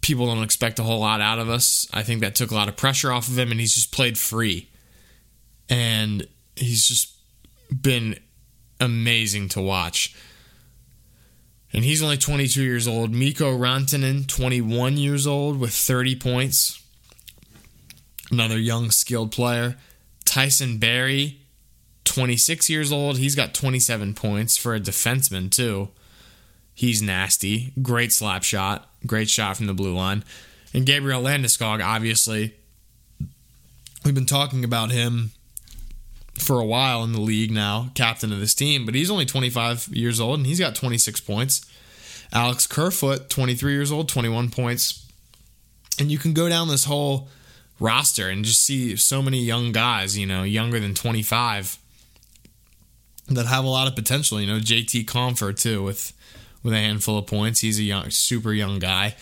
People 0.01 0.27
don't 0.27 0.43
expect 0.43 0.79
a 0.79 0.83
whole 0.83 1.01
lot 1.01 1.21
out 1.21 1.39
of 1.39 1.49
us. 1.49 1.87
I 1.93 2.03
think 2.03 2.21
that 2.23 2.35
took 2.35 2.51
a 2.51 2.55
lot 2.55 2.69
of 2.69 2.77
pressure 2.77 3.13
off 3.13 3.29
of 3.29 3.39
him, 3.39 3.51
and 3.51 3.61
he's 3.61 3.75
just 3.75 3.93
played 3.93 4.19
free. 4.19 4.69
And 5.69 6.27
he's 6.57 6.87
just 6.87 7.15
been 7.83 8.19
amazing 8.81 9.51
to 9.51 9.61
watch. 9.61 10.15
And 11.73 11.85
he's 11.85 12.03
only 12.03 12.17
22 12.17 12.63
years 12.63 12.89
old. 12.89 13.13
Mikko 13.13 13.59
Rantanen, 13.59 14.27
21 14.27 14.97
years 14.97 15.27
old, 15.27 15.61
with 15.61 15.75
30 15.75 16.17
points. 16.17 16.83
Another 18.31 18.59
young, 18.59 18.91
skilled 18.91 19.33
player. 19.33 19.77
Tyson 20.25 20.79
Barrie, 20.79 21.41
26 22.09 22.69
years 22.71 22.91
old. 22.91 23.19
He's 23.19 23.35
got 23.35 23.55
27 23.55 24.15
points 24.15 24.57
for 24.57 24.75
a 24.75 24.81
defenseman, 24.81 25.51
too. 25.51 25.89
He's 26.75 27.03
nasty. 27.03 27.73
Great 27.83 28.13
slap 28.13 28.43
shot. 28.43 28.89
Great 29.07 29.29
shot 29.29 29.57
from 29.57 29.67
the 29.67 29.75
blue 29.75 29.95
line. 29.95 30.25
And 30.73 30.87
Gabriel 30.87 31.23
Landeskog, 31.23 31.85
obviously, 31.85 32.55
we've 34.05 34.15
been 34.15 34.27
talking 34.27 34.65
about 34.65 34.91
him 34.91 35.33
for 36.39 36.61
a 36.61 36.65
while 36.65 37.03
in 37.05 37.13
the 37.13 37.21
league 37.21 37.51
now, 37.51 37.91
captain 37.95 38.33
of 38.33 38.39
this 38.39 38.55
team, 38.55 38.87
but 38.87 38.95
he's 38.95 39.11
only 39.11 39.27
25 39.27 39.89
years 39.89 40.21
old 40.21 40.39
and 40.39 40.47
he's 40.47 40.61
got 40.61 40.75
26 40.75 41.21
points. 41.21 41.67
Alex 42.33 42.67
Kerfoot, 42.67 43.29
23 43.29 43.73
years 43.73 43.91
old, 43.91 44.09
21 44.09 44.51
points. 44.51 45.05
And 45.99 46.13
you 46.13 46.19
can 46.19 46.33
go 46.33 46.49
down 46.49 46.69
this 46.69 46.85
whole 46.85 47.29
roster 47.81 48.29
and 48.29 48.45
just 48.45 48.65
see 48.65 48.95
so 48.97 49.21
many 49.21 49.41
young 49.41 49.73
guys, 49.73 50.17
you 50.17 50.27
know, 50.27 50.43
younger 50.45 50.79
than 50.79 50.95
25 50.95 51.79
that 53.29 53.47
have 53.47 53.65
a 53.65 53.69
lot 53.69 53.89
of 53.89 53.95
potential. 53.95 54.41
You 54.41 54.47
know, 54.47 54.59
JT 54.59 55.05
Compher 55.05 55.59
too 55.59 55.83
with 55.83 56.13
with 56.63 56.75
a 56.75 56.79
handful 56.79 57.19
of 57.19 57.27
points. 57.27 57.61
He's 57.61 57.79
a 57.79 57.85
young, 57.85 58.11
super 58.11 58.53
young 58.53 58.79
guy. 58.79 59.15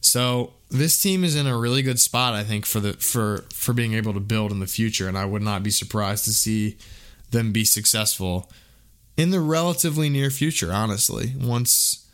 So 0.00 0.52
this 0.70 1.00
team 1.00 1.24
is 1.24 1.34
in 1.34 1.46
a 1.46 1.56
really 1.56 1.82
good 1.82 1.98
spot, 1.98 2.34
I 2.34 2.44
think, 2.44 2.66
for 2.66 2.80
the 2.80 2.92
for 2.94 3.44
for 3.52 3.72
being 3.72 3.94
able 3.94 4.12
to 4.12 4.20
build 4.20 4.52
in 4.52 4.60
the 4.60 4.66
future, 4.66 5.08
and 5.08 5.16
I 5.16 5.24
would 5.24 5.42
not 5.42 5.62
be 5.62 5.70
surprised 5.70 6.24
to 6.24 6.32
see 6.32 6.76
them 7.30 7.52
be 7.52 7.64
successful 7.64 8.50
in 9.16 9.30
the 9.30 9.40
relatively 9.40 10.08
near 10.08 10.30
future. 10.30 10.72
Honestly, 10.72 11.32
once 11.40 12.06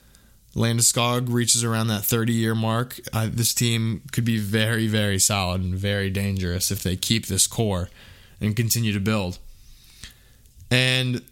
Landeskog 0.54 1.32
reaches 1.32 1.64
around 1.64 1.88
that 1.88 2.04
30 2.04 2.32
year 2.32 2.54
mark, 2.54 3.00
this 3.12 3.54
team 3.54 4.02
could 4.12 4.24
be 4.24 4.38
very, 4.38 4.86
very 4.86 5.18
solid 5.18 5.62
and 5.62 5.74
very 5.74 6.10
dangerous 6.10 6.70
if 6.70 6.82
they 6.82 6.96
keep 6.96 7.26
this 7.26 7.46
core 7.46 7.88
and 8.40 8.56
continue 8.56 8.92
to 8.92 9.00
build. 9.00 9.38
And 10.70 11.22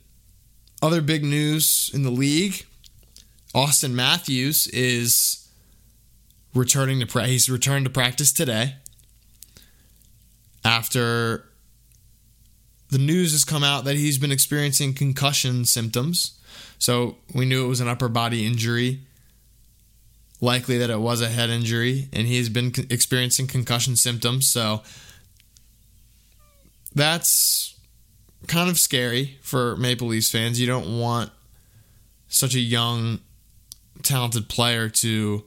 other 0.82 1.00
big 1.00 1.24
news 1.24 1.90
in 1.94 2.02
the 2.02 2.10
league 2.10 2.66
Auston 3.54 3.92
Matthews 3.92 4.66
is 4.68 5.48
returning 6.54 7.00
to 7.00 7.06
pra- 7.06 7.26
he's 7.26 7.48
returned 7.48 7.84
to 7.86 7.90
practice 7.90 8.32
today. 8.32 8.74
after 10.64 11.44
the 12.90 12.98
news 12.98 13.32
has 13.32 13.44
come 13.44 13.64
out 13.64 13.84
that 13.84 13.96
he's 13.96 14.18
been 14.18 14.32
experiencing 14.32 14.92
concussion 14.92 15.64
symptoms. 15.64 16.38
So 16.78 17.16
we 17.34 17.46
knew 17.46 17.64
it 17.64 17.68
was 17.68 17.80
an 17.80 17.88
upper 17.88 18.08
body 18.08 18.46
injury, 18.46 19.00
likely 20.40 20.78
that 20.78 20.90
it 20.90 21.00
was 21.00 21.20
a 21.20 21.28
head 21.28 21.48
injury, 21.50 22.08
and 22.12 22.26
he's 22.26 22.48
been 22.48 22.72
experiencing 22.90 23.46
concussion 23.46 23.96
symptoms. 23.96 24.46
So 24.46 24.82
that's 26.94 27.77
kind 28.46 28.70
of 28.70 28.78
scary 28.78 29.38
for 29.42 29.76
Maple 29.76 30.08
Leafs 30.08 30.30
fans. 30.30 30.60
You 30.60 30.66
don't 30.66 30.98
want 30.98 31.30
such 32.28 32.54
a 32.54 32.60
young, 32.60 33.20
talented 34.02 34.48
player 34.48 34.88
to 34.88 35.44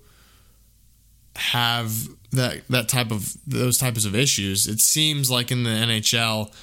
have 1.35 2.07
that 2.31 2.67
that 2.69 2.89
type 2.89 3.11
of 3.11 3.35
those 3.47 3.77
types 3.77 4.05
of 4.05 4.15
issues. 4.15 4.67
It 4.67 4.79
seems 4.79 5.31
like 5.31 5.51
in 5.51 5.63
the 5.63 5.69
NHL, 5.69 6.53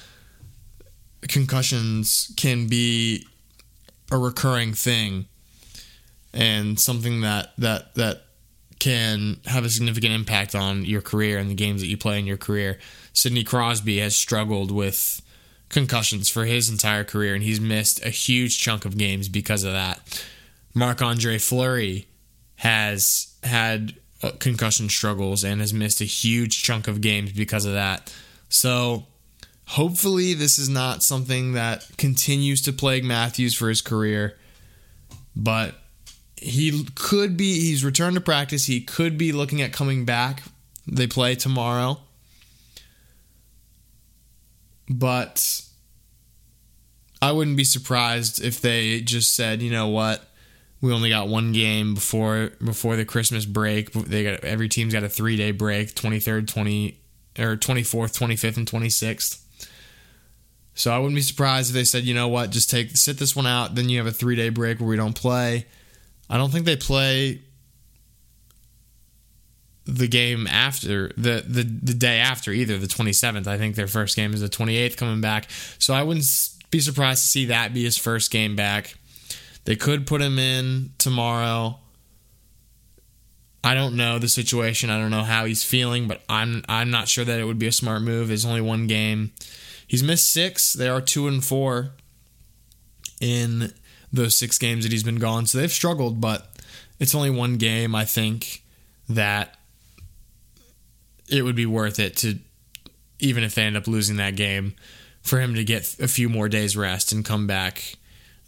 concussions 1.27 2.33
can 2.37 2.67
be 2.67 3.25
a 4.11 4.17
recurring 4.17 4.73
thing 4.73 5.25
and 6.33 6.79
something 6.79 7.21
that 7.21 7.53
that 7.57 7.95
that 7.95 8.23
can 8.79 9.37
have 9.45 9.65
a 9.65 9.69
significant 9.69 10.13
impact 10.13 10.55
on 10.55 10.85
your 10.85 11.01
career 11.01 11.37
and 11.37 11.49
the 11.49 11.55
games 11.55 11.81
that 11.81 11.87
you 11.87 11.97
play 11.97 12.17
in 12.17 12.25
your 12.25 12.37
career. 12.37 12.79
Sidney 13.11 13.43
Crosby 13.43 13.99
has 13.99 14.15
struggled 14.15 14.71
with 14.71 15.21
concussions 15.69 16.29
for 16.29 16.45
his 16.45 16.69
entire 16.69 17.03
career, 17.03 17.33
and 17.33 17.43
he's 17.43 17.61
missed 17.61 18.03
a 18.03 18.09
huge 18.09 18.59
chunk 18.59 18.85
of 18.85 18.97
games 18.97 19.29
because 19.29 19.63
of 19.63 19.71
that. 19.73 20.23
Marc 20.73 21.01
Andre 21.01 21.37
Fleury 21.37 22.07
has 22.57 23.33
had 23.43 23.95
uh, 24.21 24.31
concussion 24.39 24.89
struggles 24.89 25.43
and 25.43 25.61
has 25.61 25.73
missed 25.73 26.01
a 26.01 26.05
huge 26.05 26.61
chunk 26.61 26.87
of 26.87 27.01
games 27.01 27.31
because 27.31 27.65
of 27.65 27.73
that. 27.73 28.13
So, 28.49 29.05
hopefully, 29.67 30.33
this 30.33 30.59
is 30.59 30.69
not 30.69 31.03
something 31.03 31.53
that 31.53 31.87
continues 31.97 32.61
to 32.63 32.73
plague 32.73 33.05
Matthews 33.05 33.55
for 33.55 33.69
his 33.69 33.81
career, 33.81 34.37
but 35.35 35.75
he 36.35 36.85
could 36.95 37.37
be, 37.37 37.59
he's 37.59 37.83
returned 37.83 38.15
to 38.15 38.21
practice. 38.21 38.65
He 38.65 38.81
could 38.81 39.17
be 39.17 39.31
looking 39.31 39.61
at 39.61 39.71
coming 39.71 40.05
back. 40.05 40.43
They 40.87 41.07
play 41.07 41.35
tomorrow. 41.35 41.99
But 44.89 45.61
I 47.21 47.31
wouldn't 47.31 47.57
be 47.57 47.63
surprised 47.63 48.43
if 48.43 48.59
they 48.59 49.01
just 49.01 49.35
said, 49.35 49.61
you 49.61 49.71
know 49.71 49.87
what, 49.87 50.23
we 50.81 50.93
only 50.93 51.09
got 51.09 51.27
one 51.27 51.51
game 51.51 51.93
before 51.93 52.51
before 52.63 52.95
the 52.95 53.05
Christmas 53.05 53.45
break. 53.45 53.91
They 53.91 54.23
got 54.23 54.43
every 54.43 54.69
team's 54.69 54.93
got 54.93 55.03
a 55.03 55.09
three 55.09 55.35
day 55.35 55.51
break: 55.51 55.93
twenty 55.93 56.19
third, 56.19 56.47
twenty 56.47 56.99
or 57.37 57.57
twenty 57.57 57.83
fourth, 57.83 58.15
twenty 58.15 58.35
fifth, 58.35 58.57
and 58.57 58.67
twenty 58.67 58.89
sixth. 58.89 59.45
So 60.73 60.93
I 60.93 60.97
wouldn't 60.97 61.15
be 61.15 61.21
surprised 61.21 61.71
if 61.71 61.73
they 61.73 61.83
said, 61.83 62.05
you 62.05 62.13
know 62.13 62.29
what, 62.29 62.51
just 62.51 62.69
take 62.69 62.95
sit 62.95 63.17
this 63.17 63.35
one 63.35 63.45
out. 63.45 63.75
Then 63.75 63.89
you 63.89 63.97
have 63.97 64.07
a 64.07 64.11
three 64.11 64.37
day 64.37 64.49
break 64.49 64.79
where 64.79 64.87
we 64.87 64.95
don't 64.95 65.15
play. 65.15 65.65
I 66.29 66.37
don't 66.37 66.51
think 66.51 66.65
they 66.65 66.77
play 66.77 67.41
the 69.89 70.07
game 70.07 70.47
after 70.47 71.09
the 71.17 71.43
the 71.47 71.63
the 71.63 71.93
day 71.93 72.19
after 72.19 72.51
either 72.51 72.77
the 72.77 72.87
27th. 72.87 73.47
I 73.47 73.57
think 73.57 73.75
their 73.75 73.87
first 73.87 74.15
game 74.15 74.33
is 74.33 74.41
the 74.41 74.49
28th 74.49 74.97
coming 74.97 75.21
back. 75.21 75.49
So 75.79 75.93
I 75.93 76.03
wouldn't 76.03 76.25
be 76.71 76.79
surprised 76.79 77.23
to 77.23 77.27
see 77.27 77.45
that 77.45 77.73
be 77.73 77.83
his 77.83 77.97
first 77.97 78.31
game 78.31 78.55
back. 78.55 78.95
They 79.65 79.75
could 79.75 80.07
put 80.07 80.21
him 80.21 80.39
in 80.39 80.91
tomorrow. 80.97 81.79
I 83.63 83.73
don't 83.73 83.95
know 83.95 84.19
the 84.19 84.29
situation. 84.29 84.89
I 84.89 84.99
don't 84.99 85.11
know 85.11 85.23
how 85.23 85.45
he's 85.45 85.63
feeling, 85.63 86.07
but 86.07 86.21
I'm 86.29 86.63
I'm 86.69 86.91
not 86.91 87.07
sure 87.07 87.25
that 87.25 87.39
it 87.39 87.43
would 87.43 87.59
be 87.59 87.67
a 87.67 87.71
smart 87.71 88.01
move. 88.01 88.31
It's 88.31 88.45
only 88.45 88.61
one 88.61 88.87
game. 88.87 89.31
He's 89.87 90.03
missed 90.03 90.31
six. 90.31 90.73
They 90.73 90.87
are 90.87 91.01
two 91.01 91.27
and 91.27 91.43
four 91.43 91.91
in 93.19 93.73
those 94.13 94.35
six 94.35 94.57
games 94.57 94.85
that 94.85 94.91
he's 94.91 95.03
been 95.03 95.19
gone. 95.19 95.45
So 95.45 95.57
they've 95.57 95.71
struggled, 95.71 96.21
but 96.21 96.47
it's 96.99 97.13
only 97.13 97.29
one 97.29 97.57
game. 97.57 97.95
I 97.95 98.05
think 98.05 98.63
that 99.09 99.58
it 101.31 101.43
would 101.43 101.55
be 101.55 101.65
worth 101.65 101.99
it 101.99 102.17
to 102.17 102.39
even 103.19 103.43
if 103.43 103.55
they 103.55 103.63
end 103.63 103.77
up 103.77 103.87
losing 103.87 104.15
that 104.17 104.35
game 104.35 104.73
for 105.21 105.39
him 105.39 105.53
to 105.55 105.63
get 105.63 105.99
a 105.99 106.07
few 106.07 106.29
more 106.29 106.47
days 106.47 106.77
rest 106.77 107.11
and 107.11 107.25
come 107.25 107.45
back 107.47 107.95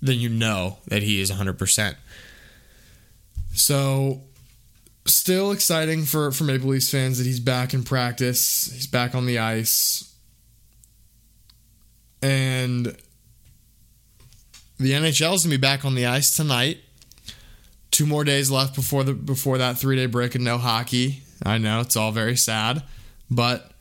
then 0.02 0.20
you 0.20 0.30
know 0.30 0.78
that 0.88 1.04
he 1.04 1.22
is 1.22 1.32
100%. 1.32 1.96
So, 3.54 4.22
still 5.06 5.52
exciting 5.52 6.04
for, 6.06 6.32
for 6.32 6.44
Maple 6.44 6.70
Leafs 6.70 6.90
fans 6.90 7.18
that 7.18 7.28
he's 7.28 7.40
back 7.40 7.74
in 7.74 7.84
practice, 7.84 8.72
he's 8.74 8.88
back 8.88 9.14
on 9.14 9.26
the 9.26 9.40
ice. 9.40 10.16
And 12.22 12.86
the 14.80 14.92
NHL 14.92 15.36
is 15.36 15.44
going 15.44 15.44
to 15.44 15.50
be 15.50 15.58
back 15.58 15.86
on 15.86 15.96
the 15.96 16.06
ice 16.06 16.36
tonight. 16.36 16.80
Two 17.92 18.06
more 18.06 18.24
days 18.24 18.50
left 18.50 18.74
before 18.74 19.04
the 19.04 19.14
before 19.14 19.58
that 19.58 19.78
three 19.78 19.98
day 19.98 20.06
break 20.06 20.34
and 20.36 20.46
no 20.46 20.58
hockey. 20.58 21.24
I 21.44 21.58
know 21.58 21.82
it's 21.82 21.96
all 21.96 22.12
very 22.12 22.36
sad, 22.36 22.84
but 23.30 23.72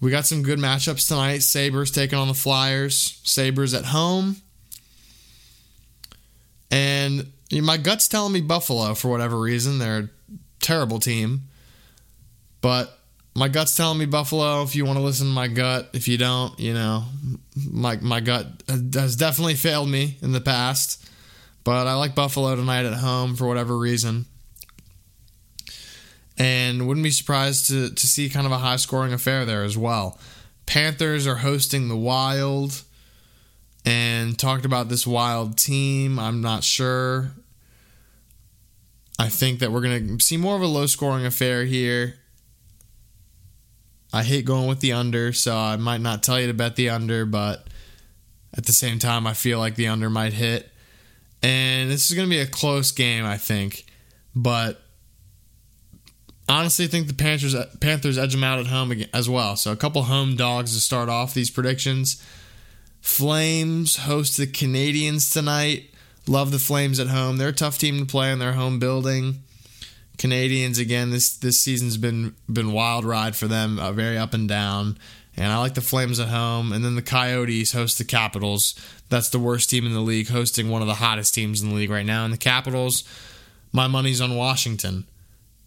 we 0.00 0.10
got 0.10 0.26
some 0.26 0.42
good 0.42 0.58
matchups 0.58 1.08
tonight. 1.08 1.38
Sabres 1.38 1.90
taking 1.90 2.18
on 2.18 2.28
the 2.28 2.34
Flyers. 2.34 3.20
Sabres 3.24 3.74
at 3.74 3.86
home. 3.86 4.36
And 6.70 7.32
my 7.52 7.76
gut's 7.76 8.08
telling 8.08 8.32
me 8.32 8.40
Buffalo 8.40 8.94
for 8.94 9.08
whatever 9.08 9.38
reason. 9.38 9.78
They're 9.78 9.98
a 9.98 10.08
terrible 10.60 10.98
team. 10.98 11.42
But 12.60 12.98
my 13.34 13.48
gut's 13.48 13.76
telling 13.76 13.98
me 13.98 14.06
Buffalo. 14.06 14.62
If 14.62 14.74
you 14.74 14.84
want 14.84 14.98
to 14.98 15.04
listen 15.04 15.28
to 15.28 15.32
my 15.32 15.48
gut, 15.48 15.90
if 15.92 16.08
you 16.08 16.18
don't, 16.18 16.58
you 16.58 16.74
know, 16.74 17.04
my 17.70 17.96
my 17.96 18.20
gut 18.20 18.46
has 18.68 19.16
definitely 19.16 19.54
failed 19.54 19.88
me 19.88 20.16
in 20.22 20.32
the 20.32 20.40
past. 20.40 21.08
But 21.64 21.86
I 21.86 21.94
like 21.94 22.14
Buffalo 22.14 22.54
tonight 22.56 22.84
at 22.84 22.94
home 22.94 23.36
for 23.36 23.46
whatever 23.46 23.76
reason. 23.76 24.26
And 26.38 26.86
wouldn't 26.86 27.04
be 27.04 27.10
surprised 27.10 27.68
to, 27.68 27.90
to 27.90 28.06
see 28.06 28.28
kind 28.28 28.46
of 28.46 28.52
a 28.52 28.58
high 28.58 28.76
scoring 28.76 29.12
affair 29.12 29.44
there 29.44 29.62
as 29.62 29.78
well. 29.78 30.18
Panthers 30.66 31.26
are 31.26 31.36
hosting 31.36 31.88
the 31.88 31.96
Wild 31.96 32.82
and 33.86 34.36
talked 34.36 34.64
about 34.64 34.88
this 34.88 35.06
wild 35.06 35.56
team. 35.56 36.18
I'm 36.18 36.40
not 36.40 36.64
sure. 36.64 37.30
I 39.18 39.28
think 39.28 39.60
that 39.60 39.70
we're 39.70 39.80
going 39.80 40.18
to 40.18 40.24
see 40.24 40.36
more 40.36 40.56
of 40.56 40.62
a 40.62 40.66
low 40.66 40.86
scoring 40.86 41.24
affair 41.24 41.64
here. 41.64 42.16
I 44.12 44.24
hate 44.24 44.44
going 44.44 44.66
with 44.66 44.80
the 44.80 44.92
under, 44.92 45.32
so 45.32 45.56
I 45.56 45.76
might 45.76 46.00
not 46.00 46.22
tell 46.22 46.40
you 46.40 46.48
to 46.48 46.54
bet 46.54 46.76
the 46.76 46.90
under, 46.90 47.24
but 47.24 47.68
at 48.56 48.66
the 48.66 48.72
same 48.72 48.98
time, 48.98 49.26
I 49.26 49.34
feel 49.34 49.58
like 49.58 49.76
the 49.76 49.86
under 49.86 50.10
might 50.10 50.32
hit. 50.32 50.70
And 51.42 51.90
this 51.90 52.10
is 52.10 52.16
going 52.16 52.28
to 52.28 52.34
be 52.34 52.40
a 52.40 52.46
close 52.46 52.90
game, 52.90 53.24
I 53.24 53.36
think. 53.36 53.86
But 54.34 54.82
honestly, 56.48 56.86
think 56.86 57.06
the 57.06 57.14
Panthers 57.14 57.54
Panthers 57.80 58.18
edge 58.18 58.32
them 58.32 58.44
out 58.44 58.58
at 58.58 58.66
home 58.66 58.92
as 59.12 59.28
well. 59.28 59.56
So 59.56 59.72
a 59.72 59.76
couple 59.76 60.02
home 60.04 60.36
dogs 60.36 60.74
to 60.74 60.80
start 60.80 61.08
off 61.08 61.34
these 61.34 61.50
predictions. 61.50 62.22
Flames 63.00 63.98
host 63.98 64.36
the 64.36 64.46
Canadiens 64.46 65.32
tonight. 65.32 65.90
Love 66.26 66.50
the 66.50 66.58
Flames 66.58 66.98
at 66.98 67.06
home. 67.06 67.36
They're 67.36 67.50
a 67.50 67.52
tough 67.52 67.78
team 67.78 68.00
to 68.00 68.04
play 68.04 68.32
in 68.32 68.40
their 68.40 68.54
home 68.54 68.78
building. 68.78 69.42
Canadiens 70.18 70.80
again. 70.80 71.10
This 71.10 71.36
this 71.36 71.58
season's 71.58 71.96
been 71.96 72.34
been 72.50 72.72
wild 72.72 73.04
ride 73.04 73.36
for 73.36 73.46
them, 73.46 73.78
uh, 73.78 73.92
very 73.92 74.18
up 74.18 74.34
and 74.34 74.48
down. 74.48 74.98
And 75.36 75.52
I 75.52 75.58
like 75.58 75.74
the 75.74 75.82
Flames 75.82 76.18
at 76.18 76.28
home. 76.28 76.72
And 76.72 76.84
then 76.84 76.94
the 76.94 77.02
Coyotes 77.02 77.72
host 77.72 77.98
the 77.98 78.04
Capitals. 78.04 78.74
That's 79.08 79.28
the 79.28 79.38
worst 79.38 79.68
team 79.68 79.84
in 79.86 79.92
the 79.92 80.00
league, 80.00 80.28
hosting 80.28 80.70
one 80.70 80.80
of 80.80 80.88
the 80.88 80.94
hottest 80.94 81.34
teams 81.34 81.62
in 81.62 81.68
the 81.68 81.74
league 81.74 81.90
right 81.90 82.06
now. 82.06 82.24
And 82.24 82.32
the 82.32 82.38
Capitals, 82.38 83.04
my 83.70 83.86
money's 83.86 84.20
on 84.20 84.34
Washington, 84.34 85.04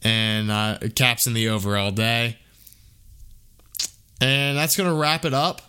and 0.03 0.51
uh, 0.51 0.77
Caps 0.95 1.27
in 1.27 1.33
the 1.33 1.49
over 1.49 1.77
all 1.77 1.91
day. 1.91 2.37
And 4.21 4.57
that's 4.57 4.75
gonna 4.75 4.93
wrap 4.93 5.25
it 5.25 5.33
up 5.33 5.61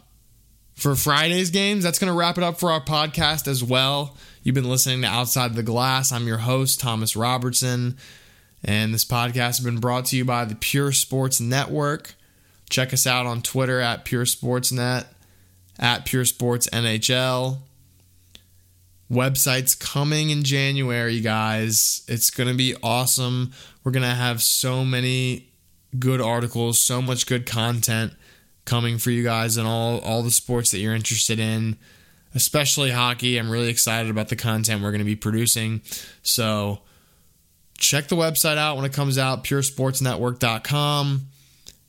for 0.81 0.97
Friday's 0.97 1.51
games. 1.51 1.85
That's 1.85 1.99
going 1.99 2.11
to 2.11 2.18
wrap 2.18 2.39
it 2.39 2.45
up 2.45 2.59
for 2.59 2.72
our 2.72 2.81
podcast 2.81 3.47
as 3.47 3.62
well. 3.62 4.16
You've 4.43 4.55
been 4.55 4.68
listening 4.68 5.03
to 5.03 5.09
Outside 5.09 5.55
the 5.55 5.62
Glass. 5.62 6.11
I'm 6.11 6.26
your 6.26 6.39
host, 6.39 6.81
Thomas 6.81 7.14
Robertson, 7.14 7.99
and 8.64 8.95
this 8.95 9.05
podcast 9.05 9.35
has 9.35 9.61
been 9.61 9.78
brought 9.78 10.07
to 10.07 10.16
you 10.16 10.24
by 10.24 10.47
the 10.47 10.55
Pure 10.55 10.93
Sports 10.93 11.39
Network. 11.39 12.14
Check 12.70 12.95
us 12.95 13.07
out 13.07 13.26
on 13.26 13.43
Twitter 13.43 13.78
at 13.81 14.07
Pure 14.07 14.24
Sports 14.26 14.72
Net, 14.72 15.07
at 15.78 16.07
Pure 16.07 16.24
Sports 16.24 16.66
NHL. 16.72 17.59
Website's 19.11 19.75
coming 19.75 20.31
in 20.31 20.45
January, 20.45 21.21
guys. 21.21 22.03
It's 22.07 22.31
going 22.31 22.49
to 22.49 22.55
be 22.55 22.77
awesome. 22.83 23.53
We're 23.83 23.93
going 23.93 24.09
to 24.09 24.15
have 24.15 24.43
so 24.43 24.85
many 24.85 25.49
good 25.99 26.21
articles, 26.21 26.79
so 26.79 27.03
much 27.03 27.27
good 27.27 27.47
content 27.47 28.13
coming 28.65 28.99
for 28.99 29.11
you 29.11 29.25
guys 29.25 29.57
and 29.57 29.67
all 29.67 29.99
all 30.01 30.23
the 30.23 30.31
sports 30.31 30.71
that 30.71 30.79
you're 30.79 30.95
interested 30.95 31.41
in, 31.41 31.77
especially 32.35 32.91
hockey. 32.91 33.37
I'm 33.37 33.51
really 33.51 33.69
excited 33.69 34.11
about 34.11 34.29
the 34.29 34.37
content 34.37 34.83
we're 34.83 34.93
going 34.93 35.01
to 35.01 35.05
be 35.05 35.17
producing. 35.17 35.83
So 36.23 36.81
check 37.79 38.07
the 38.09 38.17
website 38.17 38.59
out 38.59 38.77
when 38.77 38.85
it 38.85 38.93
comes 38.93 39.19
out 39.19 39.43
puresportsnetwork.com 39.43 41.27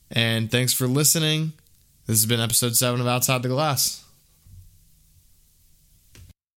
and 0.09 0.51
thanks 0.51 0.73
for 0.73 0.87
listening 0.87 1.53
This 2.07 2.17
has 2.19 2.25
been 2.25 2.39
episode 2.39 2.75
seven 2.75 2.99
of 2.99 3.07
Outside 3.07 3.43
the 3.43 3.49
Glass. 3.49 4.03